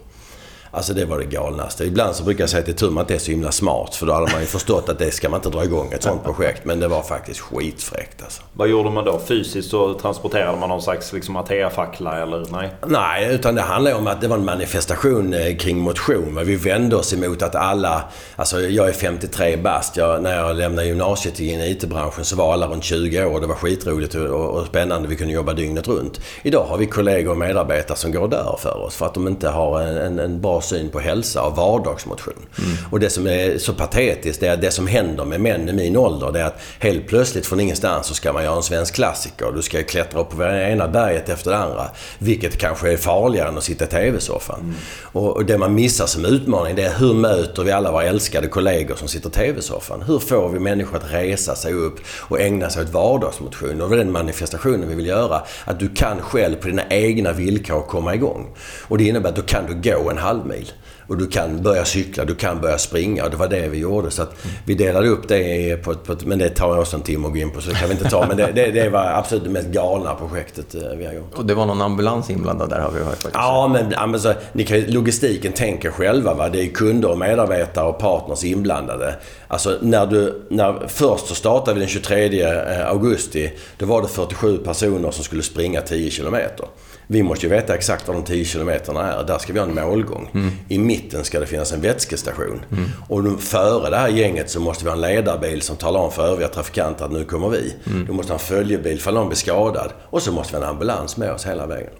Alltså 0.73 0.93
det 0.93 1.05
var 1.05 1.19
det 1.19 1.25
galnaste. 1.25 1.83
Ibland 1.83 2.15
så 2.15 2.23
brukar 2.23 2.43
jag 2.43 2.49
säga 2.49 2.59
att 2.59 2.65
det 2.65 2.71
är 2.71 2.73
tur 2.73 2.89
man 2.89 3.03
inte 3.03 3.15
är 3.15 3.19
så 3.19 3.31
himla 3.31 3.51
smart. 3.51 3.95
För 3.95 4.05
då 4.05 4.13
hade 4.13 4.31
man 4.31 4.41
ju 4.41 4.47
förstått 4.47 4.89
att 4.89 4.99
det 4.99 5.11
ska 5.11 5.29
man 5.29 5.37
inte 5.37 5.49
dra 5.49 5.63
igång 5.63 5.91
ett 5.93 6.03
sånt 6.03 6.23
projekt. 6.23 6.65
Men 6.65 6.79
det 6.79 6.87
var 6.87 7.01
faktiskt 7.01 7.39
skitfräckt 7.39 8.23
alltså. 8.23 8.41
Vad 8.53 8.69
gjorde 8.69 8.89
man 8.89 9.05
då? 9.05 9.19
Fysiskt 9.25 9.69
så 9.69 9.93
transporterade 9.93 10.59
man 10.59 10.69
någon 10.69 10.81
slags 10.81 11.13
liksom 11.13 11.37
Atea-fackla 11.37 12.21
eller 12.21 12.45
nej? 12.51 12.69
Nej, 12.87 13.35
utan 13.35 13.55
det 13.55 13.61
handlar 13.61 13.95
om 13.95 14.07
att 14.07 14.21
det 14.21 14.27
var 14.27 14.37
en 14.37 14.45
manifestation 14.45 15.33
eh, 15.33 15.55
kring 15.55 15.79
motion. 15.79 16.33
Men 16.33 16.45
vi 16.45 16.55
vände 16.55 16.95
oss 16.95 17.13
emot 17.13 17.41
att 17.41 17.55
alla... 17.55 18.03
Alltså 18.35 18.61
jag 18.61 18.89
är 18.89 18.93
53 18.93 19.57
bast. 19.57 19.97
Jag, 19.97 20.23
när 20.23 20.37
jag 20.37 20.55
lämnade 20.55 20.87
gymnasiet 20.87 21.39
in 21.39 21.61
i 21.61 21.71
IT-branschen 21.71 22.25
så 22.25 22.35
var 22.35 22.53
alla 22.53 22.67
runt 22.67 22.83
20 22.83 23.25
år. 23.25 23.41
Det 23.41 23.47
var 23.47 23.55
skitroligt 23.55 24.15
och, 24.15 24.59
och 24.59 24.65
spännande. 24.67 25.07
Vi 25.07 25.15
kunde 25.15 25.33
jobba 25.33 25.53
dygnet 25.53 25.87
runt. 25.87 26.21
Idag 26.43 26.65
har 26.69 26.77
vi 26.77 26.85
kollegor 26.85 27.31
och 27.31 27.37
medarbetare 27.37 27.97
som 27.97 28.11
går 28.11 28.27
där 28.27 28.55
för 28.59 28.77
oss. 28.77 28.95
För 28.95 29.05
att 29.05 29.13
de 29.13 29.27
inte 29.27 29.49
har 29.49 29.81
en, 29.81 29.97
en, 29.97 30.19
en 30.19 30.41
bra 30.41 30.60
syn 30.61 30.89
på 30.89 30.99
hälsa 30.99 31.43
och 31.43 31.55
vardagsmotion. 31.55 32.33
Mm. 32.57 32.77
Och 32.91 32.99
det 32.99 33.09
som 33.09 33.27
är 33.27 33.57
så 33.57 33.73
patetiskt 33.73 34.43
är 34.43 34.51
att 34.51 34.61
det 34.61 34.71
som 34.71 34.87
händer 34.87 35.25
med 35.25 35.41
män 35.41 35.69
i 35.69 35.73
min 35.73 35.97
ålder 35.97 36.31
det 36.31 36.39
är 36.39 36.45
att 36.45 36.61
helt 36.79 37.07
plötsligt 37.07 37.45
från 37.45 37.59
ingenstans 37.59 38.07
så 38.07 38.13
ska 38.13 38.33
man 38.33 38.43
göra 38.43 38.55
en 38.55 38.63
svensk 38.63 38.95
klassiker. 38.95 39.51
Du 39.55 39.61
ska 39.61 39.83
klättra 39.83 40.19
upp 40.21 40.29
på 40.29 40.37
det 40.37 40.69
ena 40.69 40.87
berget 40.87 41.29
efter 41.29 41.51
det 41.51 41.57
andra. 41.57 41.89
Vilket 42.17 42.57
kanske 42.57 42.91
är 42.91 42.97
farligare 42.97 43.49
än 43.49 43.57
att 43.57 43.63
sitta 43.63 43.85
i 43.85 43.87
TV-soffan. 43.87 44.59
Mm. 44.59 44.75
Och 45.11 45.45
det 45.45 45.57
man 45.57 45.75
missar 45.75 46.05
som 46.05 46.25
utmaning 46.25 46.75
det 46.75 46.83
är 46.83 46.99
hur 46.99 47.13
möter 47.13 47.63
vi 47.63 47.71
alla 47.71 47.91
våra 47.91 48.03
älskade 48.03 48.47
kollegor 48.47 48.95
som 48.95 49.07
sitter 49.07 49.29
i 49.29 49.31
TV-soffan? 49.31 50.01
Hur 50.01 50.19
får 50.19 50.49
vi 50.49 50.59
människor 50.59 50.97
att 50.97 51.13
resa 51.13 51.55
sig 51.55 51.73
upp 51.73 51.99
och 52.07 52.41
ägna 52.41 52.69
sig 52.69 52.83
åt 52.83 52.89
vardagsmotion? 52.89 53.81
Och 53.81 53.89
det 53.89 53.95
är 53.95 53.97
den 53.97 54.11
manifestationen 54.11 54.89
vi 54.89 54.95
vill 54.95 55.07
göra. 55.07 55.41
Att 55.65 55.79
du 55.79 55.89
kan 55.89 56.21
själv 56.21 56.55
på 56.55 56.67
dina 56.67 56.83
egna 56.89 57.31
villkor 57.31 57.81
komma 57.81 58.15
igång. 58.15 58.47
Och 58.87 58.97
det 58.97 59.03
innebär 59.03 59.29
att 59.29 59.35
då 59.35 59.41
kan 59.41 59.65
du 59.65 59.91
gå 59.91 60.09
en 60.09 60.17
halv 60.17 60.45
mil. 60.51 60.71
Och 61.07 61.17
du 61.17 61.27
kan 61.27 61.63
börja 61.63 61.85
cykla, 61.85 62.25
du 62.25 62.35
kan 62.35 62.61
börja 62.61 62.77
springa. 62.77 63.23
Och 63.23 63.31
det 63.31 63.37
var 63.37 63.47
det 63.47 63.67
vi 63.67 63.77
gjorde. 63.77 64.11
Så 64.11 64.25
vi 64.65 64.73
delade 64.73 65.07
upp 65.07 65.27
det 65.27 65.83
på 65.83 65.95
på 65.95 66.15
Men 66.25 66.39
det 66.39 66.49
tar 66.49 66.79
också 66.79 66.95
en 66.95 67.03
timme 67.03 67.27
att 67.27 67.33
gå 67.33 67.39
in 67.39 67.51
på 67.51 67.61
så 67.61 67.69
det 67.69 67.75
kan 67.75 67.89
vi 67.89 67.93
inte 67.93 68.09
ta. 68.09 68.27
Men 68.27 68.37
det, 68.37 68.51
det, 68.55 68.71
det 68.71 68.89
var 68.89 69.05
absolut 69.05 69.43
det 69.43 69.49
mest 69.49 69.67
galna 69.67 70.15
projektet 70.15 70.75
eh, 70.75 70.81
vi 70.97 71.05
har 71.05 71.13
gjort. 71.13 71.33
Och 71.33 71.45
det 71.45 71.53
var 71.53 71.65
någon 71.65 71.81
ambulans 71.81 72.29
inblandad 72.29 72.69
där 72.69 72.79
har 72.79 72.91
vi 72.91 72.99
hört 72.99 73.07
faktiskt. 73.07 73.33
Ja, 73.33 73.69
men, 73.73 73.91
ja, 73.91 74.07
men 74.07 74.19
så, 74.19 74.33
ni 74.53 74.63
kan, 74.63 74.81
logistiken 74.81 75.51
tänker 75.51 75.91
själva. 75.91 76.33
Va? 76.33 76.49
Det 76.49 76.61
är 76.61 76.67
kunder 76.67 77.11
och 77.11 77.17
medarbetare 77.17 77.85
och 77.85 77.99
partners 77.99 78.43
inblandade. 78.43 79.15
Alltså 79.51 79.77
när 79.81 80.05
du... 80.05 80.41
När, 80.49 80.87
först 80.87 81.27
så 81.27 81.35
startade 81.35 81.73
vi 81.73 81.79
den 81.79 81.89
23 81.89 82.41
eh, 82.41 82.87
augusti. 82.87 83.51
Då 83.77 83.85
var 83.85 84.01
det 84.01 84.07
47 84.07 84.57
personer 84.57 85.11
som 85.11 85.23
skulle 85.23 85.43
springa 85.43 85.81
10 85.81 86.11
kilometer. 86.11 86.65
Vi 87.07 87.23
måste 87.23 87.45
ju 87.45 87.49
veta 87.49 87.75
exakt 87.75 88.07
var 88.07 88.15
de 88.15 88.23
10 88.23 88.45
kilometerna 88.45 89.13
är. 89.13 89.23
Där 89.23 89.37
ska 89.37 89.53
vi 89.53 89.59
ha 89.59 89.67
en 89.67 89.75
målgång. 89.75 90.29
Mm. 90.33 90.51
I 90.69 90.77
mitten 90.77 91.23
ska 91.23 91.39
det 91.39 91.45
finnas 91.45 91.73
en 91.73 91.81
vätskestation. 91.81 92.65
Mm. 92.71 92.89
Och 93.07 93.41
före 93.41 93.89
det 93.89 93.97
här 93.97 94.09
gänget 94.09 94.49
så 94.49 94.59
måste 94.59 94.83
vi 94.83 94.89
ha 94.89 94.95
en 94.95 95.01
ledarbil 95.01 95.61
som 95.61 95.75
talar 95.75 95.99
om 95.99 96.11
för 96.11 96.27
övriga 96.27 96.47
trafikanter 96.47 97.05
att 97.05 97.11
nu 97.11 97.23
kommer 97.23 97.49
vi. 97.49 97.75
Mm. 97.85 98.05
Du 98.05 98.11
måste 98.11 98.33
ha 98.33 98.39
en 98.39 98.45
följebil 98.45 98.99
för 98.99 99.11
någon 99.11 99.27
blir 99.27 99.37
skadad. 99.37 99.91
Och 100.09 100.21
så 100.21 100.31
måste 100.31 100.53
vi 100.53 100.59
ha 100.59 100.63
en 100.63 100.69
ambulans 100.69 101.17
med 101.17 101.31
oss 101.31 101.45
hela 101.45 101.65
vägen. 101.65 101.93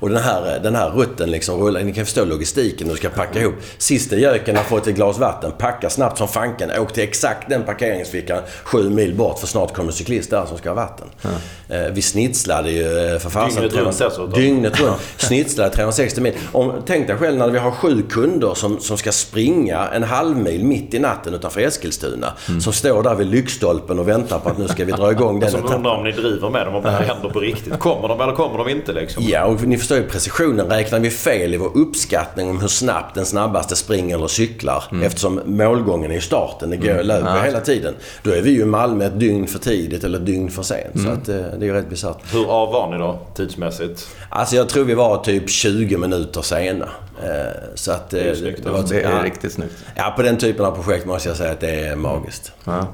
Och 0.00 0.08
den 0.08 0.22
här, 0.22 0.60
den 0.62 0.74
här 0.74 0.90
rutten 0.90 1.30
liksom 1.30 1.60
rullar. 1.60 1.80
Ni 1.80 1.92
kan 1.92 2.04
förstå 2.04 2.24
logistiken. 2.24 2.88
Du 2.88 2.96
ska 2.96 3.08
packa 3.08 3.40
ihop. 3.40 3.54
Sista 3.78 4.16
göken 4.16 4.56
har 4.56 4.64
fått 4.64 4.86
ett 4.86 4.94
glas 4.94 5.18
vatten. 5.18 5.52
Packa 5.58 5.90
snabbt 5.90 6.18
som 6.18 6.28
fanken. 6.28 6.70
Åk 6.78 6.92
till 6.92 7.02
exakt 7.02 7.48
den 7.48 7.62
parkeringsfickan 7.62 8.42
sju 8.64 8.90
mil 8.90 9.14
bort. 9.14 9.38
För 9.38 9.46
snart 9.46 9.74
kommer 9.74 9.92
cyklist 9.92 10.30
där 10.30 10.46
som 10.46 10.58
ska 10.58 10.70
ha 10.70 10.74
vatten. 10.74 11.06
Mm. 11.24 11.94
Vi 11.94 12.02
snitslade 12.02 12.70
ju 12.70 13.12
eh, 13.12 13.18
för 13.18 13.30
fasen. 13.30 13.62
Dygnet 13.62 13.84
runt 13.84 13.98
dessutom. 13.98 14.30
Dygnet 14.30 14.80
runt. 14.80 15.00
Snitslade 15.16 15.70
360 15.70 16.20
mil. 16.20 16.34
Om, 16.52 16.72
tänk 16.86 17.06
dig 17.06 17.16
själv 17.16 17.38
när 17.38 17.48
vi 17.48 17.58
har 17.58 17.70
sju 17.70 18.02
kunder 18.10 18.54
som, 18.54 18.80
som 18.80 18.98
ska 18.98 19.12
springa 19.12 19.88
en 19.88 20.02
halv 20.02 20.36
mil 20.36 20.64
mitt 20.64 20.94
i 20.94 20.98
natten 20.98 21.34
utanför 21.34 21.60
Eskilstuna. 21.60 22.32
Mm. 22.48 22.60
Som 22.60 22.72
står 22.72 23.02
där 23.02 23.14
vid 23.14 23.26
lyktstolpen 23.26 23.98
och 23.98 24.08
väntar 24.08 24.38
på 24.38 24.48
att 24.48 24.58
nu 24.58 24.68
ska 24.68 24.84
vi 24.84 24.92
dra 24.92 25.10
igång 25.12 25.40
den 25.40 25.50
Som 25.50 25.66
undrar 25.66 25.90
om 25.90 26.04
ni 26.04 26.12
driver 26.12 26.50
med 26.50 26.66
dem, 26.66 26.74
om 26.74 26.82
det 26.82 26.90
här 26.90 27.02
händer 27.02 27.28
på 27.28 27.40
riktigt. 27.40 27.78
Kommer 27.78 28.08
de 28.08 28.20
eller 28.20 28.32
kommer 28.32 28.58
de 28.58 28.68
inte 28.68 28.92
liksom? 28.92 29.24
Ja, 29.26 29.44
och 29.44 29.62
ni 29.62 29.78
ju 29.96 30.08
precisionen. 30.08 30.66
Räknar 30.66 30.98
vi 30.98 31.10
fel 31.10 31.54
i 31.54 31.56
vår 31.56 31.76
uppskattning 31.76 32.50
om 32.50 32.60
hur 32.60 32.68
snabbt 32.68 33.14
den 33.14 33.26
snabbaste 33.26 33.76
springer 33.76 34.16
eller 34.16 34.28
cyklar. 34.28 34.84
Mm. 34.90 35.02
Eftersom 35.02 35.40
målgången 35.44 36.10
är 36.10 36.16
i 36.16 36.20
starten. 36.20 36.70
Det 36.70 36.76
går 36.76 36.90
mm. 36.90 37.06
löper 37.06 37.36
ja. 37.36 37.42
hela 37.42 37.60
tiden. 37.60 37.94
Då 38.22 38.30
är 38.30 38.42
vi 38.42 38.50
ju 38.50 38.62
i 38.62 38.64
Malmö 38.64 39.06
ett 39.06 39.20
dygn 39.20 39.46
för 39.46 39.58
tidigt 39.58 40.04
eller 40.04 40.18
ett 40.18 40.26
dygn 40.26 40.50
för 40.50 40.62
sent. 40.62 40.94
Mm. 40.94 41.06
Så 41.06 41.12
att, 41.12 41.28
eh, 41.28 41.34
det 41.36 41.64
är 41.64 41.68
ju 41.68 41.72
rätt 41.72 41.90
bisarrt. 41.90 42.34
Hur 42.34 42.50
av 42.50 42.72
var 42.72 42.90
ni 42.90 42.98
då 42.98 43.18
tidsmässigt? 43.34 44.08
Alltså 44.28 44.56
jag 44.56 44.68
tror 44.68 44.84
vi 44.84 44.94
var 44.94 45.24
typ 45.24 45.50
20 45.50 45.96
minuter 45.96 46.42
sena. 46.42 46.88
Eh, 47.22 47.30
så 47.74 47.92
att, 47.92 48.10
det 48.10 48.20
är, 48.20 48.34
snyggt, 48.34 48.64
det, 48.64 48.70
var, 48.70 48.82
det 48.88 49.00
är 49.00 49.10
ja, 49.10 49.24
riktigt 49.24 49.52
snyggt. 49.52 49.74
Ja, 49.94 50.14
på 50.16 50.22
den 50.22 50.36
typen 50.36 50.64
av 50.64 50.82
projekt 50.82 51.06
måste 51.06 51.28
jag 51.28 51.36
säga 51.36 51.52
att 51.52 51.60
det 51.60 51.80
är 51.80 51.96
magiskt. 51.96 52.52
Ja. 52.64 52.86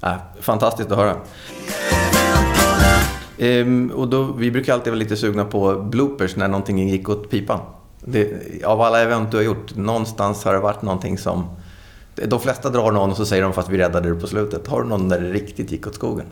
Ja, 0.00 0.16
fantastiskt 0.40 0.90
att 0.90 0.98
höra. 0.98 1.16
Ehm, 3.38 3.90
och 3.94 4.08
då, 4.08 4.22
vi 4.22 4.50
brukar 4.50 4.72
alltid 4.72 4.92
vara 4.92 4.98
lite 4.98 5.16
sugna 5.16 5.44
på 5.44 5.74
bloopers 5.74 6.36
när 6.36 6.48
någonting 6.48 6.88
gick 6.88 7.08
åt 7.08 7.30
pipan. 7.30 7.60
Det, 8.00 8.28
av 8.64 8.80
alla 8.80 9.02
event 9.02 9.30
du 9.30 9.36
har 9.36 9.44
gjort, 9.44 9.76
någonstans 9.76 10.44
har 10.44 10.52
det 10.52 10.58
varit 10.58 10.82
någonting 10.82 11.18
som... 11.18 11.44
De 12.14 12.40
flesta 12.40 12.70
drar 12.70 12.92
någon 12.92 13.10
och 13.10 13.16
så 13.16 13.26
säger 13.26 13.42
de 13.42 13.52
fast 13.52 13.68
vi 13.68 13.78
räddade 13.78 14.14
det 14.14 14.20
på 14.20 14.26
slutet. 14.26 14.66
Har 14.66 14.82
du 14.82 14.88
någon 14.88 15.08
där 15.08 15.20
det 15.20 15.32
riktigt 15.32 15.72
gick 15.72 15.86
åt 15.86 15.94
skogen? 15.94 16.26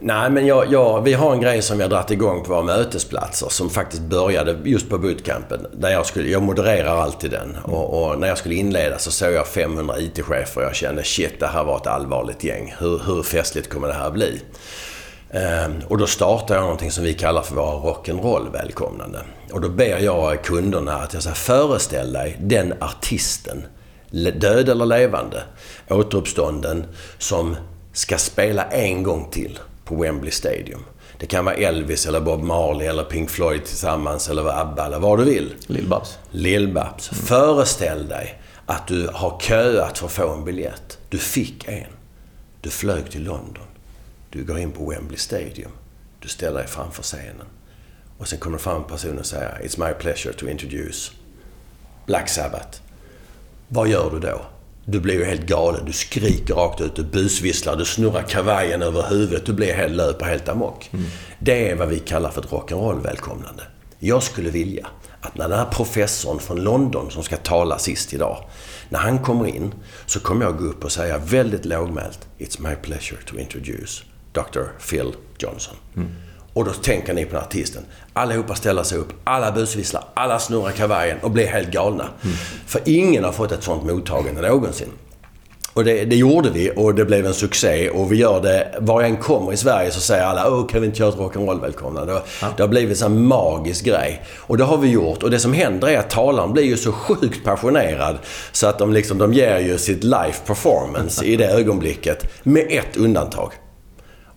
Nej, 0.00 0.30
men 0.30 0.46
jag, 0.46 0.72
jag, 0.72 1.02
vi 1.02 1.12
har 1.12 1.32
en 1.32 1.40
grej 1.40 1.62
som 1.62 1.76
vi 1.76 1.82
har 1.82 1.90
dragit 1.90 2.10
igång 2.10 2.44
på 2.44 2.52
våra 2.52 2.62
mötesplatser 2.62 3.48
som 3.48 3.70
faktiskt 3.70 4.02
började 4.02 4.56
just 4.64 4.88
på 4.90 4.98
bootcampen. 4.98 5.66
Där 5.72 5.90
jag, 5.90 6.06
skulle, 6.06 6.28
jag 6.28 6.42
modererar 6.42 6.96
alltid 6.96 7.30
den. 7.30 7.56
Och, 7.64 8.02
och 8.02 8.18
när 8.18 8.28
jag 8.28 8.38
skulle 8.38 8.54
inleda 8.54 8.98
så 8.98 9.10
såg 9.10 9.32
jag 9.32 9.46
500 9.46 9.94
IT-chefer 9.98 10.60
och 10.60 10.66
jag 10.66 10.74
kände 10.74 11.04
shit, 11.04 11.40
det 11.40 11.46
här 11.46 11.64
var 11.64 11.76
ett 11.76 11.86
allvarligt 11.86 12.44
gäng. 12.44 12.74
Hur, 12.78 13.00
hur 13.06 13.22
festligt 13.22 13.68
kommer 13.68 13.88
det 13.88 13.94
här 13.94 14.10
bli? 14.10 14.40
Ehm, 15.34 15.82
och 15.88 15.98
då 15.98 16.06
startar 16.06 16.54
jag 16.54 16.62
någonting 16.62 16.90
som 16.90 17.04
vi 17.04 17.14
kallar 17.14 17.42
för 17.42 17.54
våra 17.54 17.92
rock'n'roll 17.92 18.52
välkomnande. 18.52 19.22
Och 19.52 19.60
då 19.60 19.68
ber 19.68 19.98
jag 19.98 20.44
kunderna 20.44 20.94
att 20.94 21.14
jag 21.14 21.22
säger 21.22 21.36
föreställ 21.36 22.12
dig 22.12 22.36
den 22.40 22.74
artisten, 22.80 23.64
död 24.40 24.68
eller 24.68 24.86
levande, 24.86 25.42
återuppstånden, 25.90 26.84
som 27.18 27.56
ska 27.92 28.18
spela 28.18 28.64
en 28.64 29.02
gång 29.02 29.28
till 29.30 29.58
på 29.84 29.96
Wembley 29.96 30.30
Stadium. 30.30 30.84
Det 31.18 31.26
kan 31.26 31.44
vara 31.44 31.54
Elvis 31.54 32.06
eller 32.06 32.20
Bob 32.20 32.42
Marley 32.42 32.86
eller 32.86 33.04
Pink 33.04 33.30
Floyd 33.30 33.64
tillsammans 33.64 34.28
eller 34.28 34.60
ABBA 34.60 34.86
eller 34.86 34.98
vad 34.98 35.18
du 35.18 35.24
vill. 35.24 35.54
Lill-Babs. 35.66 36.18
Lill-Babs. 36.30 37.12
Mm. 37.12 37.24
Föreställ 37.26 38.08
dig 38.08 38.40
att 38.66 38.86
du 38.86 39.10
har 39.12 39.40
köat 39.40 39.98
för 39.98 40.06
att 40.06 40.12
få 40.12 40.32
en 40.32 40.44
biljett. 40.44 40.98
Du 41.08 41.18
fick 41.18 41.68
en. 41.68 41.90
Du 42.60 42.70
flög 42.70 43.10
till 43.10 43.24
London. 43.24 43.64
Du 44.34 44.44
går 44.44 44.58
in 44.58 44.72
på 44.72 44.90
Wembley 44.90 45.18
Stadium. 45.18 45.70
Du 46.20 46.28
ställer 46.28 46.58
dig 46.58 46.66
framför 46.66 47.02
scenen. 47.02 47.46
Och 48.18 48.28
sen 48.28 48.38
kommer 48.38 48.56
det 48.58 48.62
fram 48.62 48.76
en 48.76 48.88
person 48.88 49.18
och 49.18 49.26
säger 49.26 49.60
It's 49.64 49.88
my 49.88 49.94
pleasure 49.94 50.32
to 50.34 50.48
introduce 50.48 51.12
Black 52.06 52.28
Sabbath. 52.28 52.78
Vad 53.68 53.88
gör 53.88 54.10
du 54.10 54.20
då? 54.20 54.40
Du 54.84 55.00
blir 55.00 55.14
ju 55.14 55.24
helt 55.24 55.46
galen. 55.46 55.84
Du 55.86 55.92
skriker 55.92 56.54
rakt 56.54 56.80
ut, 56.80 56.96
du 56.96 57.02
busvisslar, 57.02 57.76
du 57.76 57.84
snurrar 57.84 58.22
kavajen 58.22 58.82
över 58.82 59.02
huvudet. 59.08 59.46
Du 59.46 59.52
blir 59.52 59.74
helt, 59.74 59.94
löper 59.96 60.24
helt 60.24 60.48
amok. 60.48 60.90
Mm. 60.92 61.04
Det 61.38 61.70
är 61.70 61.74
vad 61.76 61.88
vi 61.88 61.98
kallar 61.98 62.30
för 62.30 62.40
ett 62.40 62.50
rock'n'roll-välkomnande. 62.50 63.62
Jag 63.98 64.22
skulle 64.22 64.50
vilja 64.50 64.86
att 65.20 65.36
när 65.36 65.48
den 65.48 65.58
här 65.58 65.70
professorn 65.70 66.38
från 66.38 66.60
London 66.60 67.10
som 67.10 67.22
ska 67.22 67.36
tala 67.36 67.78
sist 67.78 68.14
idag, 68.14 68.44
när 68.88 68.98
han 68.98 69.18
kommer 69.18 69.46
in 69.46 69.74
så 70.06 70.20
kommer 70.20 70.44
jag 70.44 70.58
gå 70.58 70.64
upp 70.64 70.84
och 70.84 70.92
säga 70.92 71.18
väldigt 71.18 71.64
lågmält 71.64 72.28
It's 72.38 72.68
my 72.68 72.74
pleasure 72.74 73.22
to 73.26 73.38
introduce 73.38 74.04
Dr. 74.34 74.60
Phil 74.90 75.14
Johnson. 75.38 75.76
Mm. 75.96 76.08
Och 76.52 76.64
då 76.64 76.70
tänker 76.70 77.14
ni 77.14 77.24
på 77.24 77.34
den 77.34 77.44
artisten. 77.44 77.82
Allihopa 78.12 78.54
ställer 78.54 78.82
sig 78.82 78.98
upp, 78.98 79.12
alla 79.24 79.52
busvisslar, 79.52 80.04
alla 80.14 80.38
snurrar 80.38 80.70
kavajen 80.70 81.18
och 81.22 81.30
blir 81.30 81.46
helt 81.46 81.70
galna. 81.70 82.08
Mm. 82.22 82.36
För 82.66 82.80
ingen 82.84 83.24
har 83.24 83.32
fått 83.32 83.52
ett 83.52 83.62
sånt 83.62 83.84
mottagande 83.84 84.48
någonsin. 84.48 84.88
Och 85.74 85.84
det, 85.84 86.04
det, 86.04 86.16
gjorde 86.16 86.50
vi 86.50 86.72
och 86.76 86.94
det 86.94 87.04
blev 87.04 87.26
en 87.26 87.34
succé. 87.34 87.90
Och 87.90 88.12
vi 88.12 88.16
gör 88.16 88.42
det... 88.42 88.74
Var 88.78 89.00
jag 89.00 89.10
än 89.10 89.16
kommer 89.16 89.52
i 89.52 89.56
Sverige 89.56 89.90
så 89.90 90.00
säger 90.00 90.24
alla 90.24 90.50
Åh, 90.50 90.66
kan 90.66 90.80
vi 90.80 90.86
inte 90.86 90.98
köra 90.98 91.08
ett 91.08 91.14
rock'n'roll-välkomnande? 91.14 92.12
Det, 92.12 92.22
ja. 92.40 92.48
det 92.56 92.62
har 92.62 92.68
blivit 92.68 93.02
en 93.02 93.26
magisk 93.26 93.84
grej. 93.84 94.22
Och 94.36 94.58
det 94.58 94.64
har 94.64 94.76
vi 94.76 94.88
gjort. 94.88 95.22
Och 95.22 95.30
det 95.30 95.38
som 95.38 95.52
händer 95.52 95.88
är 95.88 95.98
att 95.98 96.10
talaren 96.10 96.52
blir 96.52 96.64
ju 96.64 96.76
så 96.76 96.92
sjukt 96.92 97.44
passionerad 97.44 98.18
så 98.52 98.66
att 98.66 98.78
de, 98.78 98.92
liksom, 98.92 99.18
de 99.18 99.32
ger 99.32 99.58
ju 99.58 99.78
sitt 99.78 100.04
life 100.04 100.46
performance 100.46 101.24
i 101.24 101.36
det 101.36 101.46
ögonblicket. 101.46 102.26
Med 102.42 102.66
ett 102.70 102.96
undantag. 102.96 103.52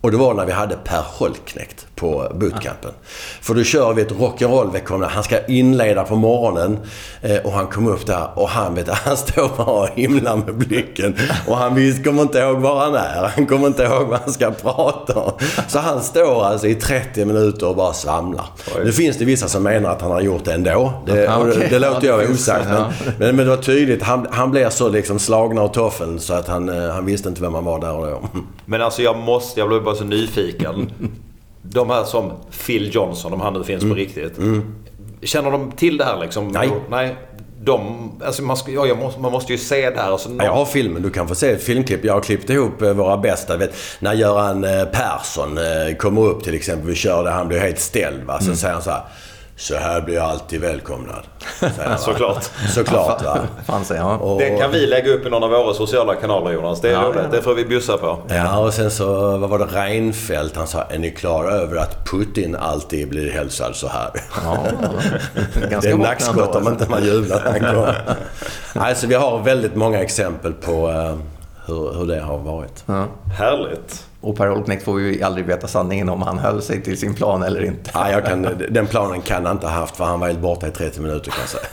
Och 0.08 0.12
det 0.12 0.18
var 0.18 0.34
när 0.34 0.46
vi 0.46 0.52
hade 0.52 0.76
Per 0.76 1.02
Holknekt 1.06 1.88
på 1.96 2.32
bootcampen. 2.36 2.92
Ja. 2.94 3.08
För 3.42 3.54
då 3.54 3.64
kör 3.64 3.94
vi 3.94 4.02
ett 4.02 4.12
rock'n'roll-välkomnande. 4.12 5.08
Han 5.08 5.24
ska 5.24 5.46
inleda 5.46 6.04
på 6.04 6.16
morgonen 6.16 6.80
eh, 7.22 7.38
och 7.38 7.52
han 7.52 7.68
kom 7.68 7.88
upp 7.88 8.06
där 8.06 8.28
och 8.36 8.50
han, 8.50 8.76
vet, 8.76 8.90
han 9.06 9.18
står 9.18 9.50
bara 9.58 9.82
och 9.82 9.90
himlar 9.96 10.36
med 10.36 10.56
blicken. 10.56 11.18
Och 11.48 11.58
han 11.58 11.76
visst 11.76 12.04
kommer 12.04 12.22
inte 12.22 12.40
ihåg 12.40 12.58
var 12.58 12.80
han 12.80 12.96
är. 12.96 13.32
Han 13.36 13.46
kommer 13.46 13.68
inte 13.68 13.84
ihåg 13.84 14.08
vad 14.08 14.20
han 14.20 14.34
ska 14.34 14.52
prata 14.52 15.20
om. 15.20 15.32
Så 15.68 15.80
han 15.80 16.02
står 16.02 16.46
alltså 16.46 16.68
i 16.68 16.76
30 16.76 17.26
minuter 17.26 17.68
och 17.68 17.76
bara 17.76 17.94
svamlar. 17.94 18.46
Oj. 18.76 18.82
Nu 18.86 18.92
finns 18.92 19.18
det 19.18 19.26
vissa 19.26 19.48
som 19.48 19.64
menar 19.64 19.90
att 19.90 20.02
han 20.02 20.12
har 20.12 20.22
gjort 20.22 20.46
det 20.46 20.54
ändå. 20.54 20.94
Det, 21.06 21.38
okay. 21.38 21.60
det, 21.60 21.68
det 21.70 21.80
låter 21.80 22.08
jag 22.08 22.32
osagt. 22.32 22.68
Men, 22.70 22.84
men, 23.18 23.36
men, 23.36 23.46
det 23.46 23.56
var 23.56 23.64
tydligt. 23.64 24.04
Han, 24.04 24.28
han 24.32 24.52
blev 24.52 24.70
så 24.70 24.90
liksom 24.90 25.20
slagna 25.20 25.62
av 25.62 25.68
toffeln 25.68 26.20
så 26.20 26.34
att 26.34 26.48
han, 26.48 26.70
eh, 26.70 26.94
han 26.94 27.06
visste 27.06 27.30
inte 27.30 27.42
vem 27.42 27.54
han 27.54 27.66
var 27.66 27.80
där 27.80 27.94
och 27.94 28.06
då. 28.08 28.22
Men 28.66 28.82
alltså 28.82 29.02
jag 29.02 29.18
måste, 29.18 29.60
jag 29.60 29.70
blev 29.70 29.84
bara 29.84 29.96
så 29.98 30.04
nyfiken. 30.04 30.92
De 31.62 31.90
här 31.90 32.04
som 32.04 32.32
Phil 32.66 32.96
Johnson, 32.96 33.34
om 33.34 33.42
han 33.42 33.54
nu 33.54 33.64
finns 33.64 33.84
mm. 33.84 33.96
på 33.96 34.00
riktigt. 34.00 34.38
Mm. 34.38 34.76
Känner 35.22 35.52
de 35.52 35.72
till 35.72 35.98
det 35.98 36.06
här 36.06 36.20
liksom? 36.20 36.48
Nej. 36.48 36.72
Nej. 36.90 37.16
De, 37.64 38.12
alltså 38.26 38.44
man, 38.44 38.58
ska, 38.58 38.72
ja, 38.72 38.96
måste, 38.96 39.20
man 39.20 39.32
måste 39.32 39.52
ju 39.52 39.58
se 39.58 39.90
det 39.90 40.00
här. 40.00 40.12
Alltså, 40.12 40.30
någon... 40.30 40.46
Jag 40.46 40.54
har 40.54 40.66
filmen. 40.66 41.02
Du 41.02 41.10
kan 41.10 41.28
få 41.28 41.36
se 41.36 41.52
ett 41.52 41.64
filmklipp. 41.64 42.06
Jag 42.06 42.14
har 42.14 42.22
klippt 42.22 42.50
ihop 42.50 42.82
eh, 42.82 42.94
våra 42.94 43.18
bästa. 43.18 43.58
Vet, 43.58 43.76
när 44.00 44.14
Göran 44.14 44.64
eh, 44.64 44.86
Persson 44.86 45.58
eh, 45.58 45.96
kommer 45.98 46.22
upp 46.22 46.44
till 46.44 46.56
exempel. 46.56 46.88
Vi 46.88 46.96
kör 46.96 47.24
det. 47.24 47.30
Han 47.30 47.48
blir 47.48 47.60
helt 47.60 47.80
ställd. 47.80 48.24
Va? 48.24 48.40
Så 48.40 48.46
mm. 48.46 48.56
säger 48.56 48.74
han 48.74 48.84
så 48.84 48.90
här. 48.90 49.04
Så 49.60 49.76
här 49.76 50.02
blir 50.02 50.16
jag 50.16 50.24
alltid 50.24 50.62
välkomnad. 50.62 51.24
Såklart. 51.98 52.44
Såklart 52.70 53.24
va. 53.24 53.40
Fanns 53.66 53.92
ja. 53.96 54.18
Och, 54.18 54.40
det 54.40 54.50
kan 54.50 54.72
vi 54.72 54.86
lägga 54.86 55.12
upp 55.12 55.26
i 55.26 55.30
någon 55.30 55.44
av 55.44 55.50
våra 55.50 55.74
sociala 55.74 56.16
kanaler 56.16 56.52
Jonas. 56.52 56.82
Det 56.82 56.90
är 56.90 56.94
ja, 56.94 57.02
roligt. 57.02 57.32
Det 57.32 57.42
får 57.42 57.54
vi 57.54 57.66
bjussa 57.66 57.98
på. 57.98 58.20
Ja 58.30 58.60
och 58.60 58.74
sen 58.74 58.92
så 58.92 59.38
vad 59.38 59.50
var 59.50 59.60
det 59.60 59.66
Reinfeldt. 59.66 60.56
Han 60.56 60.68
sa 60.68 60.82
Är 60.82 60.98
ni 60.98 61.12
klara 61.12 61.52
över 61.52 61.78
att 61.78 62.06
Putin 62.12 62.56
alltid 62.56 63.10
blir 63.10 63.32
hälsad 63.32 63.76
så 63.76 63.88
här? 63.88 64.10
Ja, 64.44 64.58
det 65.82 65.90
är 65.90 65.98
nackskott 65.98 66.56
om 66.56 66.68
inte 66.68 66.90
man 66.90 67.06
jublar 67.06 67.42
när 67.44 67.52
han 67.52 67.76
kommer. 67.76 68.18
alltså 68.74 69.08
vi 69.08 69.16
har 69.16 69.40
väldigt 69.40 69.76
många 69.76 70.02
exempel 70.02 70.54
på 70.54 70.88
uh, 70.88 71.16
hur, 71.66 71.94
hur 71.94 72.06
det 72.06 72.20
har 72.20 72.38
varit. 72.38 72.84
Ja. 72.86 73.06
Härligt. 73.38 74.07
Och 74.22 74.36
Per 74.36 74.48
Holknekt 74.48 74.84
får 74.84 74.94
vi 74.94 75.24
aldrig 75.24 75.46
veta 75.46 75.68
sanningen 75.68 76.10
om 76.10 76.22
han 76.22 76.38
höll 76.38 76.62
sig 76.62 76.82
till 76.82 76.98
sin 76.98 77.14
plan 77.14 77.44
eller 77.44 77.64
inte. 77.64 77.92
Ja, 77.94 78.12
jag 78.12 78.26
kan, 78.26 78.48
den 78.70 78.88
planen 78.88 79.22
kan 79.22 79.46
han 79.46 79.56
inte 79.56 79.68
ha 79.68 79.74
haft 79.74 79.98
för 79.98 80.04
han 80.04 80.20
var 80.20 80.28
helt 80.28 80.40
borta 80.40 80.68
i 80.68 80.72
30 80.72 81.02
minuter 81.02 81.32
kan 81.32 81.40
jag 81.40 81.50
säga. 81.50 81.68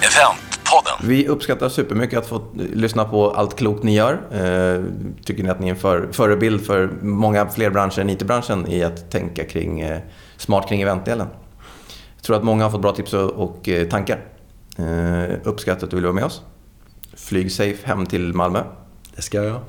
Eventpodden. 0.00 1.08
Vi 1.08 1.28
uppskattar 1.28 1.68
supermycket 1.68 2.18
att 2.18 2.26
få 2.26 2.42
lyssna 2.54 3.04
på 3.04 3.30
allt 3.30 3.56
klokt 3.56 3.82
ni 3.82 3.94
gör. 3.94 4.12
Eh, 4.12 4.84
tycker 5.24 5.42
ni 5.42 5.50
att 5.50 5.60
ni 5.60 5.66
är 5.66 5.70
en 5.70 5.76
för, 5.76 6.08
förebild 6.12 6.66
för 6.66 6.90
många 7.02 7.46
fler 7.46 7.70
branscher 7.70 7.98
än 7.98 8.10
IT-branschen 8.10 8.68
i 8.68 8.84
att 8.84 9.10
tänka 9.10 9.44
kring, 9.44 9.80
eh, 9.80 9.98
smart 10.36 10.68
kring 10.68 10.82
eventdelen. 10.82 11.26
Jag 12.16 12.22
tror 12.22 12.36
att 12.36 12.44
många 12.44 12.64
har 12.64 12.70
fått 12.70 12.82
bra 12.82 12.92
tips 12.92 13.14
och, 13.14 13.30
och 13.30 13.68
eh, 13.68 13.88
tankar. 13.88 14.20
Uppskattar 15.44 15.84
att 15.84 15.90
du 15.90 15.96
vill 15.96 16.04
vara 16.04 16.14
med 16.14 16.24
oss. 16.24 16.42
Flyg 17.16 17.52
safe 17.52 17.86
hem 17.86 18.06
till 18.06 18.34
Malmö. 18.34 18.62
Det 19.16 19.22
ska 19.22 19.44
jag. 19.44 19.60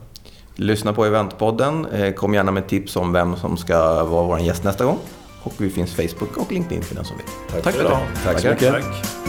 Lyssna 0.56 0.94
på 0.94 1.06
Eventpodden. 1.06 1.86
Eh, 1.86 2.14
kom 2.14 2.34
gärna 2.34 2.52
med 2.52 2.68
tips 2.68 2.96
om 2.96 3.14
vem 3.14 3.36
som 3.36 3.58
ska 3.58 4.04
vara 4.04 4.24
vår 4.24 4.40
gäst 4.40 4.64
nästa 4.64 4.86
gång. 4.86 5.00
Och 5.44 5.54
vi 5.58 5.70
finns 5.70 5.96
Facebook 5.96 6.38
och 6.38 6.52
LinkedIn 6.52 6.82
för 6.84 6.96
den 6.96 7.06
som 7.06 7.18
vill. 7.18 7.26
Tack, 7.52 7.64
Tack 7.64 7.74
för 7.74 7.82
idag. 7.82 8.00
Tack 8.24 8.40
så 8.40 8.48
mycket. 8.48 8.72
Tack. 8.74 9.25